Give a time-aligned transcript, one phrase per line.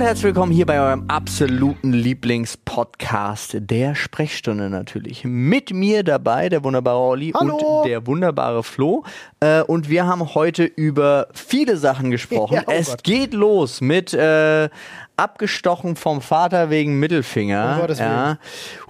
[0.00, 5.24] und herzlich willkommen hier bei eurem absoluten Lieblingspodcast der Sprechstunde natürlich.
[5.24, 7.56] Mit mir dabei der wunderbare Olli Hallo.
[7.56, 9.04] und der wunderbare Flo.
[9.40, 12.54] Äh, und wir haben heute über viele Sachen gesprochen.
[12.60, 13.04] Ja, oh es Gott.
[13.04, 14.70] geht los mit äh,
[15.18, 17.76] abgestochen vom Vater wegen Mittelfinger.
[17.78, 18.38] Gottes ja.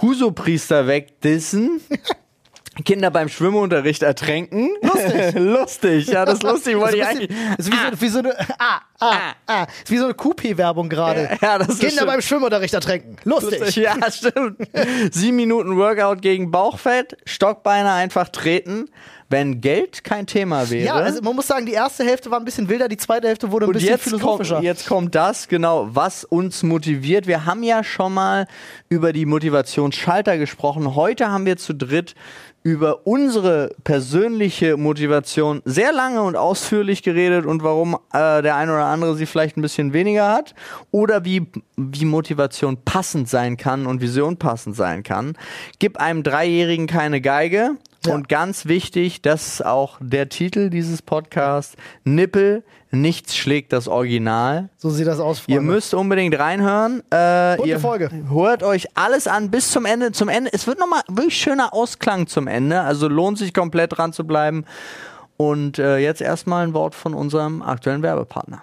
[0.00, 1.80] Huso-Priester wegdissen.
[2.84, 4.70] Kinder beim Schwimmunterricht ertränken.
[4.82, 5.34] Lustig.
[5.34, 6.76] lustig, ja, das ist lustig.
[6.76, 7.30] Wollte ich Das eigentlich.
[7.58, 9.14] ist wie so, wie so eine, ah, ah,
[9.46, 11.38] ah, ist wie so eine QP-Werbung gerade.
[11.40, 13.16] Ja, das ist Kinder beim Schwimmunterricht ertränken.
[13.24, 13.76] Lustig.
[13.76, 14.58] Ja, stimmt.
[15.10, 18.88] Sieben Minuten Workout gegen Bauchfett, Stockbeine einfach treten,
[19.30, 20.86] wenn Geld kein Thema wäre.
[20.86, 23.52] Ja, also man muss sagen, die erste Hälfte war ein bisschen wilder, die zweite Hälfte
[23.52, 24.54] wurde ein und bisschen jetzt philosophischer.
[24.56, 27.28] kommt, jetzt kommt das, genau, was uns motiviert.
[27.28, 28.46] Wir haben ja schon mal
[28.88, 30.96] über die Motivationsschalter gesprochen.
[30.96, 32.16] Heute haben wir zu dritt
[32.62, 38.84] über unsere persönliche Motivation sehr lange und ausführlich geredet und warum äh, der eine oder
[38.84, 40.54] andere sie vielleicht ein bisschen weniger hat
[40.90, 45.34] oder wie, wie Motivation passend sein kann und Vision passend sein kann.
[45.78, 47.76] Gib einem Dreijährigen keine Geige.
[48.06, 48.14] Ja.
[48.14, 54.70] Und ganz wichtig, das ist auch der Titel dieses Podcasts, Nippel, nichts schlägt das Original.
[54.78, 55.60] so sieht das aus, Freunde.
[55.60, 57.02] Ihr müsst unbedingt reinhören.
[57.10, 58.10] Äh, Gute ihr Folge.
[58.30, 60.12] Hört euch alles an bis zum Ende.
[60.12, 60.50] Zum Ende.
[60.52, 62.80] Es wird nochmal wirklich schöner Ausklang zum Ende.
[62.80, 64.64] Also lohnt sich komplett dran zu bleiben.
[65.36, 68.62] Und äh, jetzt erstmal ein Wort von unserem aktuellen Werbepartner.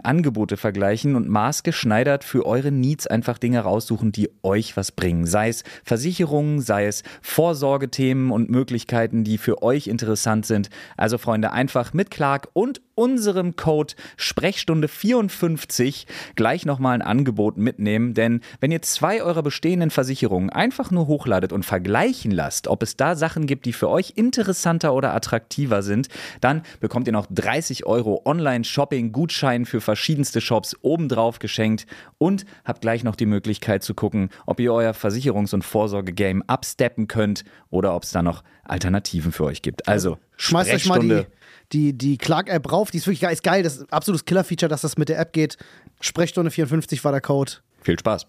[0.03, 5.25] Angebote vergleichen und maßgeschneidert für eure Needs einfach Dinge raussuchen, die euch was bringen.
[5.25, 10.69] Sei es Versicherungen, sei es Vorsorgethemen und Möglichkeiten, die für euch interessant sind.
[10.97, 18.13] Also Freunde, einfach mit Clark und unserem Code Sprechstunde 54 gleich nochmal ein Angebot mitnehmen,
[18.13, 22.95] denn wenn ihr zwei eurer bestehenden Versicherungen einfach nur hochladet und vergleichen lasst, ob es
[22.95, 26.07] da Sachen gibt, die für euch interessanter oder attraktiver sind,
[26.39, 31.85] dann bekommt ihr noch 30 Euro Online-Shopping-Gutschein für verschiedenste Shops obendrauf geschenkt
[32.17, 37.07] und habt gleich noch die Möglichkeit zu gucken, ob ihr euer Versicherungs- und Vorsorge-Game absteppen
[37.07, 39.87] könnt oder ob es da noch Alternativen für euch gibt.
[39.87, 41.25] Also, Schmeißt euch mal die,
[41.71, 43.31] die, die Clark-App rauf, die ist wirklich geil.
[43.31, 45.57] Ist geil, das ist ein absolutes Killer-Feature, dass das mit der App geht.
[45.99, 47.51] Sprechstunde 54 war der Code.
[47.83, 48.25] Viel Spaß.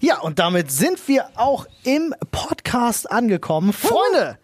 [0.00, 3.72] Ja, und damit sind wir auch im Podcast angekommen.
[3.72, 4.38] Freunde,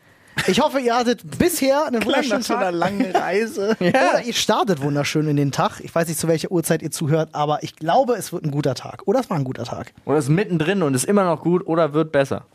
[0.46, 2.72] ich hoffe, ihr hattet bisher einen wunderschönen Tag.
[2.72, 3.76] langen Reise.
[3.80, 5.80] Oder ihr startet wunderschön in den Tag.
[5.80, 8.74] Ich weiß nicht, zu welcher Uhrzeit ihr zuhört, aber ich glaube, es wird ein guter
[8.74, 9.02] Tag.
[9.04, 9.92] Oder es war ein guter Tag.
[10.06, 12.46] Oder ist mittendrin und ist immer noch gut oder wird besser.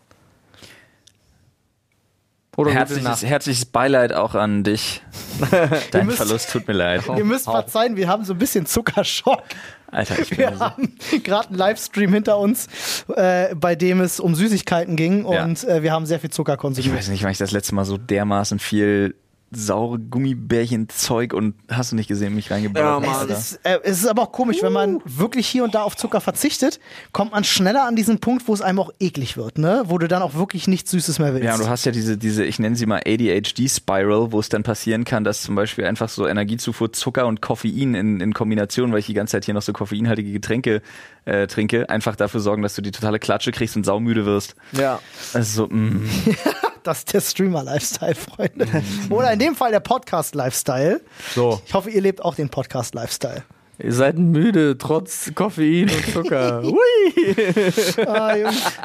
[2.57, 5.01] Oder Herzliches, herzliches Beileid auch an dich.
[5.91, 7.03] Dein müsst- Verlust tut mir leid.
[7.15, 9.41] ihr müsst verzeihen, wir haben so ein bisschen Zuckerschock.
[9.87, 10.59] Alter, ich bin Wir so.
[10.59, 12.67] haben gerade einen Livestream hinter uns,
[13.15, 15.43] äh, bei dem es um Süßigkeiten ging Ja.
[15.43, 16.97] und äh, wir haben sehr viel Zucker Ich konsumiert.
[16.97, 19.15] weiß nicht, wann ich das letzte Mal so dermaßen viel
[19.51, 23.05] saure Gummibärchen-Zeug und hast du nicht gesehen, mich Ja, reingebracht.
[23.05, 23.29] Mann.
[23.29, 25.97] Es ist, äh, es ist aber auch komisch, wenn man wirklich hier und da auf
[25.97, 26.79] Zucker verzichtet,
[27.11, 29.83] kommt man schneller an diesen Punkt, wo es einem auch eklig wird, ne?
[29.87, 31.45] Wo du dann auch wirklich nichts Süßes mehr willst.
[31.45, 34.63] Ja, und du hast ja diese, diese, ich nenne sie mal ADHD-Spiral, wo es dann
[34.63, 38.99] passieren kann, dass zum Beispiel einfach so Energiezufuhr, Zucker und Koffein in, in Kombination, weil
[38.99, 40.81] ich die ganze Zeit hier noch so koffeinhaltige Getränke
[41.25, 44.55] äh, trinke, einfach dafür sorgen, dass du die totale Klatsche kriegst und saumüde wirst.
[44.71, 44.99] Ja.
[45.33, 46.09] Also so, mm.
[46.83, 48.67] Das ist der Streamer-Lifestyle, Freunde.
[49.09, 51.01] Oder in dem Fall der Podcast-Lifestyle.
[51.35, 51.61] So.
[51.65, 53.43] Ich hoffe, ihr lebt auch den Podcast-Lifestyle.
[53.83, 56.61] Ihr seid müde, trotz Koffein und Zucker.
[56.63, 58.05] Hui.
[58.05, 58.35] Ah.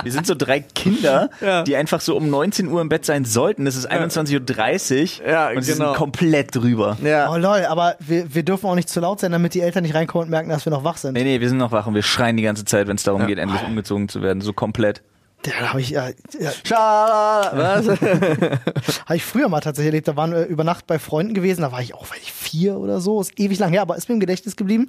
[0.02, 1.62] Wir sind so drei Kinder, Ja.
[1.64, 3.66] die einfach so um 19 Uhr im Bett sein sollten.
[3.66, 5.86] Es ist 21.30 Uhr Ja, und sie genau.
[5.88, 6.96] sind komplett drüber.
[7.02, 7.30] Ja.
[7.30, 9.94] Oh lol, aber wir, wir dürfen auch nicht zu laut sein, damit die Eltern nicht
[9.94, 11.12] reinkommen und merken, dass wir noch wach sind.
[11.14, 13.26] Nee, nee, wir sind noch wach und wir schreien die ganze Zeit, wenn es darum
[13.26, 14.40] geht, endlich umgezogen zu werden.
[14.40, 15.02] So komplett.
[15.42, 17.86] Da habe ich, ja, ja, was?
[19.06, 20.08] habe ich früher mal tatsächlich erlebt.
[20.08, 21.60] Da waren wir über Nacht bei Freunden gewesen.
[21.62, 23.20] Da war ich auch, weiß ich, vier oder so.
[23.20, 24.88] Ist ewig lang her, aber ist mir im Gedächtnis geblieben,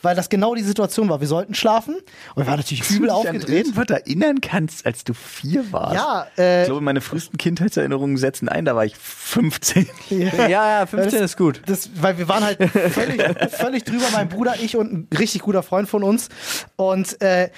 [0.00, 1.20] weil das genau die Situation war.
[1.20, 1.96] Wir sollten schlafen
[2.34, 3.66] und wir waren natürlich übel aufgedreht.
[3.66, 5.94] irgendwas erinnern kannst, als du vier warst.
[5.94, 9.88] Ja, äh, Ich glaube, meine frühesten Kindheitserinnerungen setzen ein, da war ich 15.
[10.10, 11.60] ja, ja, 15 ist gut.
[11.66, 15.62] Das, weil wir waren halt völlig, völlig drüber, mein Bruder, ich und ein richtig guter
[15.62, 16.28] Freund von uns.
[16.76, 17.50] Und äh,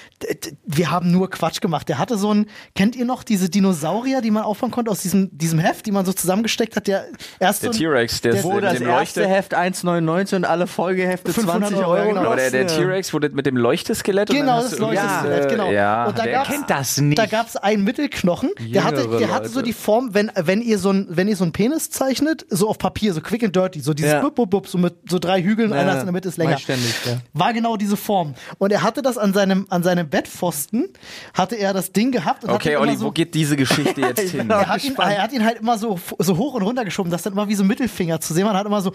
[0.64, 1.88] wir haben nur Quatsch gemacht.
[1.88, 5.36] Der hatte so ein, kennt ihr noch diese Dinosaurier, die man auffangen konnte aus diesem,
[5.36, 6.86] diesem Heft, die man so zusammengesteckt hat?
[6.86, 7.04] Der
[7.38, 9.26] erst Der T-Rex, der, der- Wo das dem erste.
[9.28, 12.08] Heft 1,99 und alle Folgehefte 500 20 Euro, Euro.
[12.08, 12.34] genau.
[12.34, 12.66] Der.
[12.66, 14.30] T-Rex wurde mit dem Leuchteskelett.
[14.30, 15.70] und Genau, das Leuchteskelett, äh, genau.
[15.70, 17.18] Ja, Und da wer gab's- kennt das nicht?
[17.18, 20.78] Da gab es einen Mittelknochen, der hatte, der hatte so die Form, wenn, wenn ihr
[20.78, 23.80] so ein, wenn ihr so einen Penis zeichnet, so auf Papier, so quick and dirty,
[23.80, 24.20] so dieses Ja.
[24.20, 26.58] bup, bup, bup, so mit so drei Hügeln, einer ist in der Mitte ist länger.
[26.58, 27.18] ständig, ja.
[27.32, 28.34] War genau diese Form.
[28.58, 30.88] Und er hatte das an seinem, an seinem Bettpfosten,
[31.34, 34.50] hatte er das Ding gehabt und Okay, Olli, so, wo geht diese Geschichte jetzt hin?
[34.50, 37.22] er hat, ihn, er hat ihn halt immer so, so hoch und runter geschoben, dass
[37.22, 38.52] dann immer wie so Mittelfinger zu sehen war.
[38.52, 38.92] Und hat immer so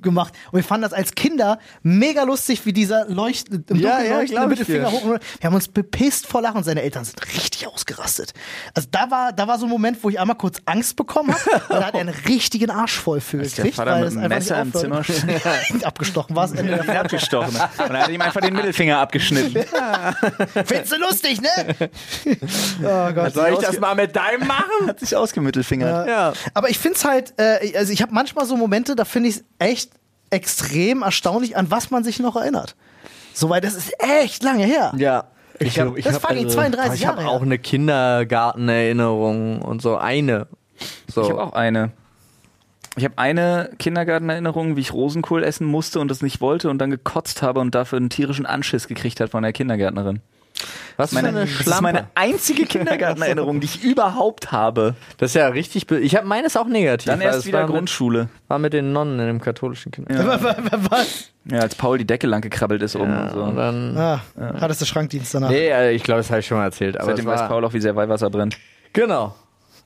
[0.00, 0.34] gemacht.
[0.50, 4.46] Und wir fanden das als Kinder mega lustig, wie dieser Leucht, im Ja, ja, leuchtende
[4.46, 5.04] Mittelfinger hoch.
[5.04, 8.32] Wir haben uns bepisst vor Lachen und seine Eltern sind richtig ausgerastet.
[8.74, 11.62] Also da war, da war so ein Moment, wo ich einmal kurz Angst bekommen habe,
[11.68, 14.60] da hat er einen richtigen Arsch voll für der gekriegt, Vater weil mit einem Messer
[14.60, 15.02] im Zimmer.
[15.82, 17.54] Abgestochen war es der ihn abgestochen.
[17.54, 19.52] Und dann hat er ihm einfach den Mittelfinger abgeschnitten.
[20.64, 21.48] Findest du lustig, ne?
[22.82, 23.34] oh Gott.
[23.34, 24.88] Soll ich das mal mit deinem machen?
[24.88, 26.08] Hat sich ausgemittelfingert.
[26.08, 26.32] Ja.
[26.54, 29.36] Aber ich finde es halt, äh, also ich habe manchmal so Momente, da finde ich
[29.36, 29.92] es echt
[30.30, 32.76] extrem erstaunlich, an was man sich noch erinnert.
[33.34, 34.92] Soweit, das ist echt lange her.
[34.96, 35.24] Ja.
[35.58, 37.42] Ich glaub, das hab fucking 32 ich hab Jahre auch her.
[37.42, 40.46] eine Kindergartenerinnerung und so eine.
[41.12, 41.22] So.
[41.22, 41.90] Ich habe auch eine.
[42.96, 46.90] Ich habe eine Kindergartenerinnerung, wie ich Rosenkohl essen musste und das nicht wollte und dann
[46.90, 50.20] gekotzt habe und dafür einen tierischen Anschiss gekriegt hat von der Kindergärtnerin.
[50.96, 51.82] Was Meine, für eine das ist Schlampe.
[51.82, 54.94] meine einzige Kindergartenerinnerung, die ich überhaupt habe.
[55.18, 55.90] Das ist ja richtig.
[55.90, 57.06] Ich habe meines auch negativ.
[57.06, 58.28] Dann erst wieder war mit, Grundschule.
[58.48, 60.44] war mit den Nonnen in dem katholischen Kindergarten.
[60.90, 61.30] Was?
[61.50, 63.42] Ja, als Paul die Decke lang gekrabbelt ist oben und so.
[63.42, 63.96] Und dann.
[63.96, 64.20] Ah,
[64.60, 65.48] hattest du Schrankdienst danach.
[65.48, 66.96] Nee, äh, ich glaube, das habe ich schon mal erzählt.
[66.98, 68.58] Aber Seitdem es weiß Paul auch, wie sehr Weihwasser brennt.
[68.92, 69.34] Genau.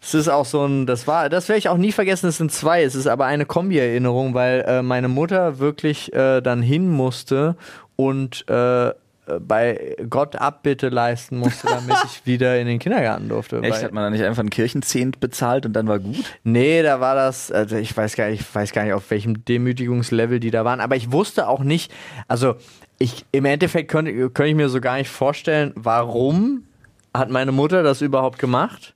[0.02, 2.52] Es ist auch so ein, das war, das werde ich auch nie vergessen, es sind
[2.52, 7.56] zwei, es ist aber eine Kombi-Erinnerung, weil äh, meine Mutter wirklich äh, dann hin musste
[7.96, 8.90] und äh,
[9.40, 13.62] bei Gott Abbitte leisten musste, damit ich wieder in den Kindergarten durfte.
[13.62, 16.38] Echt, hat man da nicht einfach einen Kirchenzehnt bezahlt und dann war gut?
[16.42, 19.44] Nee, da war das, also ich weiß gar nicht, ich weiß gar nicht, auf welchem
[19.44, 21.92] Demütigungslevel die da waren, aber ich wusste auch nicht,
[22.28, 22.56] also
[22.98, 26.64] ich, im Endeffekt könnte, könnte ich mir so gar nicht vorstellen, warum
[27.12, 28.94] hat meine Mutter das überhaupt gemacht,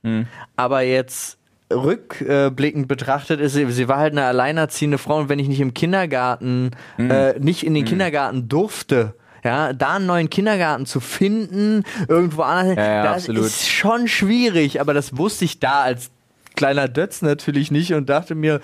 [0.55, 1.37] aber jetzt
[1.71, 5.73] rückblickend betrachtet ist sie, sie war halt eine alleinerziehende Frau und wenn ich nicht im
[5.73, 9.13] Kindergarten, äh, nicht in den Kindergarten durfte,
[9.43, 13.45] ja, da einen neuen Kindergarten zu finden, irgendwo anders, Ja, ja, das absolut.
[13.45, 16.09] ist schon schwierig, aber das wusste ich da als
[16.55, 18.59] kleiner Dötz natürlich nicht und dachte mir,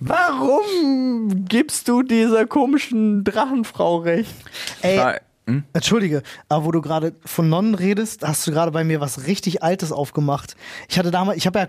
[0.00, 4.34] warum gibst du dieser komischen Drachenfrau recht?
[4.82, 5.16] Ey, Ah,
[5.46, 5.64] hm?
[5.72, 9.62] Entschuldige, aber wo du gerade von Nonnen redest, hast du gerade bei mir was richtig
[9.62, 10.56] Altes aufgemacht.
[10.88, 11.68] Ich hatte damals, ich habe ja,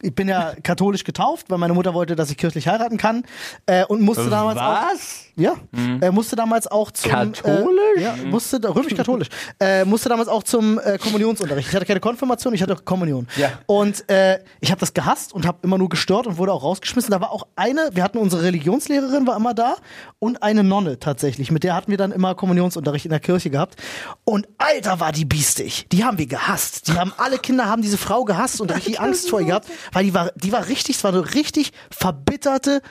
[0.00, 3.24] ich bin ja katholisch getauft, weil meine Mutter wollte, dass ich kirchlich heiraten kann
[3.66, 5.24] äh, und musste damals auch, Was?
[5.38, 5.54] Ja,
[6.00, 7.96] äh, musste damals auch zum Katholisch?
[7.96, 9.28] Äh, ja, musste römisch-katholisch.
[9.60, 11.68] äh, musste damals auch zum äh, Kommunionsunterricht.
[11.68, 13.28] Ich hatte keine Konfirmation, ich hatte Kommunion.
[13.36, 13.52] Ja.
[13.66, 17.10] Und äh, ich habe das gehasst und habe immer nur gestört und wurde auch rausgeschmissen.
[17.10, 19.76] Da war auch eine, wir hatten unsere Religionslehrerin war immer da
[20.18, 21.50] und eine Nonne tatsächlich.
[21.50, 23.76] Mit der hatten wir dann immer Kommunionsunterricht in der Kirche gehabt.
[24.24, 25.86] Und Alter war die biestig.
[25.92, 26.88] Die haben wir gehasst.
[26.88, 30.04] Die haben alle Kinder haben diese Frau gehasst und richtig Angst vor ihr gehabt, weil
[30.04, 32.82] die war, die war richtig, es war eine richtig verbitterte.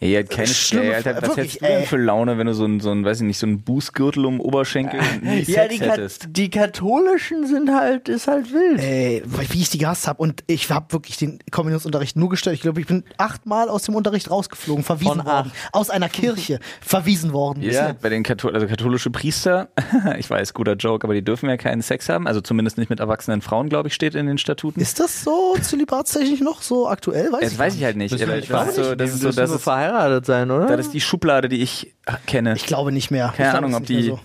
[0.00, 1.86] Ja, ihr habt keine Schlimme Fra- was wirklich, hättest du denn ey.
[1.86, 4.34] für Laune, wenn du so ein, so ein weiß ich nicht, so ein Bußgürtel um
[4.38, 8.80] den Oberschenkel nie Ja, Sex die, Ka die katholischen sind halt, ist halt wild.
[8.80, 10.20] Ey, wie ich die gehasst habe.
[10.22, 12.54] Und ich habe wirklich den Kommunionsunterricht nur gestört.
[12.54, 15.52] Ich glaube, ich bin achtmal aus dem Unterricht rausgeflogen, verwiesen Von worden.
[15.72, 17.62] Aus einer Kirche verwiesen worden.
[17.62, 17.94] Ja.
[18.00, 19.68] bei den Kathol also katholische Priester,
[20.18, 23.00] ich weiß, guter Joke, aber die dürfen ja keinen Sex haben, also zumindest nicht mit
[23.00, 24.80] erwachsenen Frauen, glaube ich, steht in den Statuten.
[24.80, 27.32] Ist das so zölibatstechnisch noch so aktuell?
[27.32, 28.18] Weiß das ich weiß ich halt nicht.
[28.18, 30.66] Wir- ich weiß so, das ist so, das ist, verheiratet sein, oder?
[30.76, 31.94] das ist die Schublade, die ich
[32.26, 32.54] kenne.
[32.54, 33.28] Ich glaube nicht mehr.
[33.32, 34.18] Ich Keine Ahnung, ob ist die, mehr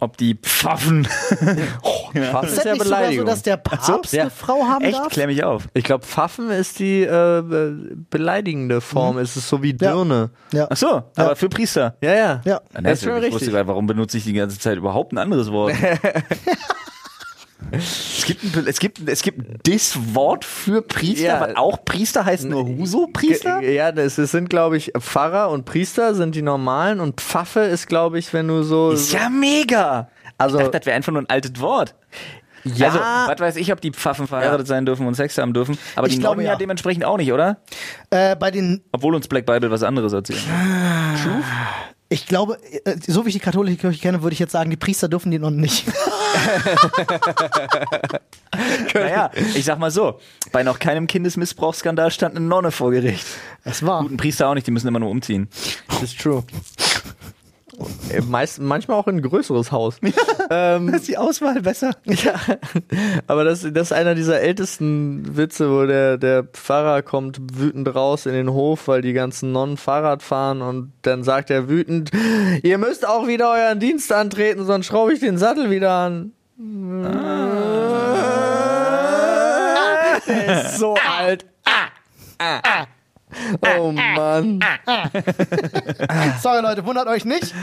[0.00, 1.04] ob die Pfaffen.
[2.12, 2.20] Pfaffen So.
[2.20, 4.22] Ist das nicht sogar so, dass der Papst Ja.
[4.22, 5.08] eine Frau haben Echt, darf?
[5.08, 5.66] klär mich auf.
[5.72, 7.06] Ich glaube, Pfaffen ist die äh,
[7.42, 9.16] be- beleidigende Form.
[9.18, 10.30] Es ist so wie Dirne.
[10.52, 10.66] Ja.
[10.68, 11.96] Ach so, aber für Priester.
[12.02, 12.40] Ja, ja.
[12.44, 12.60] Ja.
[12.74, 13.50] Das ist schon ich wusste richtig.
[13.52, 15.74] gerade, warum benutze ich die ganze Zeit überhaupt ein anderes Wort?
[17.78, 21.40] Es gibt ein, es gibt, es gibt ein Diss-Wort für Priester, Ja.
[21.40, 23.60] was auch Priester heißt nur Huso-Priester?
[23.62, 28.18] Ja, das sind, glaube ich, Pfarrer und Priester sind die normalen und Pfaffe ist, glaube
[28.18, 28.90] ich, wenn du so.
[28.92, 30.08] Ist ja mega.
[30.38, 31.94] Also- ich dachte, das wäre einfach nur ein altes Wort.
[32.64, 35.76] ja, Also, was weiß ich, ob die Pfaffen verheiratet sein dürfen und Sex haben dürfen.
[35.96, 36.58] Aber Ich die glaube, Nonnen ja ja.
[36.58, 37.58] dementsprechend auch nicht, oder?
[38.10, 40.40] Äh, bei den, Obwohl uns Black Bible was anderes erzählen.
[42.08, 44.76] Ich glaube, äh, so wie ich die katholische Kirche kenne, würde ich jetzt sagen, die
[44.76, 45.86] Priester dürfen die noch nicht.
[48.94, 50.20] naja, ich sag mal so,
[50.52, 53.26] bei noch keinem Kindesmissbrauchsskandal stand eine Nonne vor Gericht.
[53.64, 54.02] Das war.
[54.02, 55.48] Guten Priester auch nicht, die müssen immer nur umziehen.
[55.88, 56.44] das ist true.
[58.10, 59.96] Äh, Meist, manchmal auch in ein größeres Haus.
[60.50, 61.92] ähm, ist die Auswahl besser?
[62.04, 62.34] ja,
[63.26, 68.26] aber das, das ist einer dieser ältesten Witze, wo der, der Pfarrer kommt wütend raus
[68.26, 72.10] in den Hof, weil die ganzen Nonnen Fahrrad fahren und dann sagt er wütend,
[72.62, 76.32] ihr müsst auch wieder euren Dienst antreten, sonst schraube ich den Sattel wieder an.
[80.26, 81.44] Der ist so alt.
[83.78, 84.60] Oh Mann.
[86.42, 87.54] Sorry Leute, wundert euch nicht.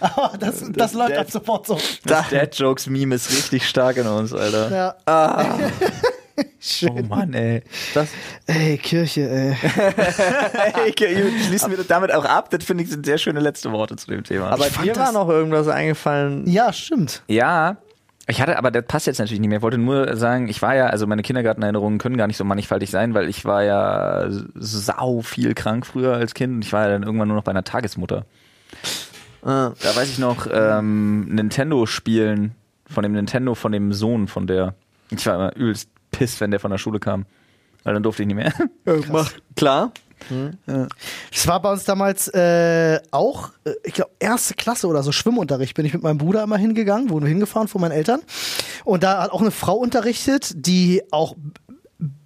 [0.00, 1.78] Aber das, das läuft ab sofort so.
[2.04, 4.94] Das Dad-Jokes-Meme ist richtig stark in uns, Alter.
[5.06, 5.46] Ja.
[6.38, 7.08] Oh Schön.
[7.08, 7.62] Mann, ey.
[7.94, 8.08] Das,
[8.46, 9.54] Ey, Kirche, ey.
[10.74, 10.92] Hey,
[11.46, 12.50] schließen wir damit auch ab.
[12.50, 14.50] Das finde ich sind sehr schöne letzte Worte zu dem Thema.
[14.50, 16.46] aber dir das- war noch irgendwas eingefallen.
[16.46, 17.22] Ja, stimmt.
[17.28, 17.78] Ja,
[18.28, 19.58] ich hatte, aber das passt jetzt natürlich nicht mehr.
[19.58, 22.90] Ich wollte nur sagen, ich war ja, also meine Kindergartenerinnerungen können gar nicht so mannigfaltig
[22.90, 26.90] sein, weil ich war ja sau viel krank früher als Kind und ich war ja
[26.90, 28.26] dann irgendwann nur noch bei einer Tagesmutter.
[29.42, 29.72] Ah.
[29.80, 32.56] Da weiß ich noch, ähm, Nintendo spielen
[32.88, 34.74] von dem Nintendo von dem Sohn von der.
[35.10, 37.26] Ich war immer übelst piss, wenn der von der Schule kam.
[37.84, 38.52] Weil dann durfte ich nicht mehr.
[39.12, 39.92] Mach, klar.
[41.32, 45.74] Es war bei uns damals äh, auch, äh, ich glaube, erste Klasse oder so Schwimmunterricht.
[45.74, 48.20] Bin ich mit meinem Bruder immer hingegangen, wurden wir hingefahren von meinen Eltern.
[48.84, 51.36] Und da hat auch eine Frau unterrichtet, die auch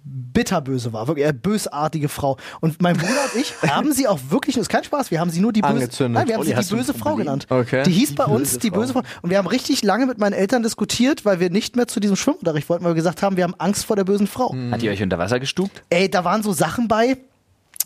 [0.03, 2.37] bitterböse war, wirklich eine bösartige Frau.
[2.59, 5.29] Und mein Bruder und ich haben sie auch wirklich, das ist kein Spaß, wir haben
[5.29, 7.47] sie nur die böse, nein, wir haben Olli, sie hast die böse Frau genannt.
[7.49, 7.83] Okay.
[7.83, 8.79] Die hieß bei Die uns böse die Frau.
[8.79, 9.01] böse Frau.
[9.21, 12.15] Und wir haben richtig lange mit meinen Eltern diskutiert, weil wir nicht mehr zu diesem
[12.15, 14.55] Schwimmunterricht wollten, weil wir gesagt haben, wir haben Angst vor der bösen Frau.
[14.71, 15.83] Hat ihr euch unter Wasser gestuckt?
[15.89, 17.17] Ey, da waren so Sachen bei.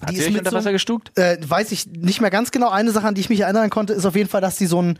[0.01, 1.17] Hat Die sie ist euch mit unter so, Wasser gestuckt?
[1.17, 2.69] äh, weiß ich nicht mehr ganz genau.
[2.69, 4.81] Eine Sache, an die ich mich erinnern konnte, ist auf jeden Fall, dass die so
[4.81, 4.99] ein,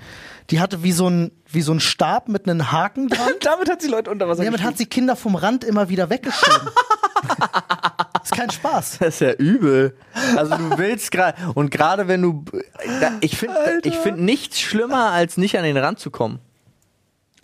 [0.52, 3.30] die hatte wie so ein, wie so ein Stab mit einem Haken dran.
[3.42, 6.70] Damit hat sie Leute unter Wasser Damit hat sie Kinder vom Rand immer wieder weggeschoben.
[8.24, 8.98] ist kein Spaß.
[9.00, 9.96] Das ist ja übel.
[10.36, 12.46] Also du willst gerade und gerade wenn du
[13.22, 16.40] ich finde ich finde nichts schlimmer als nicht an den Rand zu kommen.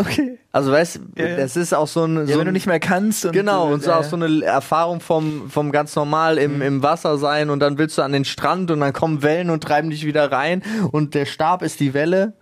[0.02, 0.38] Okay.
[0.52, 1.36] Also weißt, ja.
[1.38, 3.24] das ist auch so ein so Ja, wenn ein- du nicht mehr kannst.
[3.26, 6.62] Und Genau, und so auch so eine Erfahrung vom, vom ganz normal im, Mhm.
[6.62, 9.64] im Wasser sein und dann willst du an den Strand und dann kommen Wellen und
[9.64, 12.34] treiben dich wieder rein und der Stab ist die Welle.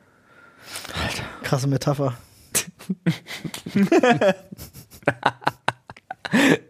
[1.43, 2.13] Krasse Metapher.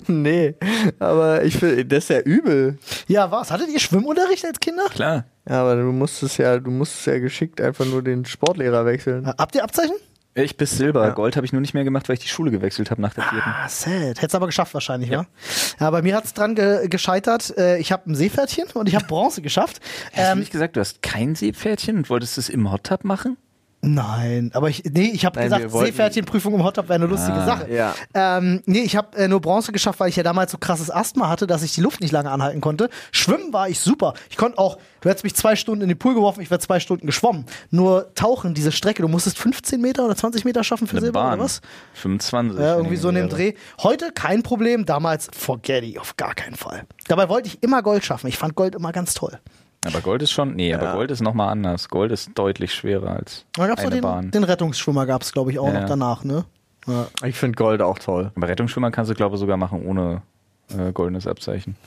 [0.07, 0.55] Nee,
[0.99, 2.77] aber ich finde, das ist ja übel.
[3.07, 3.51] Ja, was?
[3.51, 4.85] Hattet ihr Schwimmunterricht als Kinder?
[4.89, 5.25] Klar.
[5.47, 9.27] Ja, aber du musstest ja, du musstest ja geschickt einfach nur den Sportlehrer wechseln.
[9.27, 9.95] Habt ihr Abzeichen?
[10.35, 11.05] Ich bis Silber.
[11.07, 11.09] Ja.
[11.13, 13.23] Gold habe ich nur nicht mehr gemacht, weil ich die Schule gewechselt habe nach der
[13.25, 13.49] vierten.
[13.49, 14.21] Ah, sad.
[14.21, 15.25] Hättest aber geschafft wahrscheinlich, ja.
[15.79, 17.57] Ja, bei mir hat's dran ge gescheitert.
[17.57, 19.79] Äh, ich habe ein Seepferdchen und ich habe Bronze geschafft.
[20.13, 23.03] Hast du Ähm, nicht gesagt, du hast kein Seepferdchen und wolltest es im Hot Tub
[23.03, 23.37] machen?
[23.81, 27.71] Nein, aber ich, nee, ich habe gesagt, Seepferdchenprüfung im Hotdog wäre eine lustige Ah, Sache.
[27.73, 27.95] ja.
[28.13, 31.29] Ähm, nee, ich habe äh, nur Bronze geschafft, weil ich ja damals so krasses Asthma
[31.29, 32.89] hatte, dass ich die Luft nicht lange anhalten konnte.
[33.11, 34.15] Schwimmen war ich super.
[34.29, 36.81] Ich konnte auch, du hättest mich zwei Stunden in den Pool geworfen, ich wäre zwei
[36.81, 37.45] Stunden geschwommen.
[37.71, 41.21] Nur tauchen, diese Strecke, du musstest 15 Meter oder 20 Meter schaffen für Eine Silber
[41.21, 41.33] Bahn.
[41.35, 41.61] oder was?
[41.93, 42.59] 25.
[42.59, 43.29] Ja, irgendwie so in dem.
[43.29, 43.53] Dreh.
[43.81, 46.83] Heute kein Problem, damals forget it, auf gar keinen Fall.
[47.07, 48.27] Dabei wollte ich immer Gold schaffen.
[48.27, 49.39] Ich fand Gold immer ganz toll.
[49.85, 51.87] Aber Gold ist schon, nee, aber Gold ist nochmal anders.
[51.87, 54.31] Gold ist deutlich schwerer als Da gab's eine den, Bahn.
[54.31, 55.87] den Rettungsschwimmer, gab es, glaube ich, auch Ja, noch ja.
[55.87, 56.43] danach, ne?
[56.87, 57.07] Ja.
[57.23, 58.31] Ich finde Gold auch toll.
[58.35, 60.21] Aber Rettungsschwimmer kannst du, glaube ich, sogar machen ohne
[60.77, 61.77] äh, goldenes Abzeichen.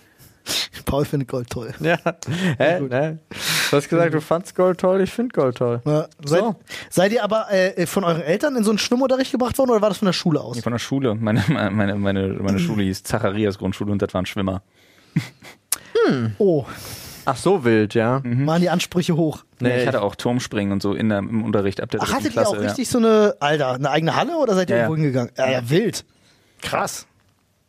[0.86, 1.72] Paul findet Gold toll.
[1.80, 1.98] Ja.
[2.58, 2.80] Hä?
[2.80, 3.18] Ne?
[3.70, 5.80] Du hast gesagt, du fandst Gold toll, ich finde Gold toll.
[5.84, 6.56] Ja, seid, So.
[6.90, 9.90] seid ihr aber äh, von euren Eltern in so einen Schwimmunterricht gebracht worden oder war
[9.90, 10.56] das von der Schule aus?
[10.56, 11.14] Nee, von der Schule.
[11.14, 14.62] Meine, meine, meine, meine Schule hieß Zacharias Grundschule und das waren Schwimmer.
[16.38, 16.64] Oh,
[17.24, 18.20] Ach so wild, ja.
[18.24, 19.44] waren die Ansprüche hoch.
[19.60, 22.32] Nee, ich hatte auch Turmspringen und so in der, im Unterricht ab der Ach, hattet
[22.32, 22.54] Klasse.
[22.56, 25.02] ihr auch richtig so eine, Alter, eine eigene Halle oder seid ihr Ja, irgendwo ja.
[25.02, 25.32] hingegangen?
[25.36, 26.04] Ja, ja, wild.
[26.60, 27.06] Krass.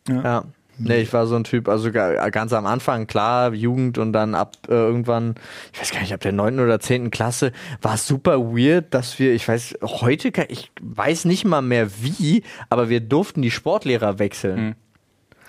[0.10, 0.43] Ja.
[0.79, 4.33] Nee, ich war so ein Typ, also ga- ganz am Anfang, klar, Jugend und dann
[4.33, 5.36] ab äh, irgendwann,
[5.72, 7.51] ich weiß gar nicht, ab der neunten oder zehnten Klasse,
[7.83, 11.89] war es super weird, dass wir, ich weiß, heute, kann- ich weiß nicht mal mehr
[12.01, 12.41] wie,
[12.72, 14.75] aber wir durften die Sportlehrer wechseln.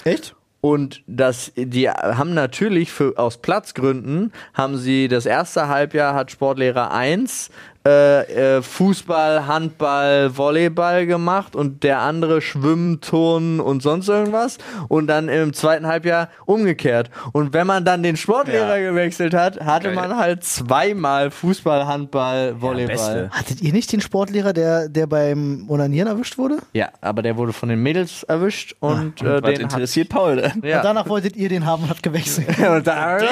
[0.04, 0.36] Echt?
[0.64, 6.90] Und das, die haben natürlich für, aus Platzgründen, haben sie das erste Halbjahr hat Sportlehrer
[6.90, 7.50] 1
[7.86, 14.56] äh, äh, Fußball, Handball, Volleyball gemacht und der andere Schwimmen, Turnen und sonst irgendwas
[14.88, 17.10] und dann im zweiten Halbjahr umgekehrt.
[17.32, 18.90] Und wenn man dann den Sportlehrer Ja.
[18.90, 19.94] gewechselt hat, hatte Geil.
[19.96, 22.86] man halt zweimal Fußball, Handball, Volleyball.
[22.96, 23.30] beste.
[23.32, 26.56] Hattet ihr nicht den Sportlehrer, der, der beim Onanieren erwischt wurde?
[26.72, 30.36] Ja, aber der wurde von den Mädels erwischt und, äh, Was den hat, interessiert Paul
[30.36, 30.62] denn?
[30.64, 30.78] ja.
[30.78, 32.48] Und danach wolltet ihr den haben und habt gewechselt.
[32.66, 33.22] und dann,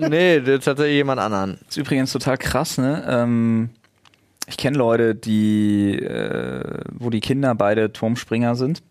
[0.08, 1.58] nee, das hatte jemand anderen.
[1.68, 3.04] ist übrigens total krass, ne?
[3.06, 3.41] Ähm,
[4.46, 8.82] ich kenne Leute, die, äh, wo die Kinder beide Turmspringer sind.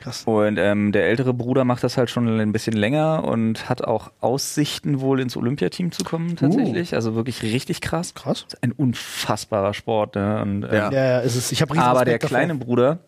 [0.00, 0.24] Krass.
[0.24, 4.12] Und ähm, der ältere Bruder macht das halt schon ein bisschen länger und hat auch
[4.20, 6.94] Aussichten, wohl ins Olympiateam zu kommen, tatsächlich.
[6.94, 8.12] Also wirklich richtig krass.
[8.14, 8.44] Krass.
[8.60, 10.42] Ein unfassbarer Sport, ne?
[10.42, 10.90] Und, ähm, Ja.
[10.92, 11.52] Ja, ja, ist es.
[11.52, 12.98] Ich habe Aber der kleine Bruder,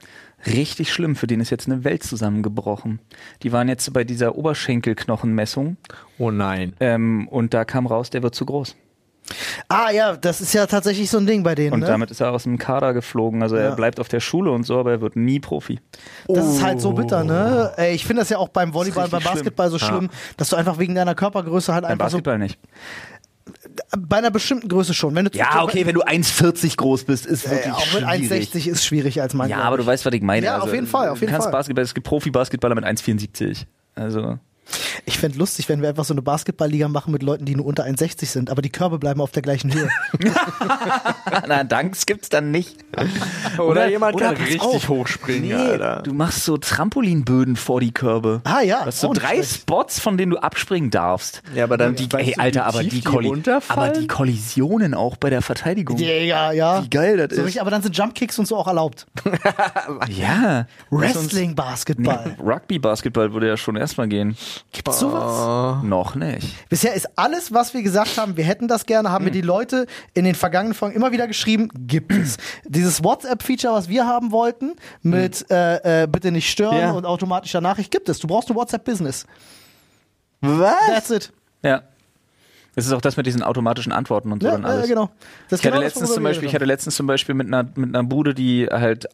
[0.47, 3.01] richtig schlimm, für den ist jetzt eine Welt zusammengebrochen.
[3.43, 5.77] Die waren jetzt bei dieser Oberschenkelknochenmessung
[6.19, 6.75] Oh nein.
[6.81, 8.75] ähm, und da kam raus, der wird zu groß.
[9.69, 11.73] Ah ja, das ist ja tatsächlich so ein Ding bei denen.
[11.73, 11.87] Und ne?
[11.87, 13.43] damit ist er aus dem Kader geflogen.
[13.43, 13.63] Also Ja.
[13.63, 15.81] er bleibt auf der Schule und so, aber er wird nie Profi.
[16.29, 17.73] Das ist halt so bitter, ne?
[17.77, 20.79] Ey, ich finde das ja auch beim Volleyball, beim Basketball so schlimm, dass du einfach
[20.79, 22.59] wegen deiner Körpergröße halt Beim einfach Basketball nicht.
[22.63, 22.69] so
[23.99, 25.15] bei einer bestimmten Größe schon.
[25.15, 29.35] Wenn du wenn du 1,40 groß bist, ist äh, auch mit 1,60 ist schwierig als
[29.35, 29.49] Mann.
[29.49, 30.47] Ja, aber du weißt, was ich meine.
[30.47, 31.53] Ja, auf jeden Fall, auf jeden du kannst Fall.
[31.53, 33.65] Basketball, es gibt Profi-Basketballer mit 1,74.
[33.95, 34.39] Also,
[35.05, 37.85] Ich fänd lustig, wenn wir einfach so eine Basketballliga machen mit Leuten, die nur unter
[37.85, 39.89] 1,60 sind, aber die Körbe bleiben auf der gleichen Höhe.
[41.47, 42.77] na, Danks gibt's dann nicht.
[43.59, 44.89] Oder, jemand oder kann richtig auf.
[44.89, 46.03] hochspringen, Nee, Alter.
[46.03, 48.41] du machst so Trampolinböden vor die Körbe.
[48.45, 49.55] Ah ja, Du hast so drei schlecht.
[49.55, 51.43] Spots, von denen du abspringen darfst.
[51.55, 53.91] Ja, aber dann die, weißt ey, Alter, aber die, die Kolli runterfallen?
[53.91, 55.99] aber die Kollisionen auch bei der Verteidigung.
[55.99, 56.83] Ja, ja.
[56.83, 57.47] Wie geil das So ist.
[57.47, 59.07] richtig, aber dann sind Jumpkicks und so auch erlaubt.
[60.09, 60.67] Ja.
[60.91, 62.37] Wrestling, Basketball.
[62.43, 64.37] Rugby-Basketball würde ja schon erstmal gehen.
[64.73, 65.83] Gibt's sowas?
[65.83, 66.69] Noch nicht.
[66.69, 69.87] Bisher ist alles, was wir gesagt haben, wir hätten das gerne, haben mir die Leute
[70.15, 72.37] in den vergangenen Folgen immer wieder geschrieben, gibt es.
[72.65, 76.93] Dieses WhatsApp-Feature, was wir haben wollten, mit äh, äh, bitte nicht stören Ja.
[76.93, 78.19] und automatischer Nachricht, gibt es.
[78.19, 79.27] Du brauchst ein WhatsApp-Business.
[80.41, 80.75] Was?
[80.89, 81.33] That's it.
[81.63, 81.83] Ja.
[82.77, 84.85] Das ist auch das mit diesen automatischen Antworten und so Ja, dann alles.
[84.85, 85.11] äh, genau.
[85.49, 87.89] Das Ich hatte, genau letztens zum Beispiel, ich hatte letztens zum Beispiel mit einer, mit
[87.95, 89.09] einer Bude, die halt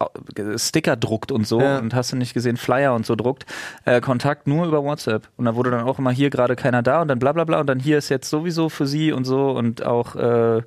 [0.57, 1.79] Sticker druckt und so Ja.
[1.79, 3.47] und hast du nicht gesehen, Flyer und so druckt,
[3.85, 5.29] äh, Kontakt nur über WhatsApp.
[5.37, 7.61] Und da wurde dann auch immer hier gerade keiner da und dann bla bla bla
[7.61, 10.63] und dann hier ist jetzt sowieso für sie und so und auch äh,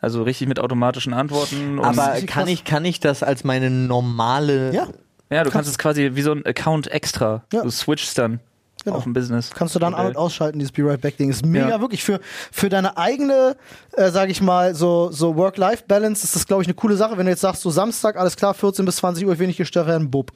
[0.00, 1.78] also richtig mit automatischen Antworten.
[1.78, 4.72] Und Aber kann ich, kann ich das als meine normale.
[4.74, 4.88] Ja,
[5.30, 7.44] ja, du kannst es quasi wie so ein Account extra.
[7.52, 7.62] Ja.
[7.62, 8.40] Du switchst dann
[8.84, 8.96] Genau.
[8.96, 9.50] auf ein Business.
[9.54, 11.30] kannst du dann an- und ausschalten, dieses Be Right Back Ding.
[11.30, 11.80] Ist mega Ja.
[11.80, 13.56] wirklich für, für deine eigene,
[13.96, 17.16] äh, sag ich mal, so, so Work-Life-Balance ist das, glaube ich, eine coole Sache.
[17.18, 19.56] Wenn du jetzt sagst, so Samstag, alles klar, 14 bis 20 Uhr, ich will nicht
[19.58, 20.32] gestört werden, bub.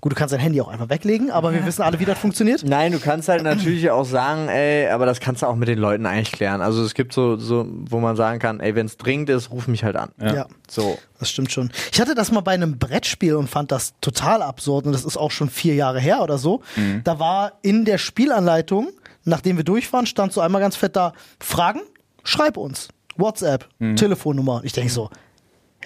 [0.00, 2.64] Gut, du kannst dein Handy auch einfach weglegen, aber wir wissen alle, wie das funktioniert.
[2.64, 5.78] Nein, du kannst halt natürlich auch sagen, ey, aber das kannst du auch mit den
[5.78, 6.62] Leuten eigentlich klären.
[6.62, 9.68] Also es gibt so, so wo man sagen kann, ey, wenn es dringend ist, ruf
[9.68, 10.10] mich halt an.
[10.18, 10.46] Ja.
[10.68, 10.98] So.
[11.18, 11.70] Das stimmt schon.
[11.92, 15.18] Ich hatte das mal bei einem Brettspiel und fand das total absurd und das ist
[15.18, 16.62] auch schon vier Jahre her oder so.
[17.04, 18.88] Da war in der Spielanleitung,
[19.24, 21.80] nachdem wir durch waren, stand so einmal ganz fett da, Fragen,
[22.24, 22.88] schreib uns.
[23.16, 24.62] WhatsApp, Telefonnummer.
[24.64, 25.10] Ich denke so,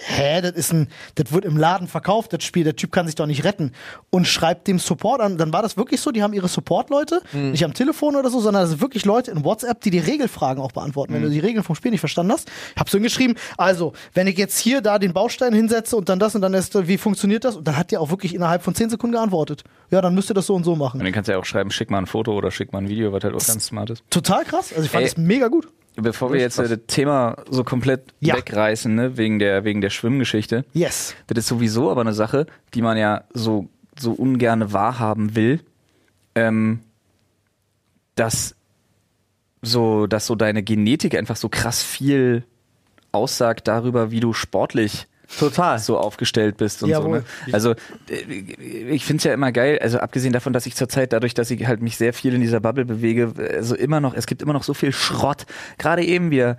[0.01, 3.15] hä, das ist ein, das wird im Laden verkauft, das Spiel, der Typ kann sich
[3.15, 3.73] doch nicht retten.
[4.11, 5.39] Und schreibt dem Support an.
[5.39, 8.63] Dann war das wirklich so, die haben ihre Support-Leute, nicht am Telefon oder so, sondern
[8.63, 11.15] das sind wirklich Leute in WhatsApp, die die Regelfragen auch beantworten.
[11.15, 14.27] Wenn du die Regeln vom Spiel nicht verstanden hast, ich hab so hingeschrieben, also, wenn
[14.27, 17.45] ich jetzt hier da den Baustein hinsetze und dann das und dann ist, wie funktioniert
[17.45, 17.57] das?
[17.57, 19.65] Und dann hat der auch wirklich innerhalb von 10 Sekunden geantwortet.
[19.91, 21.01] Ja, dann müsst ihr das so und so machen.
[21.01, 22.89] Und dann kannst du ja auch schreiben, schick mal ein Foto oder schick mal ein
[22.89, 24.03] Video, was halt auch ganz smart ist.
[24.11, 24.73] Total krass.
[24.73, 25.69] Also ich fand das mega gut.
[25.97, 28.37] Bevor wir jetzt äh, das Thema so komplett Ja.
[28.37, 31.15] wegreißen, ne, wegen der, wegen der Schwimmgeschichte, Yes.
[31.29, 35.61] das ist sowieso aber eine Sache, die man ja so, so ungerne wahrhaben will,
[36.35, 36.81] ähm,
[38.17, 38.55] dass
[39.63, 42.45] so, dass so deine Genetik einfach so krass viel
[43.13, 45.07] aussagt darüber, wie du sportlich
[45.39, 45.79] Total.
[45.79, 47.21] so aufgestellt bist und Jawohl.
[47.21, 47.49] so.
[47.49, 47.55] Ne?
[47.55, 47.71] Also
[48.09, 48.23] äh,
[48.91, 51.67] ich finde es ja immer geil, also abgesehen davon, dass ich zurzeit dadurch, dass ich
[51.67, 54.63] halt mich sehr viel in dieser Bubble bewege, also immer noch, es gibt immer noch
[54.65, 55.47] so viel Schrott.
[55.79, 56.57] Gerade eben wir,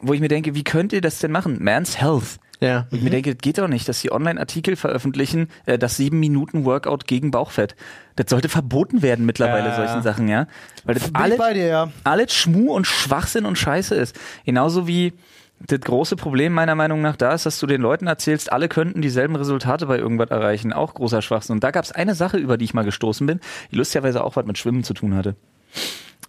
[0.00, 1.58] wo ich mir denke, wie könnt ihr das denn machen?
[1.62, 2.38] Man's Health.
[2.60, 2.86] Ja.
[2.90, 6.20] Und ich mir denke, das geht doch nicht, dass sie Online-Artikel veröffentlichen, äh, das sieben
[6.20, 7.74] Minuten Workout gegen Bauchfett.
[8.16, 9.76] Das sollte verboten werden mittlerweile, Ja.
[9.76, 10.46] solchen Sachen, ja.
[10.84, 11.90] Weil das Bin alle, ich bei dir, ja.
[12.04, 14.16] alles Schmu und Schwachsinn und Scheiße ist.
[14.46, 15.12] Genauso wie
[15.60, 19.00] das große Problem meiner Meinung nach da ist, dass du den Leuten erzählst, alle könnten
[19.00, 20.72] dieselben Resultate bei irgendwas erreichen.
[20.72, 21.54] Auch großer Schwachsinn.
[21.54, 23.40] Und da gab es eine Sache, über die ich mal gestoßen bin,
[23.70, 25.36] die lustigerweise auch was mit Schwimmen zu tun hatte.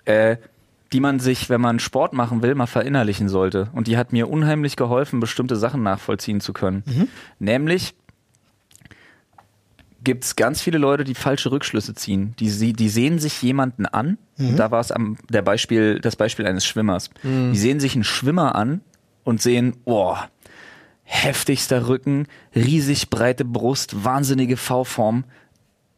[0.06, 0.38] Äh,
[0.94, 3.70] die man sich, wenn man Sport machen will, mal verinnerlichen sollte.
[3.74, 6.84] Und die hat mir unheimlich geholfen, bestimmte Sachen nachvollziehen zu können.
[7.40, 7.96] Nämlich
[10.04, 12.36] gibt es ganz viele Leute, die falsche Rückschlüsse ziehen.
[12.40, 14.18] Die, sie- die sehen sich jemanden an.
[14.38, 17.10] Und da war es am der Beispiel, das Beispiel eines Schwimmers.
[17.24, 18.82] Die sehen sich einen Schwimmer an
[19.26, 20.30] und sehen, boah,
[21.04, 25.26] heftigster Rücken, riesig breite Brust, wahnsinnige V-Form.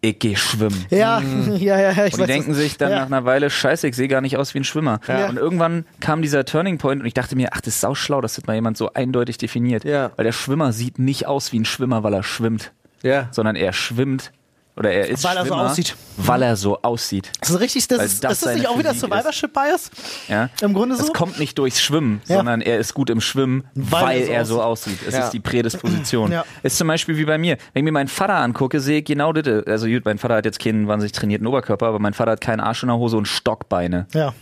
[0.01, 0.85] Ich geh schwimmen.
[0.91, 1.19] Ja,
[1.57, 2.05] ja, ja, ja.
[2.05, 2.99] Ich Und die denken was- sich dann ja.
[2.99, 4.99] nach einer Weile, scheiße, ich sehe gar nicht aus wie ein Schwimmer.
[5.07, 5.27] Ja.
[5.27, 8.37] Und irgendwann kam dieser Turning Point und ich dachte mir, ach, das ist sauschlau, das
[8.37, 9.83] hat mal jemand so eindeutig definiert.
[9.85, 10.11] Ja.
[10.15, 13.27] Weil der Schwimmer sieht nicht aus wie ein Schwimmer, weil er schwimmt, Ja.
[13.31, 14.31] sondern er schwimmt
[14.77, 15.95] oder er ist Weil er so aussieht.
[16.17, 17.31] Weil er so aussieht.
[17.39, 19.91] Das ist richtig, das ist, das ist das nicht auch wieder Physik Survivorship Bias?
[20.27, 20.49] Ja?
[20.61, 21.03] Im Grunde so?
[21.03, 22.37] Es kommt nicht durchs Schwimmen, Ja.
[22.37, 24.99] sondern er ist gut im Schwimmen, Weil weil, er so er so aussieht.
[25.07, 25.25] Es Ja.
[25.25, 26.31] ist die Prädisposition.
[26.31, 26.45] Ja.
[26.63, 27.57] Ist zum Beispiel wie bei mir.
[27.73, 29.65] Wenn ich mir meinen Vater angucke, sehe ich genau das.
[29.67, 32.59] Also gut, mein Vater hat jetzt keinen wahnsinnig trainierten Oberkörper, aber mein Vater hat keinen
[32.59, 34.07] Arsch in der Hose und Stockbeine.
[34.13, 34.33] Ja.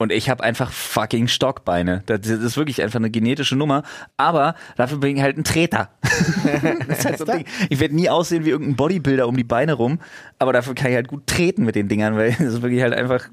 [0.00, 2.02] Und ich habe einfach fucking Stockbeine.
[2.06, 3.82] Das ist wirklich einfach eine genetische Nummer.
[4.16, 5.90] Aber dafür bin ich halt ein Treter.
[6.88, 7.46] das ist halt so ein Ding.
[7.68, 9.98] Ich werde nie aussehen wie irgendein Bodybuilder um die Beine rum.
[10.38, 12.94] Aber dafür kann ich halt gut treten mit den Dingern, weil das ist wirklich halt
[12.94, 13.28] einfach.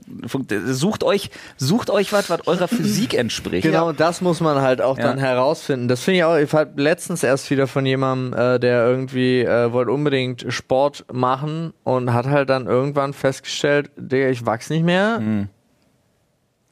[0.65, 3.63] Sucht euch, sucht euch was, was eurer Physik entspricht.
[3.63, 5.05] Genau, das muss man halt auch Ja.
[5.05, 5.87] dann herausfinden.
[5.87, 9.71] Das finde ich auch, ich habe letztens erst wieder von jemandem, äh, der irgendwie äh,
[9.71, 15.21] wollte unbedingt Sport machen und hat halt dann irgendwann festgestellt, Digga, ich wachs nicht mehr.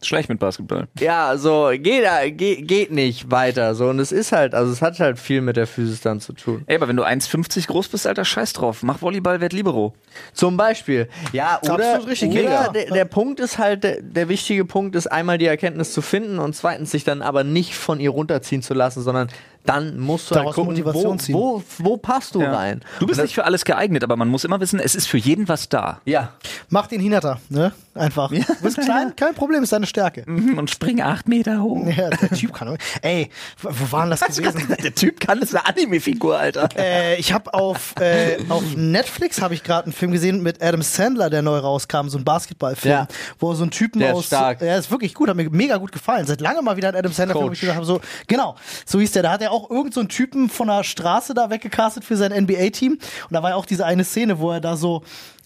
[0.02, 0.88] Schlecht mit Basketball.
[1.00, 3.76] Ja, so, geht, äh, geht, geht nicht weiter.
[3.76, 6.34] So, und es ist halt, also es hat halt viel mit der Physis dann zu
[6.34, 6.64] tun.
[6.68, 8.84] Ey, aber wenn du 1,50 groß bist, Alter, scheiß drauf.
[8.84, 9.94] Mach Volleyball, werd Libero.
[10.34, 11.10] Zum Beispiel.
[11.34, 12.68] Ja, oder, richtig, oder mega.
[12.70, 16.40] der, der Punkt ist halt, der, der wichtige Punkt ist einmal die Erkenntnis zu finden
[16.40, 19.30] und zweitens sich dann aber nicht von ihr runterziehen zu lassen, sondern
[19.66, 21.36] dann musst du halt Daraus gucken, Motivation wo, ziehen.
[21.36, 22.82] wo, wo passt du rein.
[23.00, 25.48] Du bist nicht für alles geeignet, aber man muss immer wissen, es ist für jeden
[25.48, 26.02] was da.
[26.06, 26.34] Ja.
[26.70, 27.72] Mach den Hinata, ne?
[27.94, 28.30] Einfach.
[28.30, 30.26] Du bist klein, kein Problem, ist deine Stärke.
[30.28, 31.86] Und spring acht Meter hoch.
[31.88, 32.78] Ja, der Typ kann.
[33.02, 33.30] Ey,
[33.62, 34.68] wo wo war denn das gewesen?
[34.84, 36.68] Der Typ kann, das ist eine Anime-Figur, Alter.
[36.78, 40.82] Äh, ich habe auf, äh, auf Netflix habe ich gerade einen Film gesehen mit Adam
[40.82, 43.08] Sandler, der neu rauskam, so ein Basketballfilm, Ja.
[43.40, 44.62] wo so ein Typen Der ist aus, stark.
[44.62, 46.26] ja, ist wirklich gut, hat mir mega gut gefallen.
[46.26, 49.00] Seit langem mal wieder ein Adam Sandler Film, wo ich gesagt habe, so genau, so
[49.00, 49.24] hieß der.
[49.24, 52.32] Da hat er auch irgend so einen Typen von der Straße da weggecastet für sein
[52.32, 55.04] NBA-Team und da war ja auch diese eine Szene, wo er da so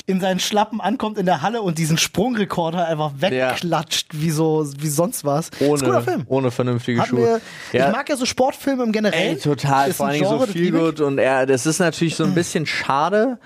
[0.10, 4.88] in seinen Schlappen ankommt in der Halle und diesen Sprungrekorder einfach wegklatscht, wie so wie
[4.90, 5.50] sonst was.
[5.50, 6.24] ist ein guter Ohne, Film.
[6.28, 7.40] ohne vernünftige Hat Schuhe.
[7.74, 9.36] mir, Ich mag ja so Sportfilme im Generellen.
[9.36, 9.90] Ey, total.
[9.90, 11.00] Ist Vor Dingen so viel gut.
[11.00, 13.38] Und er, das ist natürlich so ein bisschen schade.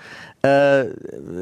[0.42, 0.88] Äh,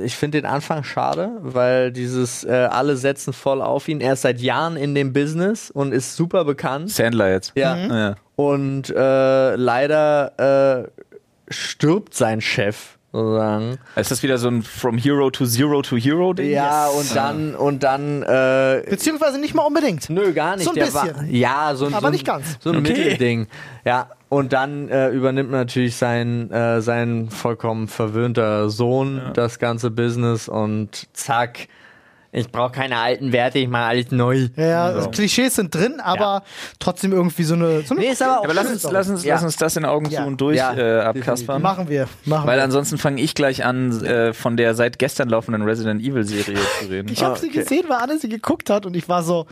[0.05, 4.01] ich finde den Anfang schade, weil dieses äh, alle setzen voll auf ihn.
[4.01, 6.91] Er ist seit Jahren in dem Business und ist super bekannt.
[6.91, 7.53] Sandler jetzt.
[7.55, 7.77] Ja.
[7.77, 8.15] Ja.
[8.35, 13.79] Und äh, leider äh, stirbt sein Chef sozusagen.
[13.97, 16.51] Ist das wieder so ein From Hero to Zero to Hero Ding?
[16.51, 20.09] Ja, und dann und dann äh, Beziehungsweise nicht mal unbedingt.
[20.11, 20.65] Nö, gar nicht.
[20.65, 21.17] So ein der bisschen.
[21.17, 22.57] War, ja, so, ein- Aber so ein, nicht ganz.
[22.61, 22.89] So ein Okay.
[22.93, 23.47] Mittelding.
[23.85, 30.49] Ja, und dann äh, übernimmt natürlich sein, äh, sein vollkommen verwöhnter Sohn das ganze Business
[30.49, 31.69] und zack,
[32.35, 34.49] ich brauche keine alten Werte, ich mache alles neu.
[34.57, 36.43] Ja, ja, also Klischees sind drin, aber
[36.79, 37.83] trotzdem irgendwie so eine.
[37.83, 39.35] So eine Nee, ist aber auch Aber lass uns, lass, uns, Ja.
[39.35, 40.23] lass uns das in Augen Ja.
[40.23, 41.61] zu und durch Ja, äh, abkaspern.
[41.61, 42.09] machen wir.
[42.25, 42.65] Machen Weil wir.
[42.65, 46.87] ansonsten fange ich gleich an, äh, von der seit gestern laufenden Resident Evil Serie zu
[46.87, 47.11] reden.
[47.13, 47.59] Ich habe Ah, sie okay.
[47.61, 49.47] gesehen, weil Anne sie geguckt hat und ich war so.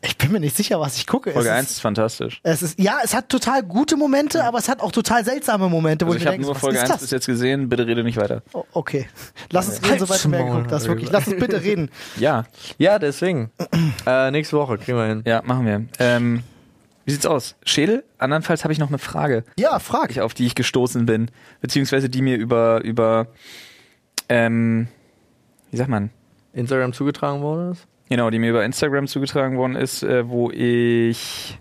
[0.00, 1.32] Ich bin mir nicht sicher, was ich gucke.
[1.32, 2.40] Folge es 1 ist fantastisch.
[2.44, 5.68] Ist, es ist, ja, es hat total gute Momente, aber es hat auch total seltsame
[5.68, 7.00] Momente, wo Also ich ich habe nur Folge ist 1 das?
[7.00, 8.42] bis jetzt gesehen, bitte rede nicht weiter.
[8.52, 9.08] Oh, okay.
[9.50, 10.86] Lass uns reden, sobald du mehr geguckt hast.
[10.86, 11.10] Wirklich.
[11.10, 11.90] Lass uns bitte reden.
[12.16, 12.44] Ja,
[12.78, 13.50] Ja, deswegen.
[14.06, 15.22] äh, nächste Woche kriegen wir hin.
[15.26, 15.84] ja, machen wir.
[15.98, 16.44] Ähm,
[17.04, 17.56] wie sieht's aus?
[17.64, 18.04] Schädel?
[18.18, 20.16] Andernfalls habe ich noch eine Frage, Ja, frag.
[20.18, 21.30] auf die ich gestoßen bin,
[21.60, 23.26] beziehungsweise die mir über, über,
[24.28, 24.88] ähm,
[25.72, 26.10] wie sagt man,
[26.52, 27.86] Instagram zugetragen worden ist.
[28.08, 31.58] Genau, die mir über Instagram zugetragen worden ist, äh, wo ich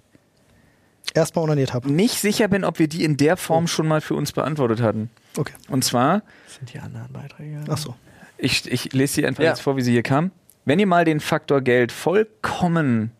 [1.13, 1.91] Erstmal onaniert habe.
[1.91, 5.10] nicht sicher bin, ob wir die in der Form schon mal für uns beantwortet hatten.
[5.38, 5.53] Okay.
[5.69, 7.60] Und zwar, Sind die anderen Beiträge?
[7.69, 7.95] Ach so.
[8.38, 9.49] ich, ich lese sie einfach Ja.
[9.49, 10.31] jetzt vor, wie sie hier kam.
[10.65, 13.12] Wenn ihr mal den Faktor Geld vollkommen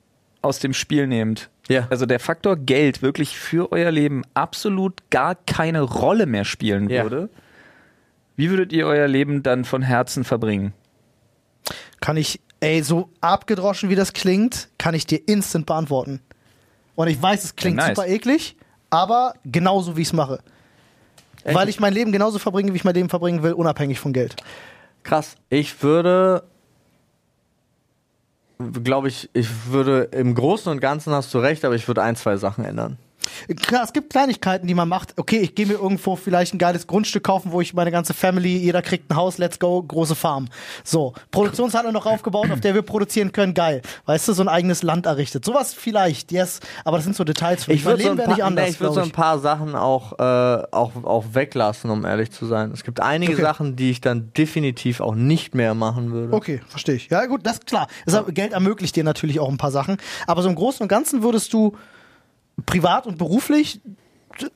[0.42, 1.88] aus dem Spiel nehmt, Ja.
[1.90, 7.04] also der Faktor Geld wirklich für euer Leben absolut gar keine Rolle mehr spielen Ja.
[7.04, 7.30] würde,
[8.36, 10.74] wie würdet ihr euer Leben dann von Herzen verbringen?
[12.00, 16.22] Kann ich, ey, so abgedroschen wie das klingt, kann ich dir instant beantworten.
[16.96, 17.96] Und ich weiß, es klingt nice.
[17.96, 18.56] super eklig,
[18.90, 20.40] aber genauso wie ich es mache.
[21.44, 24.36] Weil ich mein Leben genauso verbringe, wie ich mein Leben verbringen will, unabhängig von Geld.
[25.04, 25.36] Krass.
[25.50, 26.44] Ich würde,
[28.84, 32.18] glaube ich, ich würde im Großen und Ganzen hast du recht, aber ich würde ein,
[32.18, 32.98] zwei Sachen ändern.
[33.66, 35.14] Klar, es gibt Kleinigkeiten, die man macht.
[35.18, 38.58] Okay, ich gehe mir irgendwo vielleicht ein geiles Grundstück kaufen, wo ich meine ganze Family,
[38.58, 40.48] jeder kriegt ein Haus, let's go, große Farm.
[40.84, 43.82] So, Produktionshalle noch aufgebaut, auf der wir produzieren können, geil.
[44.06, 45.46] Weißt du, so ein eigenes Land errichtet.
[45.46, 47.82] Sowas vielleicht, yes, aber das sind so Details für mich.
[47.82, 50.64] Ich würde so, ein paar- anders, nee, ich würd so ein paar Sachen auch, äh,
[50.72, 52.72] auch, auch weglassen, um ehrlich zu sein.
[52.72, 53.42] Es gibt einige Okay.
[53.42, 56.34] Sachen, die ich dann definitiv auch nicht mehr machen würde.
[56.34, 57.10] Okay, verstehe ich.
[57.10, 57.88] Ja, gut, das ist klar.
[58.06, 59.98] Das Geld ermöglicht dir natürlich auch ein paar Sachen.
[60.26, 61.76] Aber so im Großen und Ganzen würdest du
[62.66, 63.82] privat und beruflich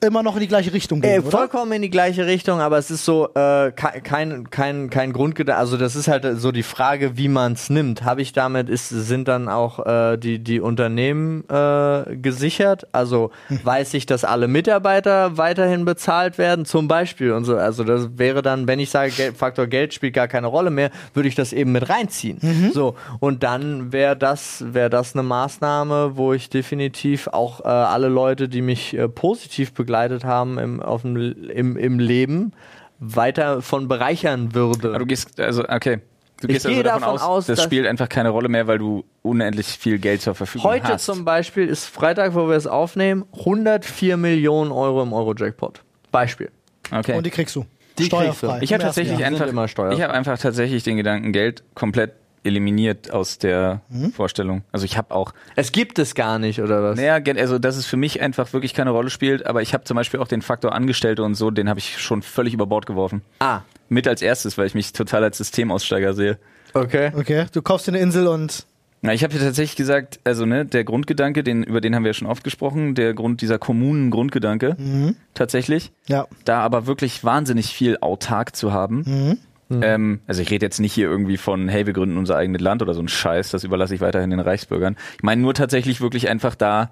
[0.02, 1.32] immer noch in die gleiche Richtung gehen, Äh, oder?
[1.32, 5.60] vollkommen in die gleiche Richtung, aber es ist so äh, ke- kein kein kein Grundgedanke.
[5.60, 8.04] Also das ist halt so die Frage, wie man es nimmt.
[8.04, 12.88] Habe ich damit ist sind dann auch äh, die die Unternehmen äh, gesichert?
[12.91, 13.32] Also
[13.63, 17.56] weiß ich, dass alle Mitarbeiter weiterhin bezahlt werden, zum Beispiel und so.
[17.58, 20.91] Also das wäre dann, wenn ich sage, Geld, Faktor Geld spielt gar keine Rolle mehr,
[21.13, 22.72] würde ich das eben mit reinziehen.
[22.74, 28.08] So und dann wäre das wäre das eine Maßnahme, wo ich definitiv auch äh, alle
[28.10, 31.17] Leute, die mich äh, positiv begleitet haben im, auf dem,
[31.49, 32.53] im, im Leben,
[32.99, 34.89] weiter von bereichern würde.
[34.89, 35.99] Aber du gehst, also, okay.
[36.41, 38.49] Du Ich gehst also gehe davon, davon aus, aus, das dass- spielt einfach keine Rolle
[38.49, 41.05] mehr, weil du unendlich viel Geld zur Verfügung Heute hast.
[41.05, 45.81] zum Beispiel ist Freitag, wo wir es aufnehmen, 104 Millionen Euro im Euro-Jackpot.
[46.12, 46.49] Beispiel.
[46.91, 47.13] okay.
[47.15, 47.62] Und die kriegst du.
[47.99, 48.57] Die kriegst Steuerfrei.
[48.60, 48.63] du.
[48.63, 49.95] Ich habe tatsächlich einfach, immer steuerfrei.
[49.97, 54.12] ich habe einfach tatsächlich den Gedanken Geld komplett eliminiert aus der Mhm.
[54.13, 54.63] Vorstellung.
[54.71, 56.97] Also ich habe auch, Es gibt es gar nicht, oder was?
[56.99, 59.95] naja, also dass es für mich einfach wirklich keine Rolle spielt, aber ich habe zum
[59.95, 63.21] Beispiel auch den Faktor Angestellte und so, den habe ich schon völlig über Bord geworfen.
[63.39, 66.39] Ah, Mit als erstes, weil ich mich total als Systemaussteiger sehe.
[66.73, 67.12] okay.
[67.15, 68.65] Okay, du kaufst dir eine Insel und
[69.04, 72.10] Na, ich habe ja tatsächlich gesagt, also ne, der Grundgedanke, den, über den haben wir
[72.10, 75.15] ja schon oft gesprochen, der Grund, dieser Kommunen-Grundgedanke, Mhm.
[75.34, 76.27] tatsächlich, ja.
[76.45, 79.04] da aber wirklich wahnsinnig viel autark zu haben.
[79.06, 79.38] Mhm.
[79.81, 82.81] Ähm, also ich rede jetzt nicht hier irgendwie von, hey, wir gründen unser eigenes Land
[82.81, 84.95] oder so ein Scheiß, das überlasse ich weiterhin den Reichsbürgern.
[85.17, 86.91] Ich meine nur tatsächlich wirklich einfach da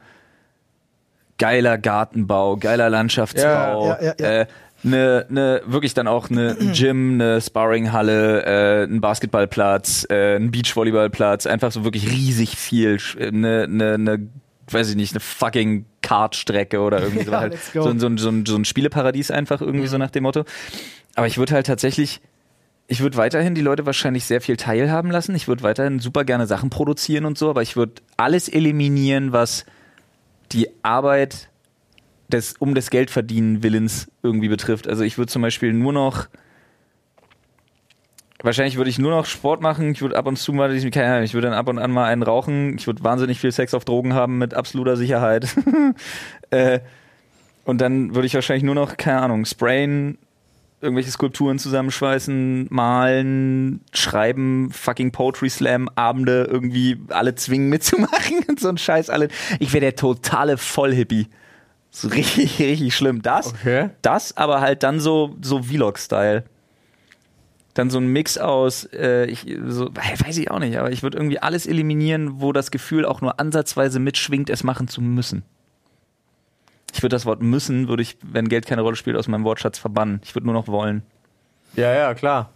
[1.37, 4.41] geiler Gartenbau, geiler Landschaftsbau, Ja, ja, ja, ja.
[4.41, 4.47] Äh,
[4.83, 11.45] ne, ne, wirklich dann auch eine Gym, eine Sparringhalle, äh, ein Basketballplatz, äh, ein Beachvolleyballplatz,
[11.47, 14.27] einfach so wirklich riesig viel, sch- äh, ne, ne, ne,
[14.71, 17.53] weiß ich nicht, eine fucking Kartstrecke oder irgendwie so Ja, halt.
[17.73, 20.43] So, ein- so, so, ein- so ein Spieleparadies einfach irgendwie so nach dem Motto.
[21.15, 22.21] Aber ich würde halt tatsächlich,
[22.91, 25.36] ich würde weiterhin die Leute wahrscheinlich sehr viel teilhaben lassen.
[25.36, 29.63] Ich würde weiterhin super gerne Sachen produzieren und so, aber ich würde alles eliminieren, was
[30.52, 31.49] die Arbeit
[32.30, 34.88] des, um des Geldverdienen Willens irgendwie betrifft.
[34.88, 36.28] Also ich würde zum Beispiel nur noch
[38.41, 39.91] Wahrscheinlich würde ich nur noch Sport machen.
[39.91, 41.91] Ich würde ab und zu mal, ich, keine Ahnung, ich würde dann ab und an
[41.91, 42.78] mal einen rauchen.
[42.78, 45.54] Ich würde wahnsinnig viel Sex auf Drogen haben mit absoluter Sicherheit.
[46.49, 46.80] äh,
[47.65, 50.17] und dann würde ich wahrscheinlich nur noch, keine Ahnung, sprayen,
[50.81, 58.69] irgendwelche Skulpturen zusammenschweißen, malen, schreiben, fucking Poetry Slam, Abende irgendwie alle zwingen mitzumachen und so
[58.69, 59.09] ein Scheiß.
[59.09, 59.27] Alle.
[59.59, 61.27] Ich wäre der totale Vollhippie.
[61.91, 63.21] So richtig, richtig schlimm.
[63.21, 63.89] Das, Okay.
[64.01, 66.43] das, aber halt dann so, so Vlog-Style.
[67.73, 71.17] Dann so ein Mix aus, äh, ich, so, weiß ich auch nicht, aber ich würde
[71.17, 75.43] irgendwie alles eliminieren, wo das Gefühl auch nur ansatzweise mitschwingt, es machen zu müssen.
[76.95, 79.78] Ich würde das Wort müssen, würde ich, wenn Geld keine Rolle spielt, aus meinem Wortschatz
[79.78, 80.21] verbannen.
[80.23, 81.04] Ich würde nur noch wollen.
[81.75, 82.49] Ja, ja, klar.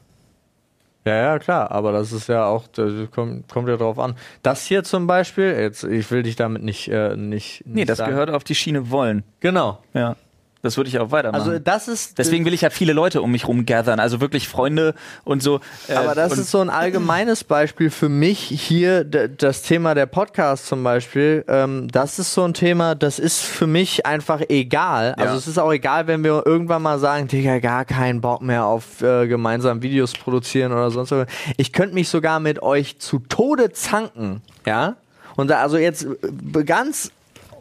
[1.06, 4.16] Ja, ja, klar, aber das ist ja auch, das kommt, kommt ja drauf an.
[4.42, 7.98] Das hier zum Beispiel, jetzt, ich will dich damit nicht, äh, nicht, Nee, nicht das
[7.98, 8.12] sagen.
[8.12, 9.24] gehört auf die Schiene wollen.
[9.42, 9.84] Genau.
[9.94, 10.16] Ja.
[10.64, 11.42] Das würde ich auch weitermachen.
[11.42, 14.48] Also das ist Deswegen will ich ja viele Leute um mich rum gathern, also wirklich
[14.48, 14.96] Freunde
[15.26, 15.60] und so.
[15.90, 20.68] äh, Aber das ist so ein allgemeines Beispiel für mich hier, das Thema der Podcast
[20.68, 21.44] zum Beispiel.
[21.50, 25.14] Ähm, das ist so ein Thema, das ist für mich einfach egal.
[25.16, 25.38] Also Ja.
[25.38, 29.02] es ist auch egal, wenn wir irgendwann mal sagen, Digga, gar keinen Bock mehr auf
[29.02, 31.28] äh, gemeinsam Videos produzieren oder sonst was.
[31.58, 34.96] Ich könnte mich sogar mit euch zu Tode zanken, ja?
[35.36, 37.12] Und da, also jetzt äh, ganz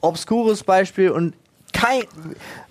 [0.03, 1.35] obskures Beispiel und
[1.83, 2.05] kein,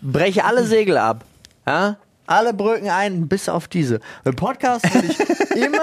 [0.02, 1.26] breche alle Segel ab.
[1.66, 1.98] Ja?
[2.32, 4.00] Alle Brücken ein, bis auf diese.
[4.24, 5.20] Bei Podcast würde ich
[5.58, 5.80] immer,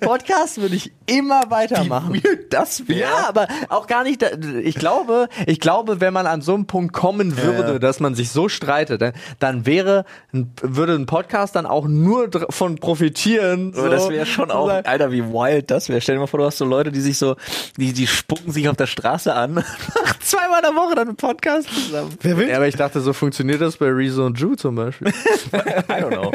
[0.00, 2.22] Podcast würde ich immer weitermachen.
[2.50, 4.22] das Ja, aber auch gar nicht.
[4.22, 4.28] da-
[4.62, 7.78] Ich glaube, ich glaube, wenn man an so einen Punkt kommen würde, ja.
[7.80, 9.02] dass man sich so streitet,
[9.40, 13.72] dann, wäre, ein- würde ein Podcast dann auch nur dr- von profitieren.
[13.74, 16.00] Aber so, das wäre schon auch, Alter, wie wild das wäre.
[16.00, 17.34] Stell dir mal vor, du hast so Leute, die sich so,
[17.78, 19.66] die, die spucken sich auf der Straße an, machen
[20.20, 22.14] zweimal in der Woche dann einen Podcast zusammen.
[22.22, 22.48] Wer will?
[22.48, 25.12] Ja, aber ich dachte, so funktioniert das bei Rezo und Drew zum Beispiel.
[25.88, 26.32] I don't know.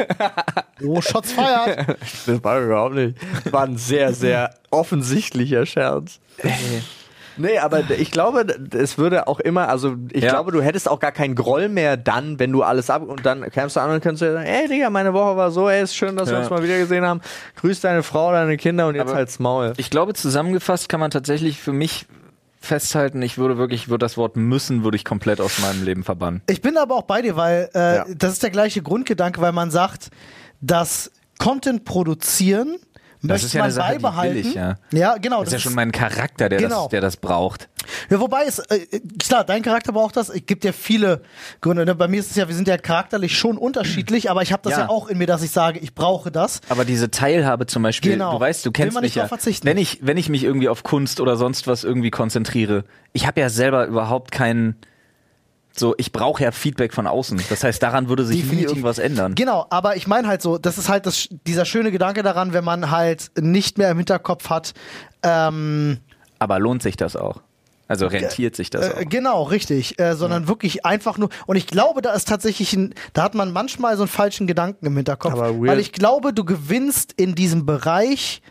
[0.84, 1.96] Oh, Shots feiert.
[2.26, 3.16] Das war überhaupt nicht.
[3.52, 6.20] War ein sehr, sehr offensichtlicher Scherz.
[7.38, 10.30] Nee, aber ich glaube, es würde auch immer, also ich Ja.
[10.30, 13.50] glaube, du hättest auch gar keinen Groll mehr dann, wenn du alles ab und dann
[13.50, 15.94] kämst du an und könntest dir sagen, ey Digga, meine Woche war so, ey, ist
[15.94, 16.40] schön, dass wir Ja.
[16.40, 17.20] uns mal wieder gesehen haben.
[17.56, 19.74] Grüß deine Frau, deine Kinder und jetzt Aber halt's Maul.
[19.76, 22.06] Ich glaube, zusammengefasst kann man tatsächlich für mich
[22.60, 26.04] festhalten, ich würde wirklich, ich würde das Wort müssen, würde ich komplett aus meinem Leben
[26.04, 26.42] verbannen.
[26.48, 28.04] Ich bin aber auch bei dir, weil äh, Ja.
[28.16, 30.10] das ist der gleiche Grundgedanke, weil man sagt,
[30.60, 32.76] dass Content produzieren
[33.22, 34.34] Das möchte ist ja man die beibehalten.
[34.36, 34.74] will ich, ja.
[34.92, 35.40] ja, genau.
[35.40, 36.82] Das ist ja schon mein Charakter, der, Genau.
[36.82, 37.68] das, der das braucht.
[38.10, 38.86] Ja, wobei es, äh,
[39.18, 40.28] klar, dein Charakter braucht das.
[40.28, 41.22] Es gibt ja viele
[41.60, 41.84] Gründe.
[41.84, 41.94] Ne?
[41.94, 44.72] Bei mir ist es ja, wir sind ja charakterlich schon unterschiedlich, aber ich habe das
[44.72, 44.80] ja.
[44.80, 44.88] Ja.
[44.88, 46.60] auch in mir, dass ich sage, ich brauche das.
[46.68, 48.32] Aber diese Teilhabe zum Beispiel, Genau.
[48.34, 49.28] du weißt, du kennst man mich nicht ja.
[49.28, 49.66] verzichten.
[49.66, 53.40] Wenn ich, wenn ich mich irgendwie auf Kunst oder sonst was irgendwie konzentriere, ich habe
[53.40, 54.76] ja selber überhaupt keinen
[55.78, 57.40] so, ich brauche ja Feedback von außen.
[57.50, 58.68] Das heißt, daran würde sich nie Definitiv.
[58.70, 59.34] irgendwas ändern.
[59.34, 62.64] Genau, aber ich meine halt so, das ist halt das, dieser schöne Gedanke daran, wenn
[62.64, 64.74] man halt nicht mehr im Hinterkopf hat,
[65.22, 65.98] ähm,
[66.38, 67.40] Aber lohnt sich das auch?
[67.88, 69.00] Also rentiert sich das auch?
[69.00, 69.98] Äh, genau, richtig.
[70.00, 71.28] Äh, sondern wirklich einfach nur.
[71.46, 74.86] Und ich glaube, da ist tatsächlich ein, da hat man manchmal so einen falschen Gedanken
[74.86, 75.32] im Hinterkopf.
[75.32, 75.68] Aber weird.
[75.68, 78.42] Weil ich glaube, du gewinnst in diesem Bereich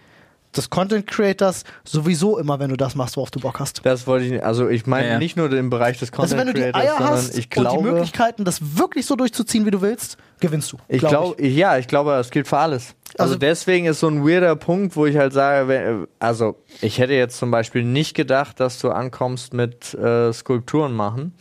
[0.57, 3.81] des Content Creators sowieso immer, wenn du das machst, worauf du Bock hast.
[3.85, 4.43] Das wollte ich nicht.
[4.43, 5.19] Also ich meine Ja, ja.
[5.19, 7.35] nicht nur den Bereich des Content Also wenn du die Creators, Eier sondern hast ich
[7.35, 10.77] und die glaube, Möglichkeiten, das wirklich so durchzuziehen, wie du willst, gewinnst du.
[10.87, 12.95] ich glaub glaube, ja, ich glaube, das gilt für alles.
[13.17, 16.99] Also, Also- deswegen ist so ein weirder Punkt, wo ich halt sage, wenn, also ich
[16.99, 21.33] hätte jetzt zum Beispiel nicht gedacht, dass du ankommst mit äh, Skulpturen machen.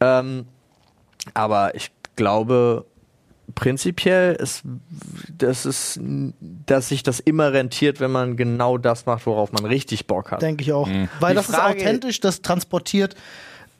[0.00, 0.46] Ähm,
[1.34, 2.84] aber ich glaube
[3.54, 4.62] prinzipiell ist,
[5.36, 6.00] das ist,
[6.66, 10.42] dass sich das immer rentiert, wenn man genau das macht, worauf man richtig Bock hat.
[10.42, 10.88] Denke ich auch.
[11.20, 13.14] Weil Die das Frage- ist authentisch, das transportiert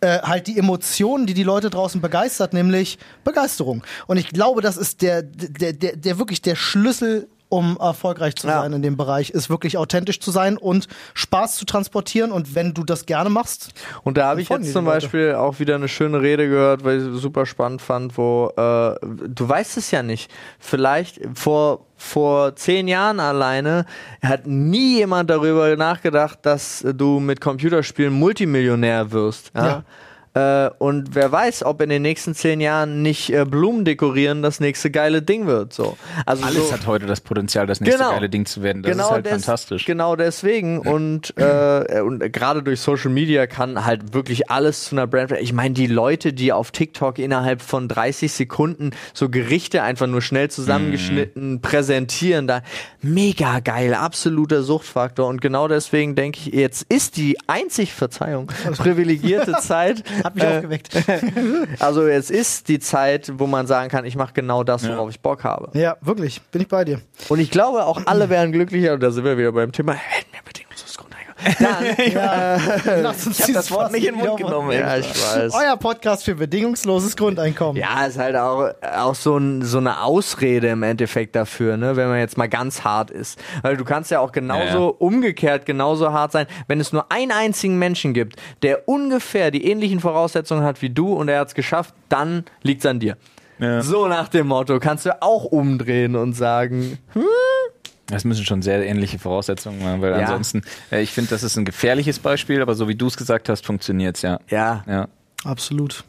[0.01, 3.83] äh, halt die Emotionen, die die Leute draußen begeistert, nämlich Begeisterung.
[4.07, 8.47] Und ich glaube, das ist der, der, der, der wirklich der Schlüssel, um erfolgreich zu
[8.47, 8.61] Ja.
[8.63, 12.31] sein in dem Bereich, ist wirklich authentisch zu sein und Spaß zu transportieren.
[12.33, 13.71] Und wenn du das gerne machst,
[14.05, 14.97] Und da habe ich jetzt zum Leute.
[15.07, 18.95] Beispiel auch wieder eine schöne Rede gehört, weil ich es super spannend fand, wo äh,
[19.29, 20.31] du weißt es ja nicht.
[20.59, 23.85] Vielleicht vor vor zehn Jahren alleine
[24.23, 29.51] hat nie jemand darüber nachgedacht, dass du mit Computerspielen Multimillionär wirst.
[29.57, 29.83] Ja.
[30.39, 34.61] Äh, und wer weiß, ob in den nächsten zehn Jahren nicht äh, Blumen dekorieren das
[34.61, 35.73] nächste geile Ding wird.
[35.73, 35.97] So.
[36.27, 38.13] Also Alles so, hat heute das Potenzial, das nächste Genau.
[38.13, 38.83] geile Ding zu werden.
[38.83, 39.85] Das genau ist halt des- fantastisch.
[39.85, 45.07] Genau deswegen und, äh, und gerade durch Social Media kann halt wirklich alles zu einer
[45.07, 45.33] Brand.
[45.41, 50.23] Ich meine, die Leute, die auf TikTok innerhalb von 30 Sekunden so Gerichte einfach nur
[50.23, 52.63] schnell zusammengeschnitten präsentieren, da
[53.03, 55.27] mega geil, absoluter Suchtfaktor.
[55.29, 58.47] Und genau deswegen denke ich, jetzt ist die einzig Verzeihung
[58.77, 60.03] privilegierte Zeit.
[60.29, 60.91] Hat mich äh, aufgeweckt.
[61.81, 65.21] Also es ist die Zeit, wo man sagen kann, ich mache genau das, worauf ich
[65.21, 65.77] Bock habe.
[65.79, 67.01] Ja, wirklich, bin ich bei dir.
[67.29, 70.33] Und ich glaube, auch alle wären glücklicher, und da sind wir wieder beim Thema, hätten
[70.33, 70.58] wir Grundeinkommen.
[71.61, 72.57] Dann, Ja,
[73.03, 74.73] lass uns Ich hab dieses das Wort nicht in den Mund genommen.
[74.73, 75.55] ja, ich weiß.
[75.55, 77.81] Euer Podcast für bedingungsloses Grundeinkommen.
[77.81, 82.09] Ja, ist halt auch, auch so, ein, so eine Ausrede im Endeffekt dafür, ne, wenn
[82.09, 83.39] man jetzt mal ganz hart ist.
[83.63, 84.95] Weil du kannst ja auch genauso Ja, ja.
[84.99, 90.01] umgekehrt genauso hart sein, wenn es nur einen einzigen Menschen gibt, der ungefähr die ähnlichen
[90.01, 93.17] Voraussetzungen hat wie du und er hat es geschafft, dann liegt's an dir.
[93.61, 93.83] Ja.
[93.83, 96.99] So nach dem Motto kannst du auch umdrehen und sagen,
[98.11, 100.19] Das müssen schon sehr ähnliche Voraussetzungen sein, weil Ja.
[100.21, 103.49] ansonsten, äh, ich finde, das ist ein gefährliches Beispiel, aber so wie du es gesagt
[103.49, 104.39] hast, funktioniert's ja.
[104.49, 105.09] ja, Ja.
[105.45, 106.05] Absolut.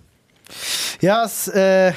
[1.01, 1.93] Ja, es, äh,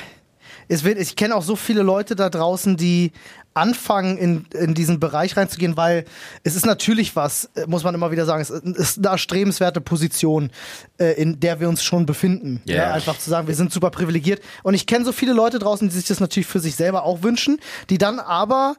[0.69, 3.12] es wird, ich kenne auch so viele Leute da draußen, die
[3.55, 6.05] anfangen, in, in diesen Bereich reinzugehen, weil
[6.43, 10.51] es ist natürlich was, äh, muss man immer wieder sagen, es ist eine erstrebenswerte Position,
[10.99, 12.62] äh, in der wir uns schon befinden.
[12.65, 12.77] Ja.
[12.77, 14.43] Ja, einfach zu sagen, wir sind super privilegiert.
[14.62, 17.23] Und ich kenne so viele Leute draußen, die sich das natürlich für sich selber auch
[17.23, 17.59] wünschen,
[17.91, 18.77] die dann aber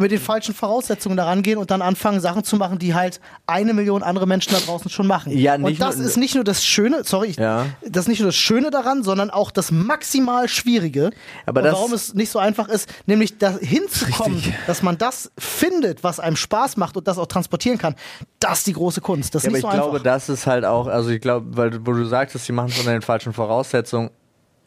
[0.00, 3.74] mit den falschen Voraussetzungen daran gehen und dann anfangen, Sachen zu machen, die halt eine
[3.74, 5.36] Million andere Menschen da draußen schon machen.
[5.36, 7.66] Ja, und nicht das nur- ist nicht nur das Schöne, sorry, ich, Ja.
[7.86, 11.10] das ist nicht nur das Schöne daran, sondern auch das maximal Schwierige.
[11.44, 14.54] Aber und das- warum es nicht so einfach ist, nämlich da hinzukommen, Richtig.
[14.66, 17.94] dass man das findet, was einem Spaß macht und das auch transportieren kann.
[18.40, 19.34] Das ist die große Kunst.
[19.34, 20.04] Das ist Ja, aber nicht ich so glaube, einfach.
[20.04, 22.92] das ist halt auch, also ich glaube, weil wo du sagtest, die machen es unter
[22.92, 24.10] den falschen Voraussetzungen.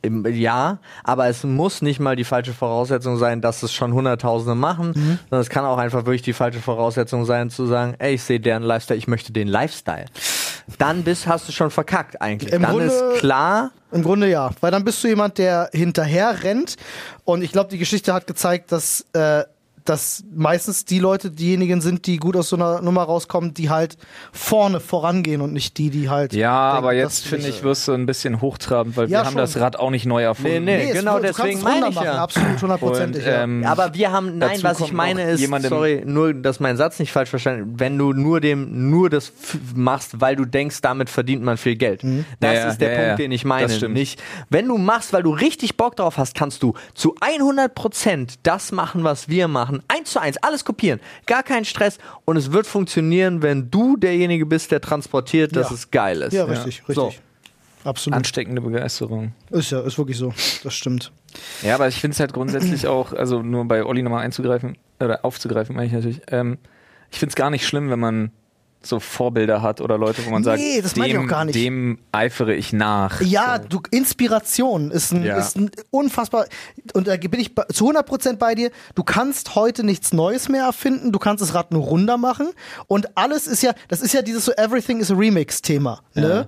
[0.05, 4.55] Im, ja, aber es muss nicht mal die falsche Voraussetzung sein, dass es schon Hunderttausende
[4.55, 5.19] machen, Mhm.
[5.29, 8.39] sondern es kann auch einfach wirklich die falsche Voraussetzung sein, zu sagen, ey, ich sehe
[8.39, 10.05] deren Lifestyle, ich möchte den Lifestyle.
[10.79, 12.51] Dann bist, hast du schon verkackt eigentlich.
[12.53, 16.43] Im Dann Grunde- ist klar, Im Grunde ja, weil dann bist du jemand, der hinterher
[16.43, 16.75] rennt.
[17.23, 19.43] Und ich glaube, die Geschichte hat gezeigt, dass, äh,
[19.85, 23.97] dass meistens die Leute diejenigen sind, die gut aus so einer Nummer rauskommen, die halt
[24.31, 26.33] vorne vorangehen und nicht die, die halt.
[26.33, 29.33] Ja, denken, aber jetzt finde ich, wirst du ein bisschen hochtrabend, weil Ja, wir haben
[29.33, 29.37] schon.
[29.41, 30.65] das Rad auch nicht neu erfunden.
[30.65, 30.89] Nee, nee.
[30.91, 32.23] es genau du deswegen kannst meine ich machen, ja.
[32.23, 33.25] absolut, hundertprozentig.
[33.25, 33.43] Ja.
[33.43, 36.99] ähm, Aber wir haben, nein, was ich meine ist, jemandem- sorry, nur, dass mein Satz
[36.99, 39.31] nicht falsch verstanden, wenn du nur dem, nur das
[39.73, 42.01] machst, weil du denkst, damit verdient man viel Geld.
[42.03, 43.15] Das Ja, ja, ist der ja, Punkt, ja.
[43.17, 43.67] den ich meine.
[43.67, 43.93] Das stimmt.
[43.93, 48.35] Nicht, wenn du machst, weil du richtig Bock drauf hast, kannst du zu 100 Prozent
[48.43, 49.74] das machen, was wir machen.
[49.87, 50.99] Eins zu eins, alles kopieren.
[51.25, 51.97] Gar kein Stress.
[52.25, 55.75] Und es wird funktionieren, wenn du derjenige bist, der transportiert, dass Ja.
[55.75, 56.33] es geil ist.
[56.33, 56.95] Ja, richtig, richtig.
[56.95, 57.13] So.
[57.83, 58.17] Absolut.
[58.17, 59.33] Ansteckende Begeisterung.
[59.51, 60.33] Ist ja, ist wirklich so.
[60.63, 61.11] Das stimmt.
[61.61, 65.23] Ja, aber ich finde es halt grundsätzlich auch, also nur bei Olli nochmal einzugreifen, oder
[65.23, 66.21] aufzugreifen, meine ich natürlich.
[66.31, 66.57] Ähm,
[67.11, 68.31] ich finde es gar nicht schlimm, wenn man
[68.85, 71.45] so Vorbilder hat oder Leute, wo man sagt, Nee, das meine ich dem, auch gar
[71.45, 71.55] nicht.
[71.55, 73.21] dem eifere ich nach.
[73.21, 75.37] Ja, du, Inspiration ist ein, Ja.
[75.37, 76.45] ist ein unfassbar,
[76.93, 81.11] und da bin ich zu 100% bei dir, du kannst heute nichts Neues mehr erfinden,
[81.11, 82.47] du kannst das Rad nur runder machen
[82.87, 86.47] und alles ist ja, das ist ja dieses so Everything is a Remix Thema, ne?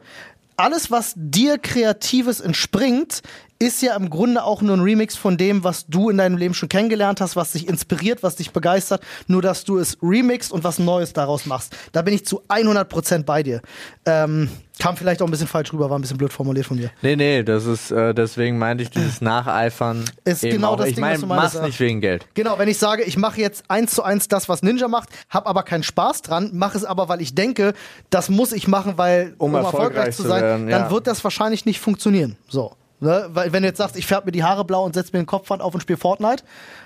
[0.60, 3.22] alles, was dir Kreatives entspringt,
[3.60, 6.54] ist ja im Grunde auch nur ein Remix von dem, was du in deinem Leben
[6.54, 10.64] schon kennengelernt hast, was dich inspiriert, was dich begeistert, nur dass du es remixst und
[10.64, 11.76] was Neues daraus machst.
[11.92, 13.62] Da bin ich zu 100% bei dir.
[14.06, 14.50] Ähm,
[14.80, 16.92] kam vielleicht auch ein bisschen falsch rüber, war ein bisschen blöd formuliert von dir.
[17.02, 20.06] Nee, nee, das ist, äh, deswegen meinte ich dieses Nacheifern.
[20.24, 20.76] Ist genau auch.
[20.78, 22.28] das ich Ding, was meine, du meinst, mach's nicht wegen Geld.
[22.36, 25.48] Genau, wenn ich sage, ich mache jetzt eins zu eins das, was Ninja macht, habe
[25.48, 27.74] aber keinen Spaß dran, mache es aber, weil ich denke,
[28.10, 30.92] das muss ich machen, weil Um erfolgreich zu sein, werden, dann ja.
[30.92, 32.38] wird das wahrscheinlich nicht funktionieren.
[32.48, 32.76] So.
[33.00, 33.28] Ne?
[33.30, 35.26] Weil wenn du jetzt sagst, ich färbe mir die Haare blau und setze mir den
[35.28, 36.44] Kopfband auf und spiele Fortnite,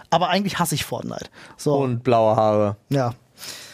[0.09, 1.25] aber eigentlich hasse ich Fortnite.
[1.57, 2.75] So, Und blaue Haare.
[2.89, 3.13] ja.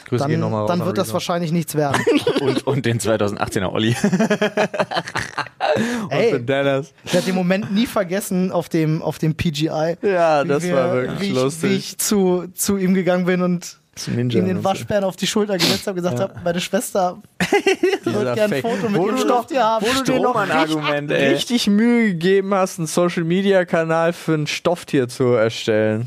[0.06, 1.16] Grüße Dann, nochmal dann an wird das Rezo.
[1.16, 2.02] wahrscheinlich nichts werden.
[2.40, 3.94] Und, und den 2018er Olli.
[6.10, 6.94] Ey, Und Dennis.
[7.04, 9.98] ich werde den Moment nie vergessen auf dem, auf dem PGI.
[10.02, 11.70] Ja, das wir- war wirklich wie ich, lustig.
[11.70, 14.64] Wie ich zu, zu ihm gegangen bin und Ninja ihm den?
[14.64, 17.18] Waschbären auf die Schulter gesetzt habe und gesagt habe, meine Schwester
[18.04, 18.62] würde gerne ein.
[18.62, 19.86] Foto mit Wo ihrem du Stofftier haben.
[19.86, 24.34] Wo du dir noch Strohmann-Argument, richtig, richtig Mühe gegeben hast, einen Social Media Kanal für
[24.36, 26.06] ein Stofftier zu erstellen.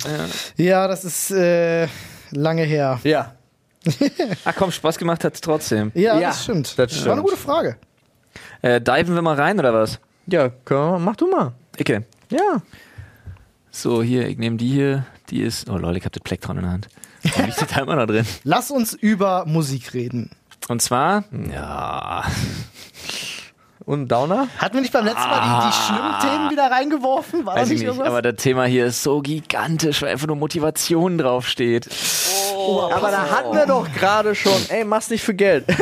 [0.57, 1.89] Ja, das ist äh,
[2.31, 3.01] lange her.
[3.03, 3.35] Ja.
[4.45, 5.91] Ach komm, Spaß gemacht hat's trotzdem.
[5.95, 6.79] Ja, Ja, das stimmt.
[6.79, 7.23] das War eine stimmt.
[7.23, 7.77] gute Frage.
[8.63, 9.99] Äh, diven wir mal rein oder was?
[10.27, 11.53] Ja, wir, mach du mal.
[11.79, 12.05] Icke.
[12.31, 12.61] Ja.
[13.71, 15.07] So, hier, ich nehme die hier.
[15.31, 15.71] Die ist.
[15.71, 16.89] Oh lol, ich hab das Plektron in der Hand.
[17.23, 18.27] Da liegt der immer noch drin.
[18.45, 20.31] Lass uns über Musik reden.
[20.69, 21.25] Und zwar.
[21.53, 22.25] Ja.
[23.87, 24.47] Und Downer?
[24.59, 27.45] Hatten wir nicht beim letzten Mal die, die schlimmen Themen wieder reingeworfen?
[27.45, 28.09] War da Weiß ich nicht nicht, irgendwas?
[28.09, 31.89] aber das Thema hier ist so gigantisch, weil einfach nur Motivation draufsteht.
[32.93, 35.65] Aber da hatten wir doch gerade schon, ey, mach's nicht für Geld.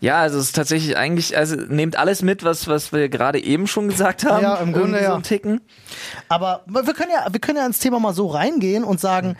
[0.00, 3.66] Ja, also es ist tatsächlich eigentlich, also nehmt alles mit, was, was wir gerade eben
[3.66, 4.42] schon gesagt haben.
[4.42, 5.14] Ja, im Grunde ja.
[5.14, 5.60] So Ticken.
[6.28, 9.36] Aber wir können ja, wir können ja ins Thema mal so reingehen und sagen,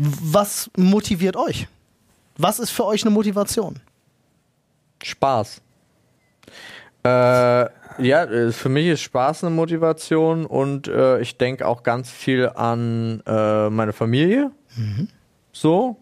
[0.00, 1.68] was motiviert euch?
[2.38, 3.80] Was ist für euch eine Motivation?
[5.02, 5.60] Spaß.
[7.04, 12.10] Äh, ja, äh, für mich ist Spaß eine Motivation und äh, ich denke auch ganz
[12.10, 14.50] viel an äh, meine Familie.
[15.52, 15.96] So.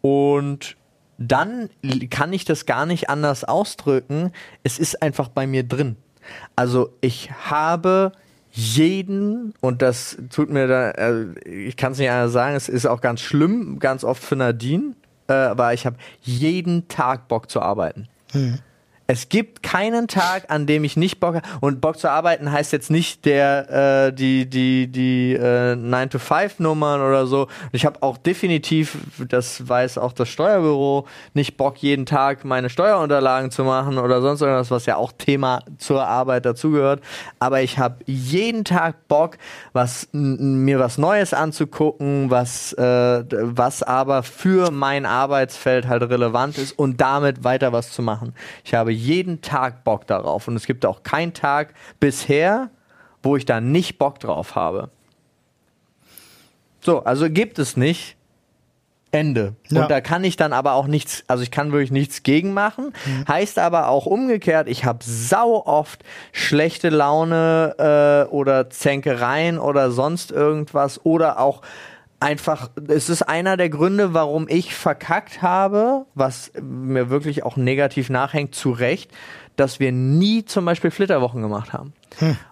[0.00, 0.76] Und
[1.18, 1.68] dann
[2.10, 4.32] kann ich das gar nicht anders ausdrücken.
[4.62, 5.96] Es ist einfach bei mir drin.
[6.56, 8.12] Also ich habe
[8.56, 12.86] jeden, und das tut mir da, äh, ich kann es nicht anders sagen, es ist
[12.86, 14.94] auch ganz schlimm, ganz oft für Nadine,
[15.26, 18.08] äh, aber ich habe jeden Tag Bock zu arbeiten.
[19.06, 21.46] Es gibt keinen Tag, an dem ich nicht Bock habe.
[21.60, 27.26] Und Bock zu arbeiten heißt jetzt nicht der, äh, die, die, die äh, 9-to-5-Nummern oder
[27.26, 27.48] so.
[27.72, 28.96] Ich habe auch definitiv,
[29.28, 34.40] das weiß auch das Steuerbüro, nicht Bock, jeden Tag meine Steuerunterlagen zu machen oder sonst
[34.40, 37.02] irgendwas, was ja auch Thema zur Arbeit dazugehört.
[37.38, 39.36] Aber ich habe jeden Tag Bock,
[39.74, 46.72] was mir was Neues anzugucken, was, äh, was aber für mein Arbeitsfeld halt relevant ist
[46.72, 48.34] und damit weiter was zu machen.
[48.64, 52.70] Ich habe jeden Tag Bock darauf und es gibt auch keinen Tag bisher,
[53.22, 54.90] wo ich da nicht Bock drauf habe.
[56.80, 58.16] So, also gibt es nicht.
[59.14, 59.54] Ende.
[59.68, 59.82] Ja.
[59.82, 62.92] Und da kann ich dann aber auch nichts, also ich kann wirklich nichts gegen machen.
[63.28, 70.32] Heißt aber auch umgekehrt, ich habe sau oft schlechte Laune äh, oder Zänkereien oder sonst
[70.32, 71.62] irgendwas oder auch
[72.24, 78.08] einfach, es ist einer der Gründe, warum ich verkackt habe, was mir wirklich auch negativ
[78.08, 79.10] nachhängt, zu Recht,
[79.56, 81.92] dass wir nie zum Beispiel Flitterwochen gemacht haben.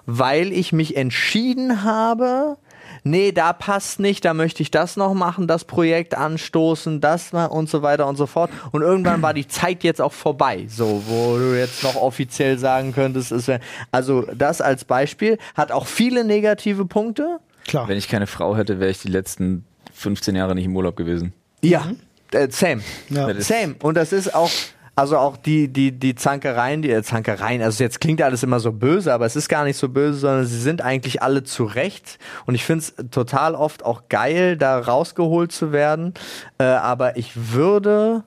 [0.07, 2.59] Weil ich mich entschieden habe,
[3.03, 7.71] nee, da passt nicht, da möchte ich das noch machen, das Projekt anstoßen, das und
[7.71, 8.51] so weiter und so fort.
[8.73, 12.93] Und irgendwann war die Zeit jetzt auch vorbei, so, wo du jetzt noch offiziell sagen
[12.93, 13.51] könntest, es
[13.91, 17.41] also das als Beispiel hat auch viele negative Punkte.
[17.67, 17.89] Klar.
[17.89, 21.33] Wenn ich keine Frau hätte, wäre ich die letzten 15 Jahre nicht im Urlaub gewesen.
[21.63, 21.93] Ja,
[22.33, 22.83] äh, same.
[23.09, 23.33] Ja.
[23.41, 23.77] Same.
[23.83, 24.51] Und das ist auch,
[24.95, 28.73] also auch die, die, die Zankereien, die äh, Zankereien, also jetzt klingt alles immer so
[28.73, 32.19] böse, aber es ist gar nicht so böse, sondern sie sind eigentlich alle zurecht.
[32.47, 36.15] Und ich finde es total oft auch geil, da rausgeholt zu werden.
[36.59, 38.25] Äh, aber ich würde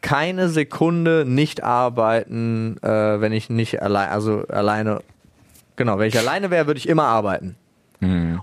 [0.00, 5.00] keine Sekunde nicht arbeiten, äh, wenn ich nicht allein, also alleine,
[5.76, 7.56] genau, wenn ich alleine wäre, würde ich immer arbeiten.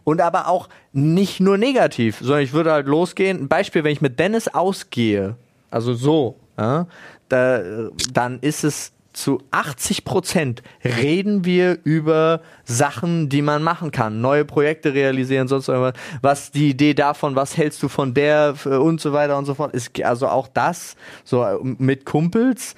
[0.03, 3.41] Und aber auch nicht nur negativ, sondern ich würde halt losgehen.
[3.41, 5.35] Ein Beispiel, wenn ich mit Dennis ausgehe,
[5.69, 6.87] also so, ja,
[7.27, 7.61] da,
[8.13, 14.45] dann ist es zu 80 Prozent reden wir über Sachen, die man machen kann, neue
[14.45, 15.93] Projekte realisieren, sonst irgendwas.
[16.21, 19.55] Was die Idee davon, was hältst du von der äh, und so weiter und so
[19.55, 20.95] fort, ist also auch das
[21.25, 22.75] so äh, mit Kumpels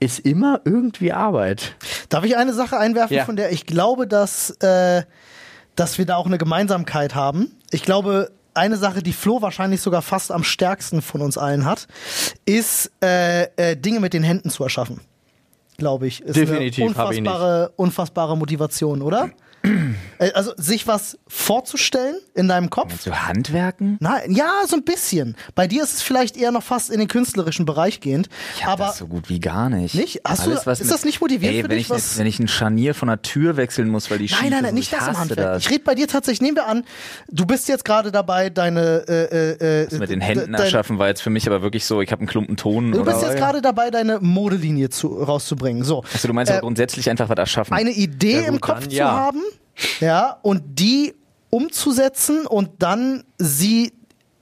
[0.00, 1.76] ist immer irgendwie Arbeit.
[2.10, 3.24] Darf ich eine Sache einwerfen, Ja.
[3.24, 5.02] von der ich glaube, dass, äh,
[5.76, 7.52] dass wir da auch eine Gemeinsamkeit haben?
[7.70, 11.88] Ich glaube, eine Sache, die Flo wahrscheinlich sogar fast am stärksten von uns allen hat,
[12.44, 15.00] ist, äh, äh, Dinge mit den Händen zu erschaffen.
[15.76, 16.20] glaube ich.
[16.20, 17.26] Ist Definitiv, eine hab ich nicht.
[17.28, 19.30] unfassbare, unfassbare Motivation, oder?
[20.18, 23.00] Äh, also sich was vorzustellen in deinem Kopf.
[23.00, 23.96] So Handwerken?
[24.00, 25.36] Nein, ja, so ein bisschen.
[25.54, 28.28] Bei dir ist es vielleicht eher noch fast in den künstlerischen Bereich gehend.
[28.56, 29.94] Ich hab aber das so gut wie gar nicht.
[29.94, 30.20] Nicht?
[30.24, 32.38] Hast du- ist mit- das nicht motivierend Ey, für wenn dich, Ich, was- wenn ich
[32.38, 34.98] ein Scharnier von der Tür wechseln muss, weil die Nein, nein, ist, nein, nicht ich
[34.98, 35.38] das im Handwerk.
[35.54, 35.62] Das.
[35.64, 36.84] Ich rede bei dir tatsächlich, nehmen wir an,
[37.28, 40.98] du bist jetzt gerade dabei, deine äh, äh, äh, Das mit den Händen dein- erschaffen
[40.98, 42.92] war jetzt für mich aber wirklich so, ich habe einen Klumpen Ton.
[42.92, 45.84] Du bist oder, jetzt gerade dabei, deine Modelinie zu, rauszubringen.
[45.84, 46.02] So.
[46.12, 47.72] also du meinst äh, aber grundsätzlich einfach was erschaffen.
[47.74, 49.10] eine Idee Ja, im gut, Kopf dann zu ja.
[49.10, 49.40] haben,
[50.00, 51.14] ja, und die
[51.50, 53.92] umzusetzen und dann sie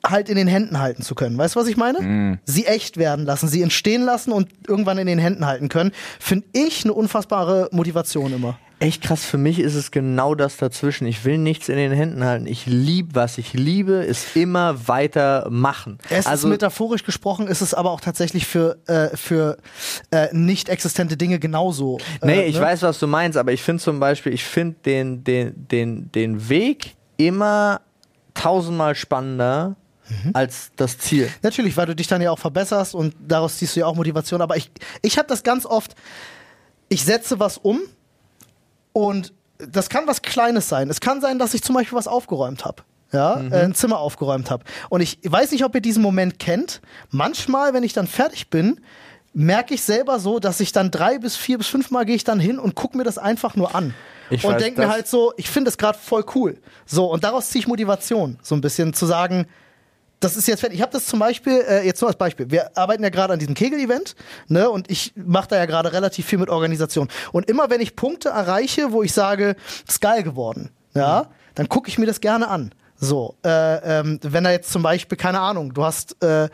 [0.04, 1.38] halt in den Händen halten zu können.
[1.38, 2.00] Weißt du, was ich meine?
[2.00, 2.38] Mhm.
[2.44, 5.92] Sie echt werden lassen, sie entstehen lassen und irgendwann in den Händen halten können.
[6.18, 8.58] Finde ich eine unfassbare Motivation immer.
[8.82, 11.06] Echt krass, für mich ist es genau das dazwischen.
[11.06, 12.48] Ich will nichts in den Händen halten.
[12.48, 15.98] Ich liebe, was ich liebe, ist immer weiter machen.
[16.10, 19.56] Es also, ist metaphorisch gesprochen, ist es aber auch tatsächlich für, äh, für
[20.10, 21.98] äh, nicht existente Dinge genauso.
[22.22, 22.62] Nee, äh, ich ne?
[22.62, 26.48] weiß, was du meinst, aber ich finde zum Beispiel, ich finde den, den, den, den
[26.48, 27.82] Weg immer
[28.34, 29.76] tausendmal spannender
[30.08, 30.30] Mhm.
[30.34, 31.30] als das Ziel.
[31.42, 34.42] Natürlich, weil du dich dann ja auch verbesserst und daraus ziehst du ja auch Motivation.
[34.42, 35.94] Aber ich, ich habe das ganz oft,
[36.88, 37.80] ich setze was um
[38.92, 40.90] und das kann was Kleines sein.
[40.90, 42.82] Es kann sein, dass ich zum Beispiel was aufgeräumt habe.
[43.12, 44.64] Ja, äh, ein Zimmer aufgeräumt habe.
[44.88, 46.80] Und ich weiß nicht, ob ihr diesen Moment kennt.
[47.10, 48.80] Manchmal, wenn ich dann fertig bin,
[49.34, 52.24] merke ich selber so, dass ich dann drei bis vier bis fünf Mal gehe ich
[52.24, 53.94] dann hin und gucke mir das einfach nur an.
[54.30, 56.58] Ich und denke mir halt so, ich finde es gerade voll cool.
[56.86, 58.38] So, und daraus ziehe ich Motivation.
[58.42, 59.46] So ein bisschen zu sagen,
[60.22, 60.78] das ist jetzt fertig.
[60.78, 62.50] Ich habe das zum Beispiel, äh, jetzt nur als Beispiel.
[62.50, 64.14] Wir arbeiten ja gerade an diesem Kegel-Event,
[64.48, 64.70] ne?
[64.70, 67.08] Und ich mache da ja gerade relativ viel mit Organisation.
[67.32, 69.56] Und immer wenn ich Punkte erreiche, wo ich sage,
[69.86, 72.72] ist geil geworden, ja, dann gucke ich mir das gerne an.
[72.96, 76.48] So, äh, ähm, wenn da jetzt zum Beispiel, keine Ahnung, du hast äh,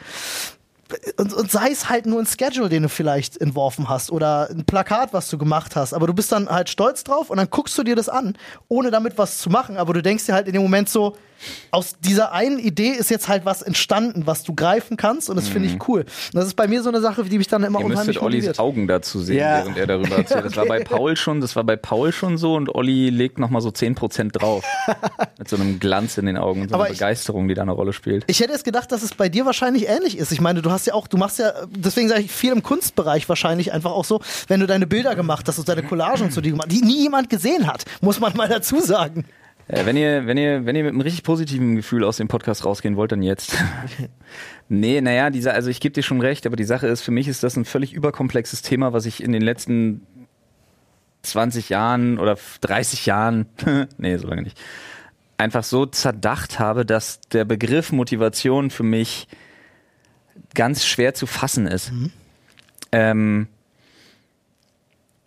[1.19, 4.64] und, und sei es halt nur ein Schedule, den du vielleicht entworfen hast oder ein
[4.64, 7.77] Plakat, was du gemacht hast, aber du bist dann halt stolz drauf und dann guckst
[7.77, 8.39] du dir das an,
[8.69, 11.14] ohne damit was zu machen, aber du denkst dir halt in dem Moment so,
[11.70, 15.49] aus dieser einen Idee ist jetzt halt was entstanden, was du greifen kannst und das
[15.49, 16.01] finde ich cool.
[16.01, 18.22] Und das ist bei mir so eine Sache, die mich dann immer Ihr unheimlich müsstet
[18.22, 18.59] Ollis motiviert.
[18.61, 19.59] Augen dazu sehen, Ja.
[19.59, 20.45] während er darüber erzählt.
[20.45, 23.61] Das war bei Paul schon, das war bei Paul schon so und Olli legt nochmal
[23.62, 24.64] so 10% drauf.
[25.39, 27.62] Mit so einem Glanz in den Augen und so Aber einer ich- Begeisterung, die da
[27.62, 28.24] eine Rolle spielt.
[28.26, 30.32] Ich hätte jetzt gedacht, dass es bei dir wahrscheinlich ähnlich ist.
[30.32, 33.28] Ich meine, du hast ja auch, du machst ja, deswegen sage ich viel im Kunstbereich
[33.28, 36.51] wahrscheinlich einfach auch so, wenn du deine Bilder gemacht hast und deine Collagen zu dir
[36.53, 39.24] gemacht, die nie jemand gesehen hat, muss man mal dazu sagen.
[39.69, 42.64] Äh, wenn ihr, wenn ihr, wenn ihr mit einem richtig positiven Gefühl aus dem Podcast
[42.64, 43.55] rausgehen wollt, dann jetzt.
[44.69, 47.29] nee, naja, diese, also ich gebe dir schon recht, aber die Sache ist, für mich
[47.29, 50.07] ist das ein völlig überkomplexes Thema, was ich in den letzten
[51.23, 53.47] 20 Jahren oder 30 Jahren,
[53.99, 54.59] nee, so lange nicht,
[55.37, 59.29] einfach so zerdacht habe, dass der Begriff Motivation für mich
[60.55, 61.93] ganz schwer zu fassen ist.
[62.91, 63.49] Ähm,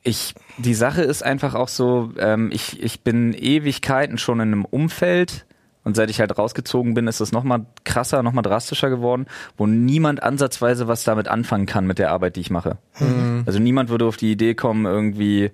[0.04, 4.66] ich, die Sache ist einfach auch so, ähm, ich, ich bin Ewigkeiten schon in einem
[4.66, 5.46] Umfeld
[5.84, 9.26] und seit ich halt rausgezogen bin, ist das nochmal krasser, nochmal drastischer geworden,
[9.58, 12.78] wo niemand ansatzweise was damit anfangen kann mit der Arbeit, die ich mache.
[13.46, 15.52] Also niemand würde auf die Idee kommen, irgendwie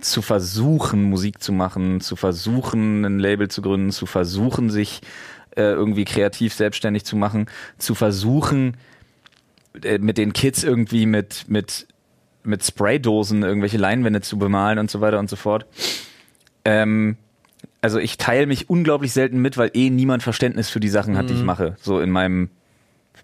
[0.00, 5.00] zu versuchen, Musik zu machen, zu versuchen, ein Label zu gründen, zu versuchen, sich
[5.56, 7.46] äh, irgendwie kreativ selbstständig zu machen,
[7.78, 8.76] zu versuchen,
[9.82, 11.86] äh, mit den Kids irgendwie mit, mit,
[12.44, 15.66] mit Spraydosen irgendwelche Leinwände zu bemalen und so weiter und so fort.
[16.64, 17.16] Ähm,
[17.80, 21.28] also ich teile mich unglaublich selten mit, weil eh niemand Verständnis für die Sachen hat,
[21.28, 22.50] die ich mache, so in meinem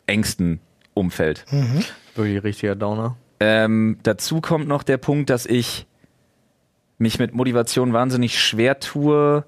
[0.06, 0.60] engsten
[0.94, 1.44] Umfeld.
[2.14, 3.16] Wirklich richtiger Downer.
[3.38, 5.86] Ähm, dazu kommt noch der Punkt, dass ich
[6.98, 9.44] mich mit Motivation wahnsinnig schwer tue,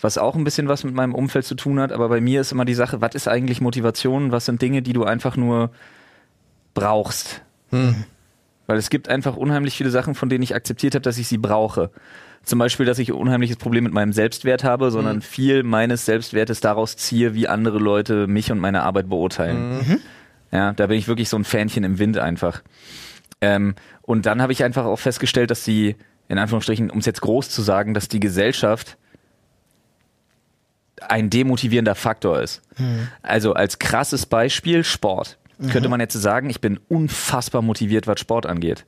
[0.00, 2.50] was auch ein bisschen was mit meinem Umfeld zu tun hat, aber bei mir ist
[2.50, 4.32] immer die Sache, was ist eigentlich Motivation?
[4.32, 5.70] Was sind Dinge, die du einfach nur
[6.74, 7.42] brauchst?
[8.66, 11.38] Weil es gibt einfach unheimlich viele Sachen, von denen ich akzeptiert habe, dass ich sie
[11.38, 11.90] brauche.
[12.44, 16.60] Zum Beispiel, dass ich ein unheimliches Problem mit meinem Selbstwert habe, sondern viel meines Selbstwertes
[16.60, 19.80] daraus ziehe, wie andere Leute mich und meine Arbeit beurteilen.
[20.52, 22.62] Ja, da bin ich wirklich so ein Fähnchen im Wind einfach.
[23.40, 25.96] Ähm, und dann habe ich einfach auch festgestellt, dass die,
[26.28, 28.96] in Anführungsstrichen, um es jetzt groß zu sagen, dass die Gesellschaft
[31.08, 32.62] ein demotivierender Faktor ist.
[33.22, 35.38] Also als krasses Beispiel Sport.
[35.70, 38.84] Könnte man jetzt sagen, ich bin unfassbar motiviert, was Sport angeht.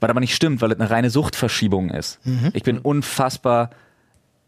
[0.00, 2.18] Was aber nicht stimmt, weil es eine reine Suchtverschiebung ist.
[2.54, 3.70] Ich bin unfassbar,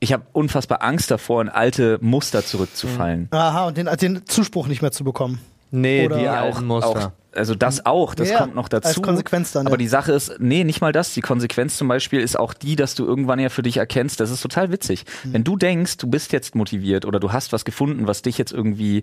[0.01, 3.29] ich habe unfassbar Angst davor, in alte Muster zurückzufallen.
[3.31, 5.41] Aha, und den, den Zuspruch nicht mehr zu bekommen.
[5.71, 6.89] Nee, Oder die Ja, alten Muster.
[6.89, 8.89] Auch, also das auch, das Ja, kommt noch dazu.
[8.89, 9.79] als Konsequenz dann, Aber ja.
[9.79, 11.15] die Sache ist, nee, nicht mal das.
[11.15, 14.31] Die Konsequenz zum Beispiel ist auch die, dass du irgendwann ja für dich erkennst, das
[14.31, 15.05] ist total witzig.
[15.25, 15.33] Mhm.
[15.33, 18.53] Wenn du denkst, du bist jetzt motiviert oder du hast was gefunden, was dich jetzt
[18.53, 19.03] irgendwie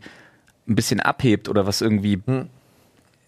[0.68, 2.48] ein bisschen abhebt oder was irgendwie, Mhm.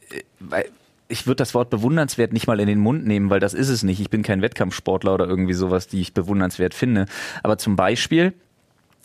[0.09, 0.65] äh, weil
[1.09, 3.83] ich würde das Wort bewundernswert nicht mal in den Mund nehmen, weil das ist es
[3.83, 3.99] nicht.
[3.99, 7.05] Ich bin kein Wettkampfsportler oder irgendwie sowas, die ich bewundernswert finde.
[7.43, 8.33] Aber zum Beispiel,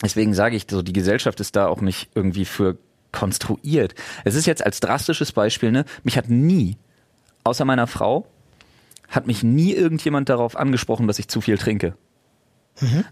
[0.01, 2.77] deswegen sage ich so, die Gesellschaft ist da auch nicht irgendwie für
[3.11, 3.95] konstruiert.
[4.23, 6.77] Es ist jetzt als drastisches Beispiel, ne, mich hat nie,
[7.43, 8.27] außer meiner Frau,
[9.09, 11.95] hat mich nie irgendjemand darauf angesprochen, dass ich zu viel trinke.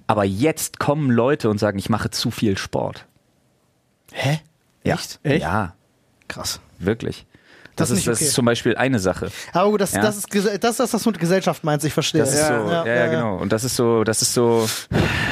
[0.08, 3.06] Aber jetzt kommen Leute und sagen, ich mache zu viel Sport.
[4.14, 4.40] Hä?
[4.84, 4.96] Ja.
[4.96, 5.20] Echt?
[5.24, 5.42] Echt?
[5.42, 5.74] Ja,
[6.28, 6.60] Krass.
[6.80, 7.26] wirklich.
[7.76, 8.26] Das Das, ist das okay.
[8.26, 9.30] ist zum Beispiel eine Sache.
[9.54, 10.02] Aber gut, das, Ja.
[10.02, 12.22] das, ist, das ist das, was du mit Gesellschaft meinst, ich verstehe.
[12.22, 13.38] Das ist so, ja, ja, genau.
[13.38, 14.68] Und das ist so, das ist so,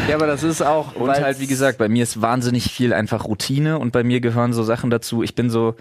[0.07, 0.95] Ja, aber das ist auch.
[0.95, 4.53] und halt, wie gesagt, bei mir ist wahnsinnig viel einfach Routine und bei mir gehören
[4.53, 5.23] so Sachen dazu.
[5.23, 5.75] Ich bin so,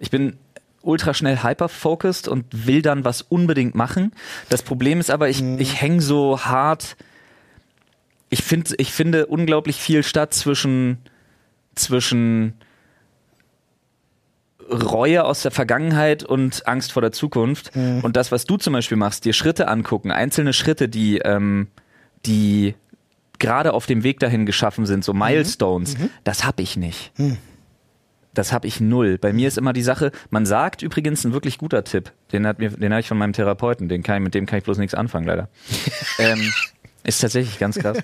[0.00, 0.36] ich bin
[0.82, 4.12] ultra schnell hyper-focused und will dann was unbedingt machen.
[4.48, 6.96] Das Problem ist aber, ich, ich hänge so hart.
[8.30, 10.98] Ich finde, ich finde unglaublich viel statt zwischen,
[11.76, 12.54] zwischen
[14.70, 17.72] Reue aus der Vergangenheit und Angst vor der Zukunft.
[17.74, 21.68] Und das, was du zum Beispiel machst, dir Schritte angucken, einzelne Schritte, die, ähm,
[22.26, 22.74] die
[23.38, 27.12] gerade auf dem Weg dahin geschaffen sind, so Milestones, das habe ich nicht.
[28.32, 29.18] Das habe ich null.
[29.18, 32.60] Bei mir ist immer die Sache, man sagt übrigens ein wirklich guter Tipp, den hat
[32.60, 34.78] mir, den habe ich von meinem Therapeuten, den kann ich, mit dem kann ich bloß
[34.78, 35.48] nichts anfangen, leider.
[36.20, 36.40] ähm,
[37.02, 37.98] ist tatsächlich ganz krass.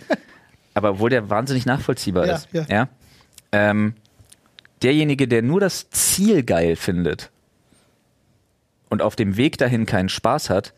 [0.75, 2.49] Aber obwohl der wahnsinnig nachvollziehbar Ja, ist.
[2.53, 2.65] ja.
[2.69, 2.89] Ja.
[3.53, 3.95] Ähm,
[4.83, 7.31] derjenige, der nur das Ziel geil findet
[8.89, 10.75] und auf dem Weg dahin keinen Spaß hat,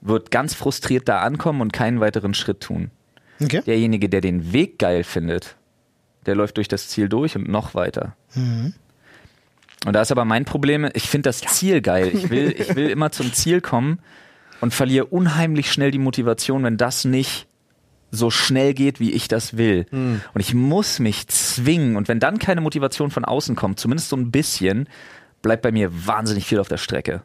[0.00, 2.90] wird ganz frustriert da ankommen und keinen weiteren Schritt tun.
[3.42, 3.62] Okay.
[3.64, 5.56] Derjenige, der den Weg geil findet,
[6.26, 8.14] der läuft durch das Ziel durch und noch weiter.
[9.86, 12.10] Und da ist aber mein Problem, ich finde das Ziel geil.
[12.12, 14.00] Ich will, ich will immer zum Ziel kommen
[14.60, 17.46] und verliere unheimlich schnell die Motivation, wenn das nicht
[18.10, 19.86] so schnell geht, wie ich das will.
[19.92, 21.96] Und ich muss mich zwingen.
[21.96, 24.88] Und wenn dann keine Motivation von außen kommt, zumindest so ein bisschen,
[25.42, 27.22] bleibt bei mir wahnsinnig viel auf der Strecke.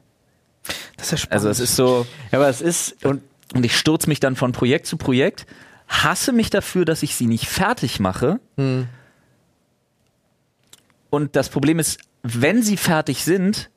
[0.98, 1.34] Das ist ja spannend.
[1.34, 3.04] Also es ist so, Ja, aber es ist.
[3.06, 3.22] Und
[3.54, 5.46] und ich stürze mich dann von Projekt zu Projekt,
[5.88, 8.40] hasse mich dafür, dass ich sie nicht fertig mache.
[11.10, 13.70] Und das Problem ist, wenn sie fertig sind,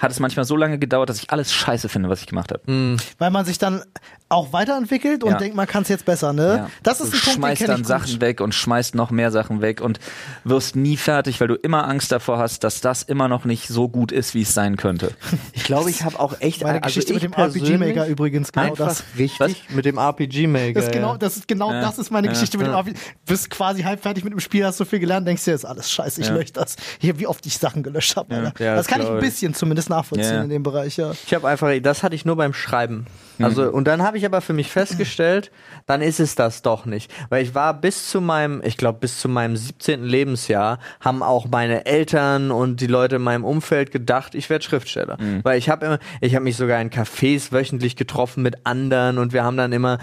[0.00, 2.96] hat es manchmal so lange gedauert, dass ich alles scheiße finde, was ich gemacht habe.
[3.18, 3.82] Weil man sich dann
[4.28, 5.38] auch weiterentwickelt und Ja.
[5.38, 6.56] denkt, man kann es jetzt besser, ne?
[6.56, 6.70] Ja.
[6.82, 8.20] Das ist du ein Punkt, den schmeißt kenn dann ich Sachen gut.
[8.20, 10.00] weg und schmeißt noch mehr Sachen weg und
[10.42, 13.88] wirst nie fertig, weil du immer Angst davor hast, dass das immer noch nicht so
[13.88, 15.12] gut ist, wie es sein könnte.
[15.52, 16.62] ich glaube, ich habe auch echt.
[16.64, 19.04] Meine also Geschichte ich mit dem persönlich RPG-Maker übrigens, genau einfach das.
[19.16, 20.72] richtig mit dem RPG-Maker.
[20.74, 21.80] Das ist genau, das ist genau Ja.
[21.82, 22.32] das ist meine Ja.
[22.32, 22.98] Geschichte mit dem RPG.
[23.26, 25.92] Bist quasi halb fertig mit dem Spiel, hast so viel gelernt, denkst dir, ist alles
[25.92, 26.34] scheiße, ich Ja.
[26.34, 26.74] lösche das.
[26.98, 28.52] Hier, wie oft ich Sachen gelöscht habe.
[28.58, 30.42] Das kann ich ein bisschen zumindest nachvollziehen Ja.
[30.42, 31.12] in dem Bereich, ja.
[31.26, 33.06] Ich habe einfach, das hatte ich nur beim Schreiben.
[33.42, 35.50] Also, und dann habe ich aber für mich festgestellt,
[35.86, 37.12] dann ist es das doch nicht.
[37.30, 40.04] Weil ich war bis zu meinem, ich glaube, bis zu meinem 17.
[40.04, 45.18] Lebensjahr, haben auch meine Eltern und die Leute in meinem Umfeld gedacht, ich werde Schriftsteller.
[45.42, 49.32] Weil ich habe immer, ich habe mich sogar in Cafés wöchentlich getroffen mit anderen und
[49.32, 49.98] wir haben dann immer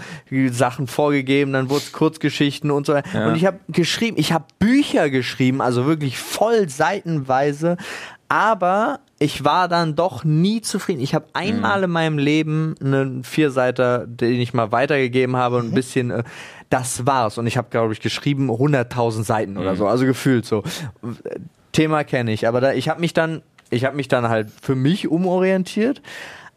[0.50, 3.28] Sachen vorgegeben, dann wurde es Kurzgeschichten und so weiter.
[3.28, 7.78] Und ich habe geschrieben, ich habe Bücher geschrieben, also wirklich voll seitenweise,
[8.28, 11.00] aber ich war dann doch nie zufrieden.
[11.00, 15.74] Ich habe einmal in meinem Leben einen Vierseiter, den ich mal weitergegeben habe, und ein
[15.74, 16.22] bisschen, äh,
[16.70, 17.38] das war's.
[17.38, 20.64] Und ich habe, glaube ich, geschrieben 100.000 Seiten oder so, also gefühlt so.
[21.70, 24.74] Thema kenne ich, aber da, ich habe mich dann, ich habe mich dann halt für
[24.74, 26.02] mich umorientiert.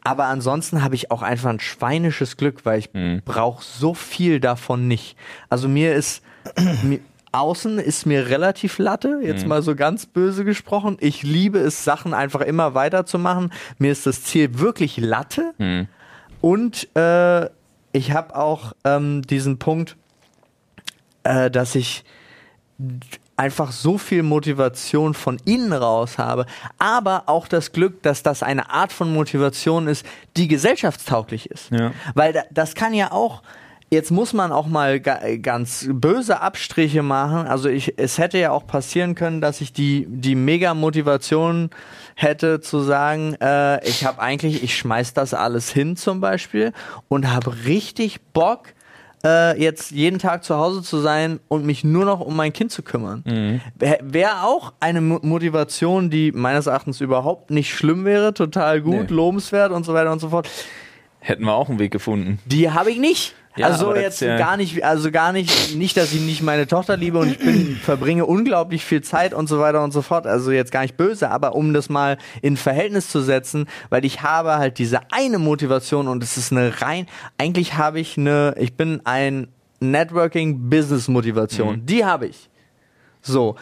[0.04, 2.90] Aber ansonsten habe ich auch einfach ein schweinisches Glück, weil ich
[3.26, 5.18] brauche so viel davon nicht.
[5.50, 6.24] Also mir ist
[6.84, 7.00] mir,
[7.36, 10.98] außen ist mir relativ Latte, jetzt mal so ganz böse gesprochen.
[11.00, 13.52] Ich liebe es, Sachen einfach immer weiterzumachen.
[13.78, 15.54] Mir ist das Ziel wirklich Latte.
[16.42, 17.50] Und äh,
[17.92, 19.96] ich habe auch ähm, diesen Punkt,
[21.24, 22.04] äh, dass ich
[23.38, 26.46] einfach so viel Motivation von innen raus habe,
[26.78, 30.06] aber auch das Glück, dass das eine Art von Motivation ist,
[30.38, 31.72] die gesellschaftstauglich ist.
[31.72, 31.92] Ja.
[32.14, 33.42] Weil da, das kann ja auch,
[33.92, 37.48] jetzt muss man auch mal ga, ganz böse Abstriche machen.
[37.48, 41.70] Also ich, es hätte ja auch passieren können, dass ich die, die mega Motivation
[42.16, 46.74] hätte zu sagen, äh, ich habe eigentlich, ich schmeiß das alles hin zum Beispiel
[47.08, 48.74] und habe richtig Bock,
[49.24, 52.72] äh, jetzt jeden Tag zu Hause zu sein und mich nur noch um mein Kind
[52.72, 53.62] zu kümmern.
[53.76, 59.10] Wäre wär auch eine Mo Motivation, die meines Erachtens überhaupt nicht schlimm wäre, total gut,
[59.10, 59.16] Nee.
[59.16, 60.48] lobenswert und so weiter und so fort.
[61.26, 62.38] Hätten wir auch einen Weg gefunden.
[62.46, 63.34] Die habe ich nicht.
[63.58, 66.98] Ja, also jetzt ja- gar nicht, also gar nicht, nicht, dass ich nicht meine Tochter
[66.98, 70.28] liebe und ich bin, verbringe unglaublich viel Zeit und so weiter und so fort.
[70.28, 74.22] Also jetzt gar nicht böse, aber um das mal in Verhältnis zu setzen, weil ich
[74.22, 77.08] habe halt diese eine Motivation und es ist eine rein,
[77.40, 79.48] eigentlich habe ich eine, ich bin ein
[79.80, 81.78] Networking-Business-Motivation.
[81.78, 81.86] Mhm.
[81.88, 82.50] Die habe ich.
[83.22, 83.56] So.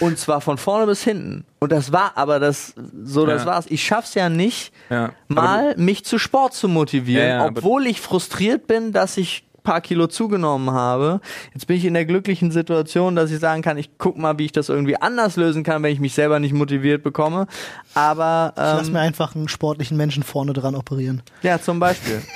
[0.00, 1.44] Und zwar von vorne bis hinten.
[1.60, 2.74] Und das war aber das,
[3.04, 3.46] so das Ja.
[3.46, 3.66] war's.
[3.68, 5.12] Ich schaff's ja nicht, Ja.
[5.28, 9.80] mal mich zu Sport zu motivieren, Ja, obwohl ich frustriert bin, dass ich ein paar
[9.80, 11.20] Kilo zugenommen habe.
[11.54, 14.44] Jetzt bin ich in der glücklichen Situation, dass ich sagen kann, ich guck mal, wie
[14.46, 17.46] ich das irgendwie anders lösen kann, wenn ich mich selber nicht motiviert bekomme.
[17.94, 21.22] Aber Lass ähm, mir einfach einen sportlichen Menschen vorne dran operieren.
[21.42, 22.20] ja, zum Beispiel.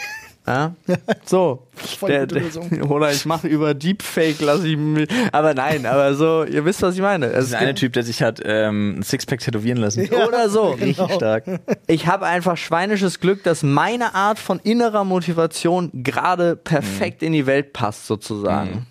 [0.49, 0.75] Ja?
[1.25, 1.67] So.
[1.75, 2.83] Voll Der, gute der, Lösung.
[2.91, 5.09] oder ich mache über Deepfake, lasse ich mich.
[5.31, 7.27] Aber nein, aber so, ihr wisst, was ich meine.
[7.27, 10.09] Es Das ist der eine gibt- Typ, der sich hat ähm, ein Sixpack tätowieren lassen.
[10.09, 10.75] oder so.
[10.79, 10.85] genau.
[11.05, 11.45] Richtig stark.
[11.87, 17.47] Ich habe einfach schweinisches Glück, dass meine Art von innerer Motivation gerade perfekt in die
[17.47, 18.87] Welt passt, sozusagen.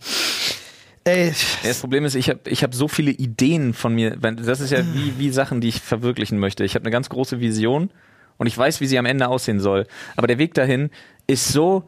[1.04, 1.34] Ey, Ja,
[1.70, 4.16] das Problem ist, ich habe ich hab so viele Ideen von mir.
[4.18, 6.64] Das ist ja wie, wie Sachen, die ich verwirklichen möchte.
[6.66, 7.90] Ich habe eine ganz große Vision
[8.38, 9.88] und ich weiß, wie sie am Ende aussehen soll.
[10.18, 10.90] Aber der Weg dahin
[11.28, 11.84] ist so,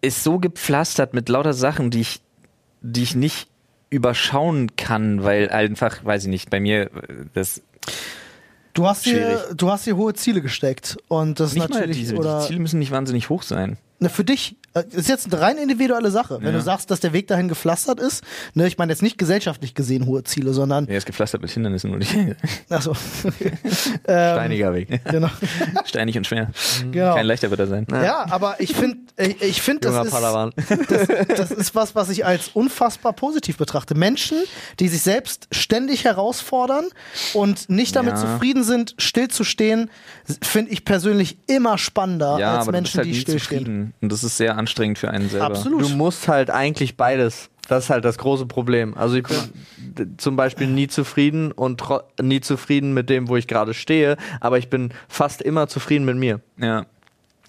[0.00, 2.20] ist so gepflastert mit lauter Sachen, die ich,
[2.80, 3.48] die ich nicht
[3.90, 6.90] überschauen kann, weil einfach, weiß ich nicht, bei mir äh,
[7.34, 7.62] das
[8.72, 9.38] du hast Schwierig.
[9.56, 12.60] du hast dir hohe Ziele gesteckt und das ist nicht natürlich diese, oder die Ziele
[12.60, 13.76] müssen nicht wahnsinnig hoch sein.
[13.98, 16.38] Ne, für dich äh, ist jetzt eine rein individuelle Sache.
[16.40, 16.58] Wenn Ja.
[16.58, 18.22] du sagst, dass der Weg dahin gepflastert ist,
[18.54, 21.92] ne, ich meine jetzt nicht gesellschaftlich gesehen hohe Ziele, sondern Er ist gepflastert mit Hindernissen
[21.92, 22.06] und
[22.68, 22.94] achso,
[24.04, 25.00] Steiniger Weg.
[25.04, 25.28] genau.
[25.84, 26.50] steinig und schwer.
[26.90, 27.14] genau.
[27.14, 27.86] Kein leichter wird er sein.
[27.90, 30.14] Ja, aber ich finde, ich, ich finde, das ist,
[30.90, 33.94] das, das ist was, was ich als unfassbar positiv betrachte.
[33.94, 34.38] Menschen,
[34.78, 36.86] die sich selbst ständig herausfordern
[37.34, 38.20] und nicht damit Ja.
[38.20, 39.90] zufrieden sind, stillzustehen,
[40.42, 43.94] finde ich persönlich immer spannender Ja, als Menschen, halt die stillstehen.
[44.00, 45.46] Und das ist sehr anstrengend für einen selber.
[45.46, 45.82] Absolut.
[45.82, 47.50] Du musst halt eigentlich beides.
[47.68, 48.96] Das ist halt das große Problem.
[48.96, 51.82] Also ich bin zum Beispiel nie zufrieden und
[52.20, 56.16] nie zufrieden mit dem, wo ich gerade stehe, aber ich bin fast immer zufrieden mit
[56.16, 56.40] mir.
[56.58, 56.86] Ja.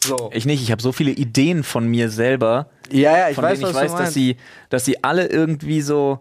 [0.04, 0.32] So.
[0.34, 3.60] Ich nicht, ich habe so viele Ideen von mir selber, ja, ja, ich von weiß,
[3.60, 4.38] denen ich weiß, du dass sie,
[4.70, 6.20] dass sie alle irgendwie so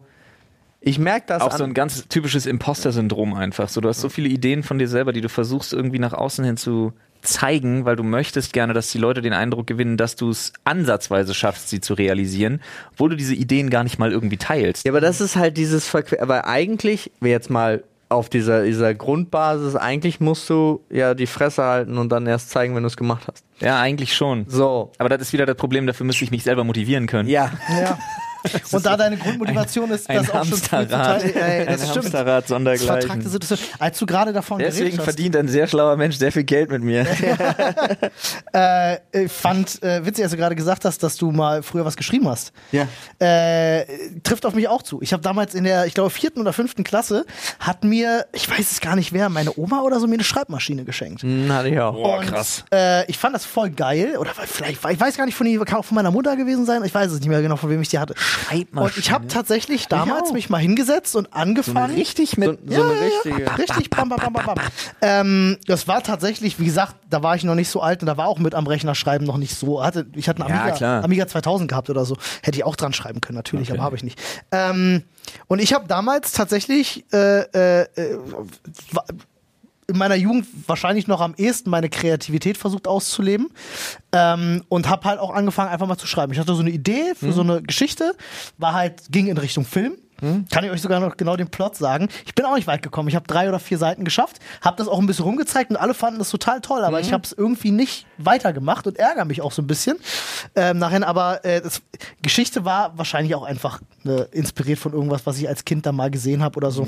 [0.82, 3.68] ich merke das auch so ein ganz typisches Imposter-Syndrom einfach.
[3.68, 6.42] So, du hast so viele Ideen von dir selber, die du versuchst irgendwie nach außen
[6.42, 10.30] hin zu zeigen, weil du möchtest gerne, dass die Leute den Eindruck gewinnen, dass du
[10.30, 12.60] es ansatzweise schaffst, sie zu realisieren,
[12.92, 14.84] obwohl du diese Ideen gar nicht mal irgendwie teilst.
[14.84, 16.22] Ja, aber das ist halt dieses Verquer.
[16.22, 21.96] Aber eigentlich, jetzt mal auf dieser, dieser Grundbasis, eigentlich musst du ja die Fresse halten
[21.96, 23.44] und dann erst zeigen, wenn du es gemacht hast.
[23.60, 24.46] Ja, eigentlich schon.
[24.48, 24.90] So.
[24.98, 27.28] Aber das ist wieder das Problem, dafür müsste ich mich selber motivieren können.
[27.28, 27.52] Ja.
[27.68, 27.98] Ja.
[28.72, 30.76] Und da deine Grundmotivation ist, Ein das auch schon zu.
[30.76, 31.96] Ey, das Ein stimmt.
[31.96, 33.00] Hamsterrad Das sondergleichen.
[33.00, 33.68] vertragte Situation.
[33.78, 36.70] Als du gerade davon Deswegen geredet hast, verdient ein sehr schlauer Mensch sehr viel Geld
[36.70, 37.06] mit mir.
[38.52, 41.96] äh, ich fand äh, witzig, als du gerade gesagt hast, dass du mal früher was
[41.96, 42.52] geschrieben hast.
[42.72, 42.86] Ja.
[43.18, 43.84] Äh,
[44.22, 45.00] trifft auf mich auch zu.
[45.02, 47.26] Ich habe damals in der, ich glaube, vierten oder fünften Klasse,
[47.58, 50.84] hat mir, ich weiß es gar nicht wer, meine Oma oder so mir eine Schreibmaschine
[50.84, 51.22] geschenkt.
[51.22, 51.94] Hm, hatte ich auch.
[51.94, 52.64] Boah, Und, krass.
[52.72, 54.16] Äh, ich fand das voll geil.
[54.18, 56.82] Oder vielleicht, ich weiß gar nicht von die, kann auch von meiner Mutter gewesen sein.
[56.84, 58.14] Ich weiß es nicht mehr genau, von wem ich die hatte.
[58.74, 61.94] Und ich habe tatsächlich damals mich mal hingesetzt und angefangen.
[61.94, 62.58] Richtig So, mit.
[62.66, 63.58] so eine richtige.
[63.58, 64.58] Richtig, bam, bam, bam, bam, bam.
[65.02, 68.16] Ähm, das war tatsächlich, wie gesagt, da war ich noch nicht so alt und da
[68.16, 69.82] war auch mit am Rechner schreiben noch nicht so.
[69.82, 71.04] Hatte, ich hatte einen Ja, Amiga, klar.
[71.04, 72.16] Amiga 2000 gehabt oder so.
[72.42, 74.20] Hätte ich auch dran schreiben können, natürlich, aber habe ich nicht.
[74.52, 75.02] Ähm,
[75.46, 78.18] und ich habe damals tatsächlich äh, äh, äh,
[79.90, 83.48] in meiner Jugend wahrscheinlich noch am ehesten meine Kreativität versucht auszuleben
[84.12, 86.32] ähm, und habe halt auch angefangen einfach mal zu schreiben.
[86.32, 88.14] Ich hatte so eine Idee für so eine Geschichte,
[88.58, 89.96] war halt ging in Richtung Film.
[90.50, 92.08] Kann ich euch sogar noch genau den Plot sagen.
[92.26, 93.08] Ich bin auch nicht weit gekommen.
[93.08, 95.94] Ich habe drei oder vier Seiten geschafft, habe das auch ein bisschen rumgezeigt und alle
[95.94, 99.52] fanden das total toll, aber ich habe es irgendwie nicht weitergemacht und ärgere mich auch
[99.52, 99.96] so ein bisschen.
[100.54, 101.80] Ähm, nachher aber äh, das,
[102.20, 106.10] Geschichte war wahrscheinlich auch einfach äh, inspiriert von irgendwas, was ich als Kind da mal
[106.10, 106.86] gesehen habe oder so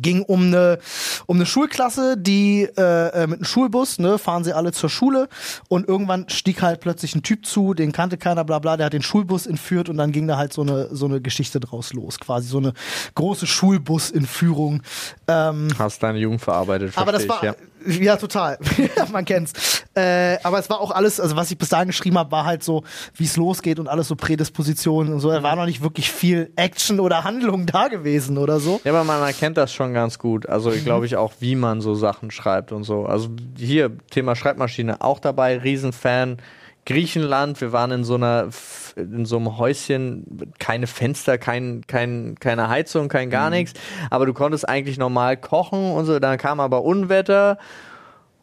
[0.00, 0.78] ging um eine
[1.26, 5.28] um eine Schulklasse, die äh, äh, mit einem Schulbus, ne, fahren sie alle zur Schule
[5.68, 8.92] und irgendwann stieg halt plötzlich ein Typ zu, den kannte keiner, bla bla, der hat
[8.92, 12.18] den Schulbus entführt und dann ging da halt so eine so eine Geschichte draus los,
[12.18, 12.72] quasi so eine
[13.14, 14.82] große Schulbus-Entführung.
[15.28, 18.58] Ähm, Hast deine Jugend verarbeitet, aber das war ich, ja, total.
[19.12, 19.75] Man kennt's.
[19.96, 22.62] Äh, aber es war auch alles, also was ich bis dahin geschrieben habe, war halt
[22.62, 22.84] so,
[23.14, 25.30] wie es losgeht und alles so Prädispositionen und so.
[25.30, 28.78] Da war noch nicht wirklich viel Action oder Handlung da gewesen oder so.
[28.84, 30.46] Ja, aber man erkennt das schon ganz gut.
[30.48, 33.06] Also ich glaube ich auch, wie man so Sachen schreibt und so.
[33.06, 36.36] Also hier, Thema Schreibmaschine, auch dabei, Riesenfan.
[36.84, 38.50] Griechenland, wir waren in so einer
[38.94, 43.74] in so einem Häuschen, keine Fenster, kein, kein, keine Heizung, kein gar nichts,
[44.08, 47.58] aber du konntest eigentlich normal kochen und so, dann kam aber Unwetter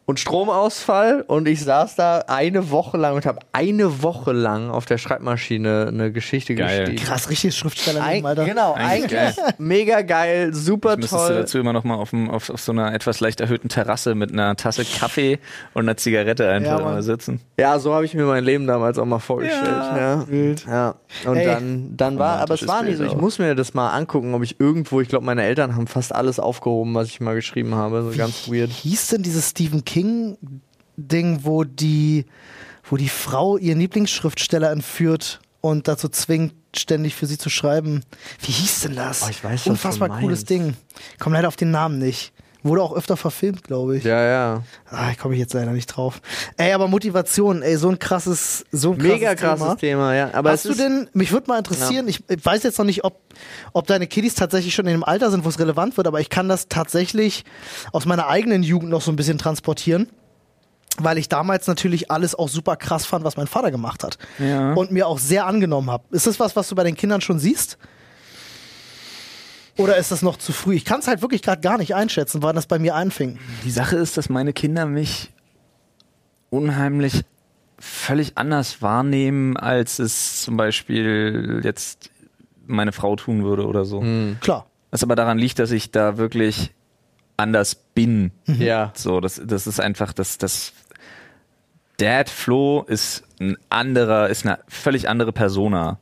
[0.05, 4.85] und Stromausfall und ich saß da eine Woche lang und habe eine Woche lang auf
[4.85, 6.81] der Schreibmaschine eine Geschichte Geil.
[6.85, 7.03] geschrieben.
[7.05, 8.43] Krass, richtiges Schriftsteller, Eig Alter.
[8.45, 11.33] genau, Eigentlich eigentlich mega geil, super du toll.
[11.35, 14.31] dazu immer noch mal auf, dem, auf, auf so einer etwas leicht erhöhten Terrasse mit
[14.33, 15.39] einer Tasse Kaffee
[15.73, 17.39] und einer Zigarette einfach Ja, mal sitzen.
[17.57, 19.63] Ja, so habe ich mir mein Leben damals auch mal vorgestellt.
[19.65, 20.65] Ja, Wild.
[20.67, 20.95] ja.
[21.25, 21.45] Und Ey.
[21.45, 23.05] dann, dann war, aber es war nie Bild so.
[23.05, 26.13] Ich muss mir das mal angucken, ob ich irgendwo, ich glaube, meine Eltern haben fast
[26.13, 28.03] alles aufgehoben, was ich mal geschrieben habe.
[28.11, 28.69] So ganz weird.
[28.69, 32.25] hieß denn dieses Stephen King Ding, wo die,
[32.83, 38.03] wo die Frau ihren Lieblingsschriftsteller entführt und dazu zwingt, ständig für sie zu schreiben?
[38.41, 39.23] Wie hieß denn das?
[39.23, 40.45] Oh, ich weiß, Unfassbar cooles.
[40.45, 40.75] Ding.
[41.19, 42.33] Komm leider auf den Namen nicht.
[42.63, 44.05] Wurde auch öfter verfilmt, glaube ich.
[44.05, 44.63] Ja, ja.
[44.89, 46.21] Ah, ich komme jetzt leider nicht drauf.
[46.55, 49.75] Ey, aber Motivation, ey, so ein krasses, so ein krasses Mega krasses Thema.
[49.75, 50.29] Thema, ja.
[50.33, 53.19] Aber Hast du denn, mich würde mal interessieren, ich ich weiß jetzt noch nicht, ob,
[53.73, 56.29] ob deine Kiddies tatsächlich schon in dem Alter sind, wo es relevant wird, aber ich
[56.29, 57.43] kann das tatsächlich
[57.91, 60.09] aus meiner eigenen Jugend noch so ein bisschen transportieren.
[60.99, 64.19] Weil ich damals natürlich alles auch super krass fand, was mein Vater gemacht hat.
[64.37, 64.73] Ja.
[64.73, 66.03] Und mir auch sehr angenommen habe.
[66.11, 67.79] Ist das was, was du bei den Kindern schon siehst?
[69.77, 70.75] Oder ist das noch zu früh?
[70.75, 73.39] Ich kann es halt wirklich gerade gar nicht einschätzen, wann das bei mir einfing.
[73.63, 75.31] Die Sache ist, dass meine Kinder mich
[76.49, 77.23] unheimlich
[77.79, 82.11] völlig anders wahrnehmen, als es zum Beispiel jetzt
[82.65, 84.03] meine Frau tun würde oder so.
[84.39, 84.67] Klar.
[84.91, 86.71] Was aber daran liegt, dass ich da wirklich
[87.35, 88.31] anders bin.
[88.45, 88.91] ja.
[88.95, 90.73] So, das, das ist einfach, das, das
[91.97, 95.99] Dad Flo ist ein anderer, ist eine völlig andere Persona.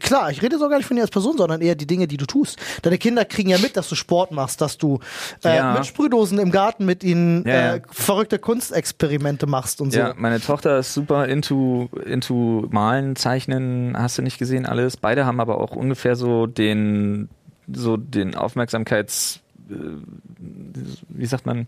[0.00, 2.16] Klar, ich rede so gar nicht von dir als Person, sondern eher die Dinge, die
[2.16, 2.58] du tust.
[2.82, 5.00] Deine Kinder kriegen ja mit, dass du Sport machst, dass du
[5.44, 5.74] äh, Ja.
[5.74, 9.98] mit Sprühdosen im Garten mit ihnen Ja, äh, verrückte Kunstexperimente machst und so.
[9.98, 14.96] Ja, meine Tochter ist super into, into Malen, Zeichnen, hast du nicht gesehen, alles.
[14.96, 17.28] Beide haben aber auch ungefähr so den,
[17.70, 19.40] so den Aufmerksamkeits,
[21.08, 21.66] wie sagt man,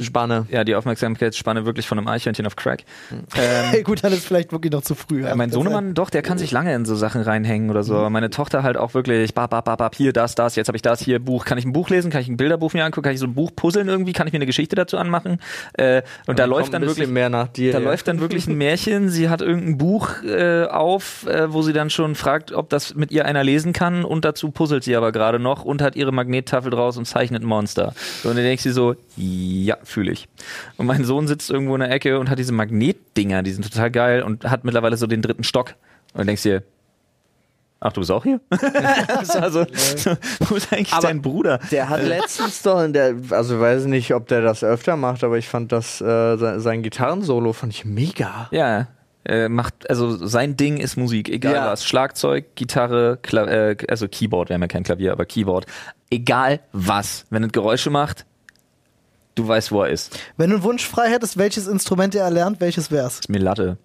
[0.00, 0.46] Spanne.
[0.50, 2.84] ja, die Aufmerksamkeitsspanne wirklich von einem Eichhörnchen auf Crack.
[3.34, 5.22] Hey, gut, dann ist vielleicht wirklich noch zu früh.
[5.22, 7.96] Ja, mein Sohnemann, doch, der kann sich lange in so Sachen reinhängen oder so.
[7.96, 10.76] Aber Meine Tochter halt auch wirklich, bap, bap, bap, bap, hier, das, das, jetzt habe
[10.76, 11.44] ich das, hier, Buch.
[11.44, 12.10] Kann ich ein Buch lesen?
[12.10, 13.04] Kann ich ein Bilderbuch mir angucken?
[13.04, 14.12] Kann ich so ein Buch puzzeln irgendwie?
[14.12, 15.38] Kann ich mir eine Geschichte dazu anmachen?
[15.74, 17.72] Äh, und da läuft dann wirklich mehr nach dir.
[17.72, 17.84] da ja.
[17.84, 19.08] läuft dann wirklich ein Märchen.
[19.14, 23.10] Sie hat irgendein Buch äh, auf, äh, wo sie dann schon fragt, ob das mit
[23.10, 24.04] ihr einer lesen kann.
[24.04, 27.46] Und dazu puzzelt sie aber gerade noch und hat ihre Magnettafel draus und zeichnet ein
[27.46, 27.94] Monster.
[28.22, 30.28] So, Und dann denkt sie so, ja, fühle ich.
[30.76, 33.90] Und mein Sohn sitzt irgendwo in der Ecke und hat diese Magnetdinger, die sind total
[33.90, 35.74] geil und hat mittlerweile so den dritten Stock.
[36.12, 36.62] Und dann denkst du dir,
[37.80, 38.40] ach, du bist auch hier?
[38.50, 39.64] das war so,
[39.96, 41.60] so, wo ist eigentlich Aber dein Bruder?
[41.70, 45.38] Der hat letztens doch, in der, also weiß nicht, ob der das öfter macht, aber
[45.38, 48.48] ich fand das, äh, sein, sein Gitarrensolo fand ich mega.
[48.50, 48.88] Ja,
[49.24, 51.66] äh, macht, also sein Ding ist Musik, egal Ja.
[51.70, 51.84] was.
[51.84, 55.66] Schlagzeug, Gitarre, Kla äh, also Keyboard, wir haben ja kein Klavier, aber Keyboard.
[56.10, 57.26] Egal was.
[57.30, 58.26] Wenn es Geräusche macht,
[59.34, 60.18] du weißt, wo er ist.
[60.36, 63.20] Wenn du einen Wunsch frei hättest, welches Instrument er erlernt, welches wär's?
[63.20, 63.78] Ist mir Latte.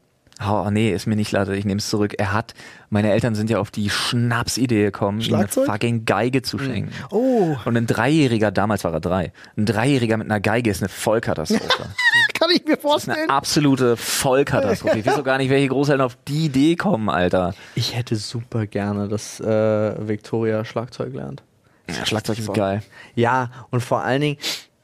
[0.48, 2.16] Oh, nee, ist mir nicht Latte, ich nehme es zurück.
[2.18, 2.54] Er hat,
[2.90, 5.66] meine Eltern sind ja auf die Schnapsidee gekommen, ihm eine Schlagzeug?
[5.66, 6.92] fucking Geige zu schenken.
[7.12, 10.88] Oh, Und ein Dreijähriger, damals war er drei, ein Dreijähriger mit einer Geige ist eine
[10.90, 11.90] Vollkatastrophe.
[12.40, 13.18] kann ich mir Das ist vorstellen.
[13.18, 15.00] eine absolute Vollkatastrophe.
[15.00, 17.54] Ich weiß auch gar nicht, welche Großeltern auf die Idee kommen, Alter.
[17.76, 21.44] Ich hätte super gerne, dass äh, Victoria Schlagzeug lernt.
[21.90, 22.82] Ja, Schlagzeug ist geil.
[23.16, 24.38] Ja, und vor allen Dingen,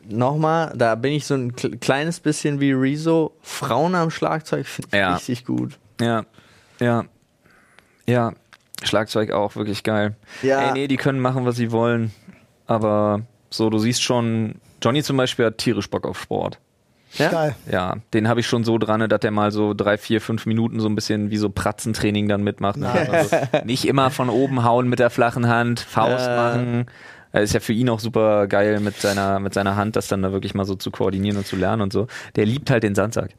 [0.09, 3.33] nochmal, da bin ich so ein kle- kleines bisschen wie Rezo.
[3.41, 5.13] Frauen am Schlagzeug finde ich Ja.
[5.15, 5.77] richtig gut.
[6.01, 6.23] Ja,
[6.79, 7.03] ja,
[8.05, 8.33] ja.
[8.83, 10.15] Schlagzeug auch wirklich geil.
[10.43, 10.59] Ja.
[10.67, 12.11] Ey, nee, die können machen, was sie wollen.
[12.67, 16.59] Aber so, du siehst schon, Johnny zum Beispiel hat tierisch Bock auf Sport.
[17.13, 17.29] Ja?
[17.29, 17.55] Geil.
[17.71, 20.81] Ja, den habe ich schon so dran, dass der mal so drei, vier, fünf Minuten
[20.81, 22.75] so ein bisschen wie so Pratzentraining dann mitmacht.
[22.75, 22.89] Ne?
[22.91, 26.35] Also nicht immer von oben hauen mit der flachen Hand, Faust Äh.
[26.35, 26.85] machen.
[27.35, 30.21] Das ist ja für ihn auch super geil mit seiner, mit seiner Hand, das dann
[30.21, 32.07] da wirklich mal so zu koordinieren und zu lernen und so.
[32.35, 33.31] Der liebt halt den Sandsack.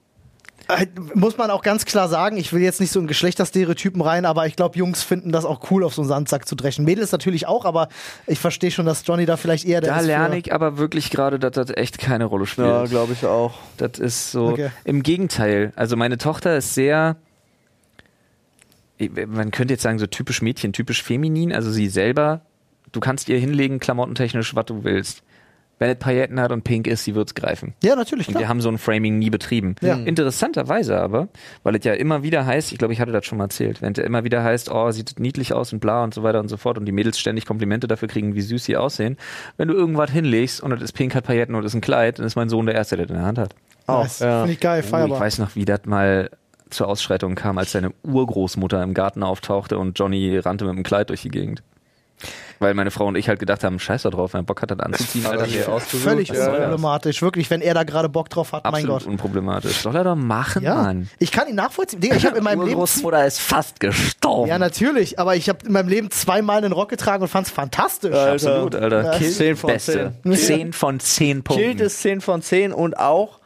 [0.69, 4.25] Äh, Muss man auch ganz klar sagen, ich will jetzt nicht so in Geschlechterstereotypen rein,
[4.25, 6.85] aber ich glaube, Jungs finden das auch cool, auf so einen Sandsack zu dreschen.
[6.85, 7.89] Mädels natürlich auch, aber
[8.27, 11.11] ich verstehe schon, dass Johnny da vielleicht eher der Da ist lerne ich aber wirklich
[11.11, 12.67] gerade, dass das echt keine Rolle spielt.
[12.67, 13.55] Ja, glaube ich auch.
[13.77, 14.49] Das ist so.
[14.49, 14.71] Okay.
[14.85, 15.73] Im Gegenteil.
[15.77, 17.17] Also meine Tochter ist sehr.
[18.99, 21.53] Man könnte jetzt sagen, so typisch Mädchen, typisch feminin.
[21.53, 22.43] Also sie selber,
[22.97, 25.23] du kannst ihr hinlegen, klamottentechnisch, was du willst.
[25.79, 27.75] Wenn es Pailletten hat und pink ist, sie wird's greifen.
[27.83, 28.49] Ja, natürlich, Und wir klar.
[28.49, 29.77] haben so ein Framing nie betrieben.
[29.83, 29.97] Ja.
[29.97, 31.29] Interessanterweise aber,
[31.65, 33.93] weil es ja immer wieder heißt, ich glaube, ich hatte das schon mal erzählt, wenn
[33.93, 36.49] es ja immer wieder heißt, oh, sieht niedlich aus und bla und so weiter und
[36.49, 39.19] so fort und die Mädels ständig Komplimente dafür kriegen, wie süß sie aussehen.
[39.59, 42.19] Wenn du irgendwas hinlegst und es ist pink, hat Pailletten und es ist ein Kleid,
[42.21, 43.55] dann ist mein Sohn der Erste, der das in der Hand hat.
[43.87, 44.21] Nice.
[44.21, 44.39] ja.
[44.41, 45.21] Finde ich geil, Oh, ich feierbar.
[45.21, 46.31] weiß noch, wie das mal
[46.71, 51.11] zur Ausschreitung kam, als seine Urgroßmutter im Garten auftauchte und Johnny rannte mit dem Kleid
[51.11, 51.63] durch die Gegend.
[52.59, 54.71] Weil meine Frau und ich halt gedacht haben, scheiß da drauf, wenn er Bock hat,
[54.71, 55.47] das anzuziehen, Alter.
[55.81, 57.21] Völlig unproblematisch.
[57.21, 59.07] Wirklich, wenn er da gerade Bock drauf hat, mein Absolut Gott.
[59.07, 59.77] unproblematisch.
[59.83, 61.11] Soll er doch machen, Ja, Mann.
[61.19, 62.01] ich kann ihn nachvollziehen.
[62.01, 64.49] Digga, ich habe in meinem Leben Urgroßmutter ist fast gestorben.
[64.49, 67.53] Ja, natürlich, aber ich habe in meinem Leben zweimal einen Rock getragen und fand es
[67.53, 68.15] fantastisch.
[68.15, 69.05] Absolut, Alter.
[69.05, 69.19] Ja.
[69.19, 70.13] Kill 10 von Beste.
[70.23, 70.35] 10.
[70.35, 71.65] 10 von 10 Punkten.
[71.67, 73.39] Kilt ist 10 von 10 und auch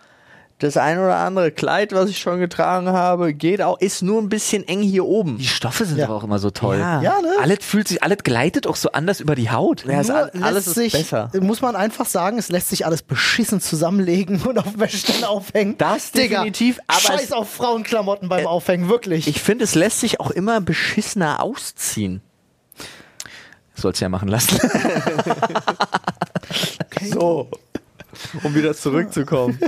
[0.61, 4.29] das ein oder andere Kleid, was ich schon getragen habe, geht auch, ist nur ein
[4.29, 5.39] bisschen eng hier oben.
[5.39, 6.05] Die Stoffe sind Ja.
[6.07, 6.79] aber auch immer so toll.
[6.79, 7.03] Ja.
[7.03, 7.33] Ja, ne?
[7.43, 9.85] Alles fühlt sich, alles gleitet auch so anders über die Haut.
[9.87, 11.31] Ja, all- alles lässt ist sich, besser.
[11.41, 15.77] Muss man einfach sagen, es lässt sich alles beschissen zusammenlegen und auf Wäscheständer aufhängen.
[15.79, 19.27] Das Digga, definitiv, aber Scheiß es- auf Frauenklamotten beim Aufhängen, wirklich.
[19.29, 22.21] Ich finde, es lässt sich auch immer beschissener ausziehen.
[23.75, 24.59] Soll's ja machen lassen.
[27.09, 27.49] So.
[28.45, 29.59] Um wieder zurückzukommen.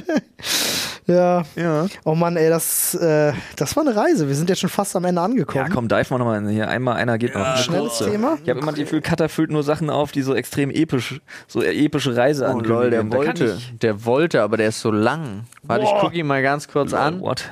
[1.07, 1.43] ja.
[1.57, 1.87] ja.
[2.05, 4.29] Oh Mann, ey, das, äh, das war eine Reise.
[4.29, 5.67] Wir sind jetzt schon fast am Ende angekommen.
[5.67, 6.69] Ja, komm, dive mal nochmal hier.
[6.69, 7.57] Einmal, einer geht noch.
[7.57, 8.39] Schnelles Thema.
[8.43, 11.63] Ich habe immer das Gefühl, Cutter füllt nur Sachen auf, die so extrem episch, so
[11.63, 13.45] epische Reise Oh lol, der Da wollte.
[13.59, 15.45] ich- Der wollte, aber der ist so lang.
[15.63, 16.01] Warte, ich Boah.
[16.01, 17.21] gucke ihn mal ganz kurz an.
[17.21, 17.51] What?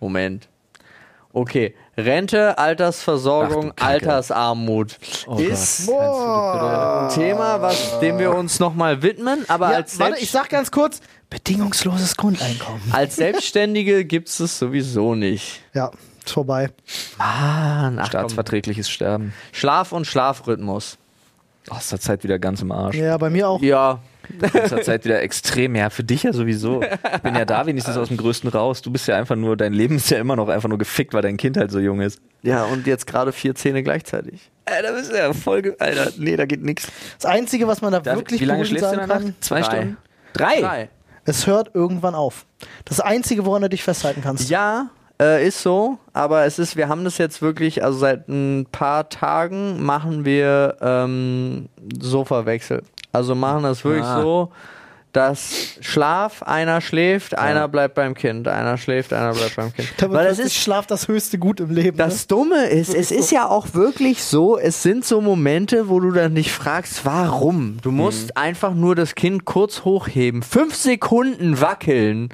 [0.00, 0.48] Moment.
[1.32, 1.74] Okay.
[1.96, 3.86] Rente, Altersversorgung, Ach.
[3.86, 4.96] Altersarmut.
[5.26, 10.30] Oh ist ein Thema, was, dem wir uns nochmal widmen, aber Ja, als, warte, ich
[10.30, 12.80] sag ganz kurz, bedingungsloses Grundeinkommen.
[12.92, 15.60] als Selbstständige gibt es es sowieso nicht.
[15.72, 15.90] Ja,
[16.24, 16.70] ist vorbei.
[17.18, 18.06] Mann, ach komm.
[18.06, 19.32] Staatsverträgliches Sterben.
[19.52, 20.98] Schlaf und Schlafrhythmus.
[21.70, 22.96] Oh, ist der Zeit wieder ganz im Arsch.
[22.96, 23.62] Ja, bei mir auch.
[23.62, 24.00] Ja,
[24.40, 25.74] Ist der Zeit wieder extrem.
[25.74, 26.82] Ja, für dich ja sowieso.
[26.82, 28.82] Ich bin ja da wenigstens aus dem Größten raus.
[28.82, 31.22] Du bist ja einfach nur, dein Leben ist ja immer noch einfach nur gefickt, weil
[31.22, 32.20] dein Kind halt so jung ist.
[32.42, 34.50] ja, und jetzt gerade vier Zähne gleichzeitig.
[34.66, 36.86] Alter, bist du ja voll, ge- Alter, nee, da geht nix.
[37.20, 39.34] Das Einzige, was man da Darf- wirklich Wie lange schläfst du in kann, Nacht?
[39.44, 39.64] Zwei Drei.
[39.76, 39.96] Stunden?
[40.32, 40.60] Drei?
[40.60, 40.88] Drei.
[41.26, 42.46] es hört irgendwann auf.
[42.86, 44.48] Das Einzige, woran du dich festhalten kannst.
[44.50, 44.88] Ja,
[45.20, 49.08] äh, ist so, aber es ist, wir haben das jetzt wirklich, also seit ein paar
[49.10, 51.68] Tagen machen wir ähm,
[52.00, 52.82] Sofawechsel.
[53.14, 54.20] Also machen das wirklich Ah.
[54.20, 54.52] so,
[55.12, 59.88] dass Schlaf, einer schläft, einer bleibt beim Kind, einer schläft, einer bleibt beim Kind.
[59.96, 61.96] Da wird Weil das ist Schlaf das höchste Gut im Leben.
[61.96, 66.10] das Dumme ist, es ist ja auch wirklich so, es sind so Momente, wo du
[66.10, 67.76] dann dich fragst, warum?
[67.82, 72.30] Du musst einfach nur das Kind kurz hochheben, fünf Sekunden wackeln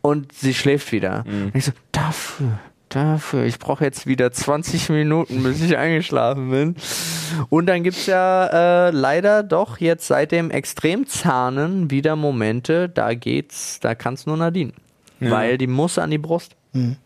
[0.00, 1.24] und sie schläft wieder.
[1.26, 2.58] Und ich so, dafür,
[2.94, 6.76] dafür, ich brauche jetzt wieder 20 Minuten, bis ich eingeschlafen bin.
[7.48, 13.80] Und dann gibt's ja äh, leider doch jetzt seit dem Extremzahnen wieder Momente, da geht's,
[13.80, 14.72] da kann's nur Nadine.
[15.20, 16.56] Weil die muss an die Brust.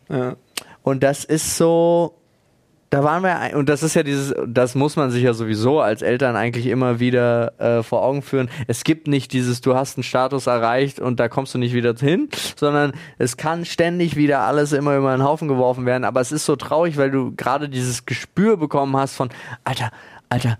[0.08, 0.36] Ja.
[0.82, 2.14] Und das ist so,
[2.90, 6.02] da waren wir, und das ist ja dieses, das muss man sich ja sowieso als
[6.02, 8.48] Eltern eigentlich immer wieder äh, vor Augen führen.
[8.68, 11.94] Es gibt nicht dieses, du hast einen Status erreicht und da kommst du nicht wieder
[11.98, 16.04] hin, sondern es kann ständig wieder alles immer über den Haufen geworfen werden.
[16.04, 19.30] Aber es ist so traurig, weil du gerade dieses Gespür bekommen hast von,
[19.64, 19.90] Alter,
[20.28, 20.58] Alter,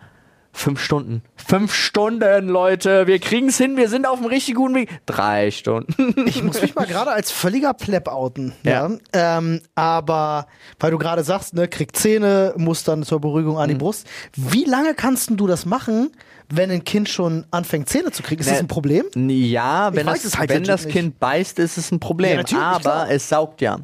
[0.58, 1.20] Fünf Stunden.
[1.36, 3.06] Fünf Stunden, Leute.
[3.06, 3.76] Wir kriegen's hin.
[3.76, 4.88] Wir sind auf dem richtig guten Weg.
[5.04, 6.14] Drei Stunden.
[6.26, 8.52] Ich muss mich mal gerade als völliger Pleb outen.
[8.62, 8.90] Ja.
[9.12, 10.46] Ähm, aber
[10.80, 13.60] weil du gerade sagst, ne, kriegt Zähne, muss dann zur Beruhigung Mhm.
[13.60, 14.06] an die Brust.
[14.34, 16.10] Wie lange kannst du das machen,
[16.48, 18.40] wenn ein Kind schon anfängt, Zähne zu kriegen?
[18.40, 19.04] Ist das Ne, ein Problem?
[19.14, 20.94] Ja, wenn, das, es halt wenn das nicht.
[20.94, 22.40] Kind beißt, ist es ein Problem.
[22.48, 23.10] Ja, aber klar.
[23.10, 23.78] es saugt ja.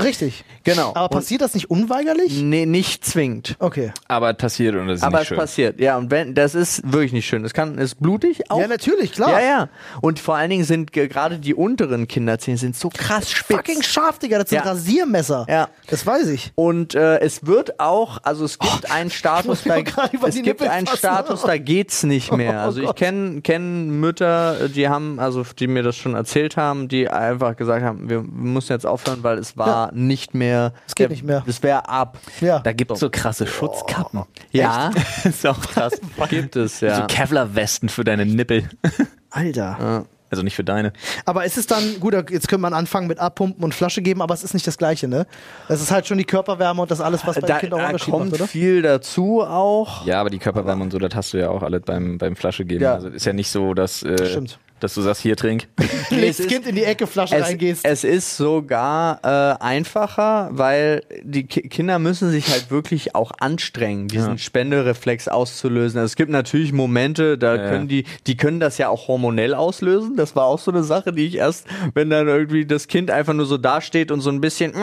[0.00, 0.44] Richtig.
[0.64, 0.90] Genau.
[0.90, 2.40] Aber Und- passiert das nicht unweigerlich?
[2.42, 3.56] Nee, nicht zwingend.
[3.58, 3.92] Okay.
[4.08, 5.38] Aber es passiert und das ist Aber nicht es schön.
[5.38, 5.96] passiert, ja.
[5.96, 7.42] Und wenn, das ist wirklich nicht schön.
[7.42, 8.60] Das kann, ist blutig auch.
[8.60, 9.30] Ja, natürlich, klar.
[9.32, 9.68] Ja, ja.
[10.00, 13.56] Und vor allen Dingen sind ge- gerade die unteren Kinderzähne sind so krass spitz.
[13.56, 14.70] Fucking scharf, Digga, das sind Ja.
[14.70, 15.46] Rasiermesser.
[15.48, 15.68] Ja.
[15.88, 16.52] Das weiß ich.
[16.54, 20.42] Und äh, es wird auch, also es gibt einen Status, Oh, muss mir da, es
[20.42, 20.98] gibt einen fassen.
[20.98, 22.52] Status, da geht's nicht mehr.
[22.54, 26.88] Oh Also ich kenne kenn Mütter, die haben, also die mir das schon erzählt haben,
[26.88, 30.72] die einfach gesagt haben, wir müssen jetzt aufhören, weil es war nicht mehr.
[30.86, 31.42] Es geht nicht mehr.
[31.46, 32.18] Es wäre ab.
[32.40, 32.60] Ja.
[32.60, 34.22] Da gibt es so krasse Schutzkappen.
[34.50, 34.90] Ja,
[35.24, 36.00] ist auch krass.
[36.28, 36.96] gibt es ja.
[36.96, 38.68] So Kevlar-Westen für deine Nippel.
[39.30, 40.06] Alter.
[40.30, 40.94] Also nicht für deine.
[41.26, 44.32] Aber es ist dann, gut, jetzt könnte man anfangen mit Abpumpen und Flasche geben, aber
[44.32, 45.26] es ist nicht das Gleiche, ne?
[45.68, 47.86] Es ist halt schon die Körperwärme und das alles, was beim da, Kind auch da
[47.88, 48.48] Unterschied kommt macht, oder?
[48.48, 50.06] viel dazu auch.
[50.06, 52.64] Ja, aber die Körperwärme und so, das hast du ja auch alles beim, beim Flasche
[52.64, 52.82] geben.
[52.82, 52.94] Ja.
[52.94, 54.58] Also ist ja nicht so, dass, äh, Stimmt.
[54.82, 55.68] Dass du sagst, hier trink.
[56.10, 57.84] Du legst das Kind in die Ecke, Flasche Es, reingehst.
[57.86, 64.08] es ist sogar äh, einfacher, weil die Ki Kinder müssen sich halt wirklich auch anstrengen,
[64.08, 64.38] diesen Ja.
[64.38, 65.98] Spendereflex auszulösen.
[66.00, 67.68] Also es gibt natürlich Momente, da Ja.
[67.70, 70.16] können die, die können das ja auch hormonell auslösen.
[70.16, 73.32] Das war auch so eine Sache, die ich erst, wenn dann irgendwie das Kind einfach
[73.32, 74.74] nur so dasteht und so ein bisschen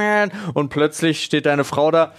[0.54, 2.14] und plötzlich steht deine Frau da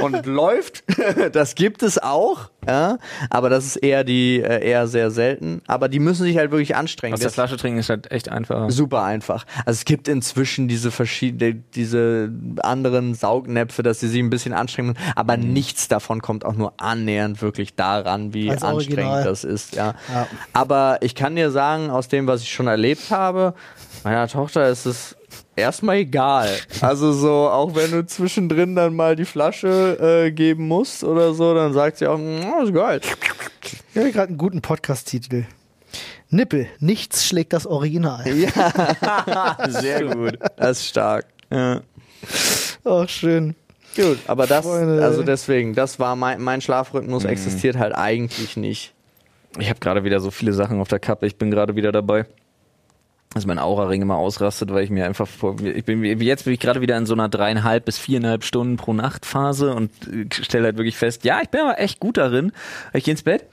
[0.00, 0.84] und läuft.
[1.32, 2.98] Das gibt es auch, ja,
[3.30, 5.62] aber das ist eher die äh, eher sehr selten.
[5.66, 7.14] Aber die müssen sich halt wirklich nicht anstrengend.
[7.14, 8.70] Aus der Das- Flasche trinken ist halt echt einfach.
[8.70, 9.44] super einfach.
[9.64, 12.30] Also es gibt inzwischen diese verschiedene, diese
[12.62, 15.52] anderen Saugnäpfe, dass sie sich ein bisschen anstrengen, aber Mhm.
[15.52, 19.24] nichts davon kommt auch nur annähernd wirklich daran, wie Als anstrengend Original.
[19.24, 19.74] das ist.
[19.74, 19.94] Ja.
[20.12, 20.26] Ja.
[20.52, 23.54] Aber ich kann dir sagen, aus dem, was ich schon erlebt habe,
[24.04, 25.16] meiner Tochter ist es
[25.56, 26.48] erstmal egal.
[26.80, 31.54] Also so, auch wenn du zwischendrin dann mal die Flasche äh, geben musst oder so,
[31.54, 33.00] dann sagt sie auch, "Mm, ist geil.
[33.92, 35.44] Ich habe gerade einen guten Podcast-Titel.
[36.30, 38.24] Nippel, nichts schlägt das Original.
[39.68, 40.38] Sehr gut.
[40.56, 41.26] Das ist stark.
[41.50, 41.80] Ja.
[42.84, 43.54] Oh, schön.
[43.94, 45.02] Gut, aber das, Freunde.
[45.02, 48.92] also deswegen, das war mein, mein Schlafrhythmus existiert halt eigentlich nicht.
[49.58, 51.26] Ich habe gerade wieder so viele Sachen auf der Kappe.
[51.26, 52.26] Ich bin gerade wieder dabei,
[53.34, 56.60] dass mein Aura-Ring immer ausrastet, weil ich mir einfach vor, ich bin jetzt bin ich
[56.60, 60.64] gerade wieder in so einer dreieinhalb bis viereinhalb Stunden pro Nacht Phase und äh, stelle
[60.64, 62.52] halt wirklich fest, ja, ich bin aber echt gut darin.
[62.94, 63.44] Ich gehe ins Bett,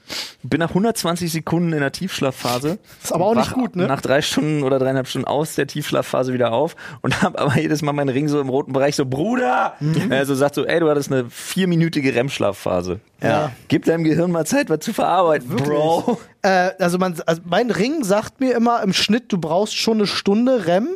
[0.42, 2.78] bin nach 120 Sekunden in der Tiefschlafphase.
[3.02, 3.86] Ist aber auch nicht gut, ne?
[3.86, 7.82] Nach drei Stunden oder dreieinhalb Stunden aus der Tiefschlafphase wieder auf und habe aber jedes
[7.82, 9.74] Mal meinen Ring so im roten Bereich so, Bruder!
[9.80, 10.10] Mhm.
[10.10, 13.00] Also sagt so, ey, du hattest eine vierminütige REM-Schlafphase.
[13.22, 13.52] Ja.
[13.68, 16.18] Gib deinem Gehirn mal Zeit, was zu verarbeiten, Bro.
[16.44, 20.06] Äh, also, man, also mein Ring sagt mir immer im Schnitt, du brauchst schon eine
[20.06, 20.88] Stunde REM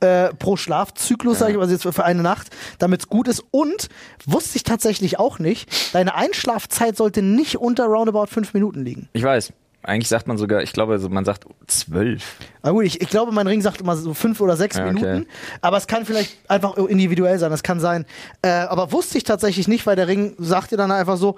[0.00, 3.26] äh, pro Schlafzyklus, sag ich mal, also jetzt für- für eine Nacht, damit es gut
[3.28, 3.42] ist.
[3.50, 3.88] Und
[4.24, 9.08] wusste ich tatsächlich auch nicht, deine Einschlafzeit sollte nicht unter roundabout fünf Minuten liegen.
[9.14, 9.52] Ich weiß.
[9.86, 12.22] Eigentlich sagt man sogar, ich glaube, also man sagt zwölf.
[12.62, 14.94] Na gut, ich, ich glaube, mein Ring sagt immer so fünf oder sechs Ja, okay.
[14.94, 15.26] Minuten.
[15.60, 18.06] Aber es kann vielleicht einfach individuell sein, das kann sein.
[18.40, 21.36] Äh, aber wusste ich tatsächlich nicht, weil der Ring sagt dir dann einfach so,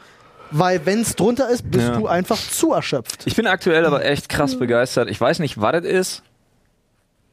[0.51, 1.97] weil wenn es drunter ist, bist Ja.
[1.97, 3.26] du einfach zu erschöpft.
[3.26, 5.11] Ich bin aktuell aber echt krass begeistert.
[5.11, 6.22] Ich weiß nicht, was das ist.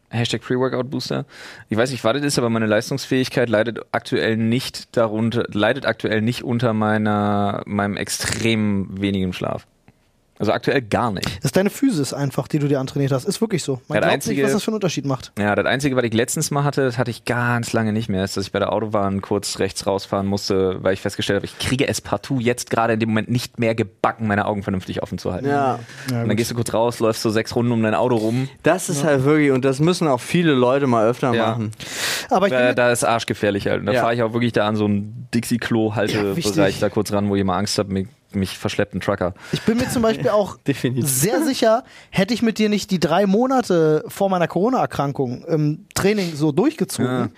[0.09, 1.25] Hashtag Pre-Workout Booster.
[1.69, 6.21] Ich weiß nicht, was das ist, aber meine Leistungsfähigkeit leidet aktuell nicht darunter, leidet aktuell
[6.21, 9.65] nicht unter meiner, meinem extrem wenigen Schlaf.
[10.43, 11.25] Also aktuell gar nicht.
[11.37, 13.23] Das ist deine Physis einfach, die du dir antrainiert hast.
[13.23, 13.73] Ist wirklich so.
[13.73, 15.31] Man Ja, der glaubt einzige- nicht, was das für einen Unterschied macht.
[15.39, 18.25] Ja, das Einzige, was ich letztens mal hatte, das hatte ich ganz lange nicht mehr,
[18.25, 21.57] ist, dass ich bei der Autobahn kurz rechts rausfahren musste, weil ich festgestellt habe, ich
[21.59, 25.17] kriege es partout jetzt gerade in dem Moment nicht mehr gebacken, meine Augen vernünftig offen
[25.17, 25.47] zu halten.
[25.47, 25.79] Ja.
[26.11, 28.49] Und dann gehst du kurz raus, läufst so sechs Runden um dein Auto rum.
[28.63, 31.51] Das ist halt wirklich, und das müssen auch viele Leute mal öfter Ja.
[31.51, 31.71] machen.
[32.29, 33.79] Aber ich Da, da ist arschgefährlich halt.
[33.79, 34.01] Und da Ja.
[34.01, 37.41] fahre ich auch wirklich da an so einen Ja, Dixie-Klo-Haltebereich da kurz ran, wo ich
[37.41, 39.33] immer Angst habe, mich, mich verschleppt ein Trucker.
[39.51, 43.25] Ich bin mir zum Beispiel auch sehr sicher, hätte ich mit dir nicht die drei
[43.25, 47.29] Monate vor meiner Corona-Erkrankung im Training so durchgezogen, Ja.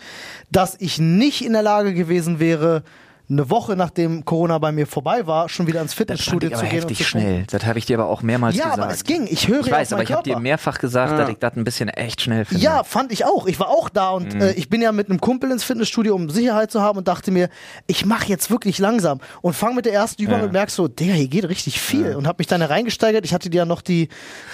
[0.52, 2.84] dass ich nicht in der Lage gewesen wäre,
[3.30, 6.84] eine Woche nachdem Corona bei mir vorbei war, schon wieder ins Fitnessstudio zu gehen.
[6.84, 7.48] und zu trainieren.
[7.50, 8.80] Das habe ich dir aber auch mehrmals Ja, gesagt.
[8.82, 9.28] aber es ging.
[9.30, 11.64] Ich höre Ich ja weiß, aber ich habe dir mehrfach gesagt, dass ich das ein
[11.64, 12.64] bisschen echt schnell finde.
[12.64, 13.48] Ja, fand ich auch.
[13.48, 16.30] Ich war auch da und äh, ich bin ja mit einem Kumpel ins Fitnessstudio, um
[16.30, 17.50] Sicherheit zu haben und dachte mir,
[17.88, 20.44] ich mache jetzt wirklich langsam und fang mit der ersten Übung Ja.
[20.46, 23.26] und merkst so, der hier geht richtig viel und habe mich dann da reingesteigert.
[23.26, 24.10] Ich hatte dir ja noch die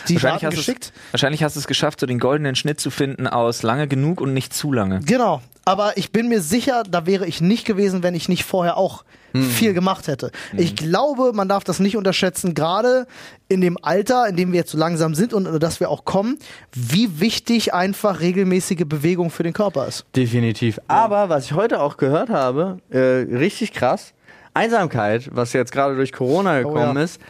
[0.08, 0.86] die Wahrscheinlich Daten geschickt.
[0.86, 4.22] es, wahrscheinlich hast du es geschafft, so den goldenen Schnitt zu finden aus lange genug
[4.22, 5.00] und nicht zu lange.
[5.02, 5.42] Genau.
[5.64, 9.04] Aber ich bin mir sicher, da wäre ich nicht gewesen, wenn ich nicht vorher auch
[9.34, 10.32] viel gemacht hätte.
[10.58, 13.08] Ich glaube, man darf das nicht unterschätzen, gerade
[13.48, 16.38] in dem Alter, in dem wir jetzt so langsam sind und dass wir auch kommen,
[16.74, 20.06] wie wichtig einfach regelmäßige Bewegung für den Körper ist.
[20.16, 20.80] Definitiv.
[20.88, 23.00] Aber was ich heute auch gehört habe, äh,
[23.36, 24.14] richtig krass,
[24.54, 27.04] Einsamkeit, was jetzt gerade durch Corona gekommen ja.
[27.04, 27.22] ist,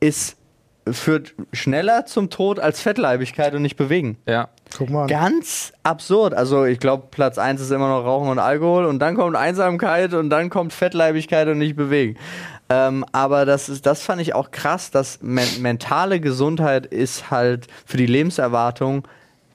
[0.00, 0.36] ist
[0.92, 4.16] führt schneller zum Tod als Fettleibigkeit und nicht bewegen.
[4.26, 4.48] Ja.
[4.76, 5.02] Guck mal.
[5.02, 5.08] an.
[5.08, 6.34] Ganz absurd.
[6.34, 10.14] Also ich glaube, Platz 1 ist immer noch Rauchen und Alkohol und dann kommt Einsamkeit
[10.14, 12.16] und dann kommt Fettleibigkeit und nicht bewegen.
[12.68, 17.66] Ähm, aber das, ist, das fand ich auch krass, dass men mentale Gesundheit ist halt
[17.84, 19.06] für die Lebenserwartung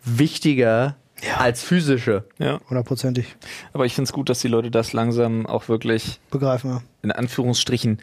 [0.03, 0.95] wichtiger
[1.37, 2.25] als physische.
[2.39, 2.59] ja.
[2.69, 3.35] Hundertprozentig.
[3.71, 6.83] Aber ich finde es gut, dass die Leute das langsam auch wirklich Begreifen wir.
[7.03, 7.99] in Anführungsstrichen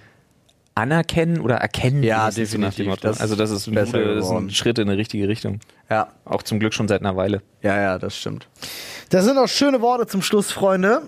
[0.75, 2.03] anerkennen oder erkennen.
[2.03, 2.87] Ja, wenigstens so nach dem definitiv.
[2.89, 3.09] Motto.
[3.09, 4.51] Das also das ist ein, besser gute, das ist ein.
[4.51, 5.61] Schritt in eine richtige Richtung.
[5.91, 7.43] Ja, Auch zum Glück schon seit einer Weile.
[7.63, 8.49] ja, ja, das stimmt.
[9.11, 11.03] Das sind auch schöne Worte zum Schluss, Freunde.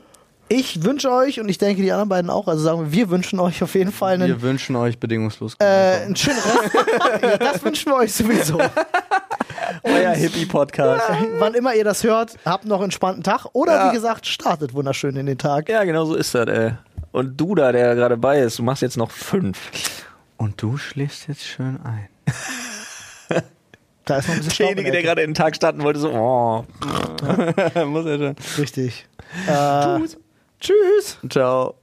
[0.50, 3.40] Ich wünsche euch und ich denke die anderen beiden auch, also sagen wir, wir wünschen
[3.40, 5.56] euch auf jeden Fall einen, Wir wünschen euch bedingungslos.
[5.58, 5.64] äh,
[6.04, 6.74] einen schönen Rest.
[7.22, 8.58] ja, das wünschen wir euch sowieso.
[9.82, 11.02] Euer Hippie-Podcast.
[11.38, 13.90] Wann immer ihr das hört, habt noch einen entspannten Tag oder Ja.
[13.90, 15.70] wie gesagt, startet wunderschön in den Tag.
[15.70, 16.72] Ja, genau so ist das, ey.
[17.14, 19.70] Und du da, der gerade bei ist, du machst jetzt noch fünf.
[20.36, 22.08] Und du schläfst jetzt schön ein.
[24.06, 26.66] Da ist noch ein bisschen Derjenige, der gerade in den Tag starten wollte, so, oh.
[27.86, 28.36] Muss er schon.
[28.58, 29.06] Richtig.
[29.48, 29.98] Äh,
[30.60, 31.18] tschüss.
[31.30, 31.76] Ciao.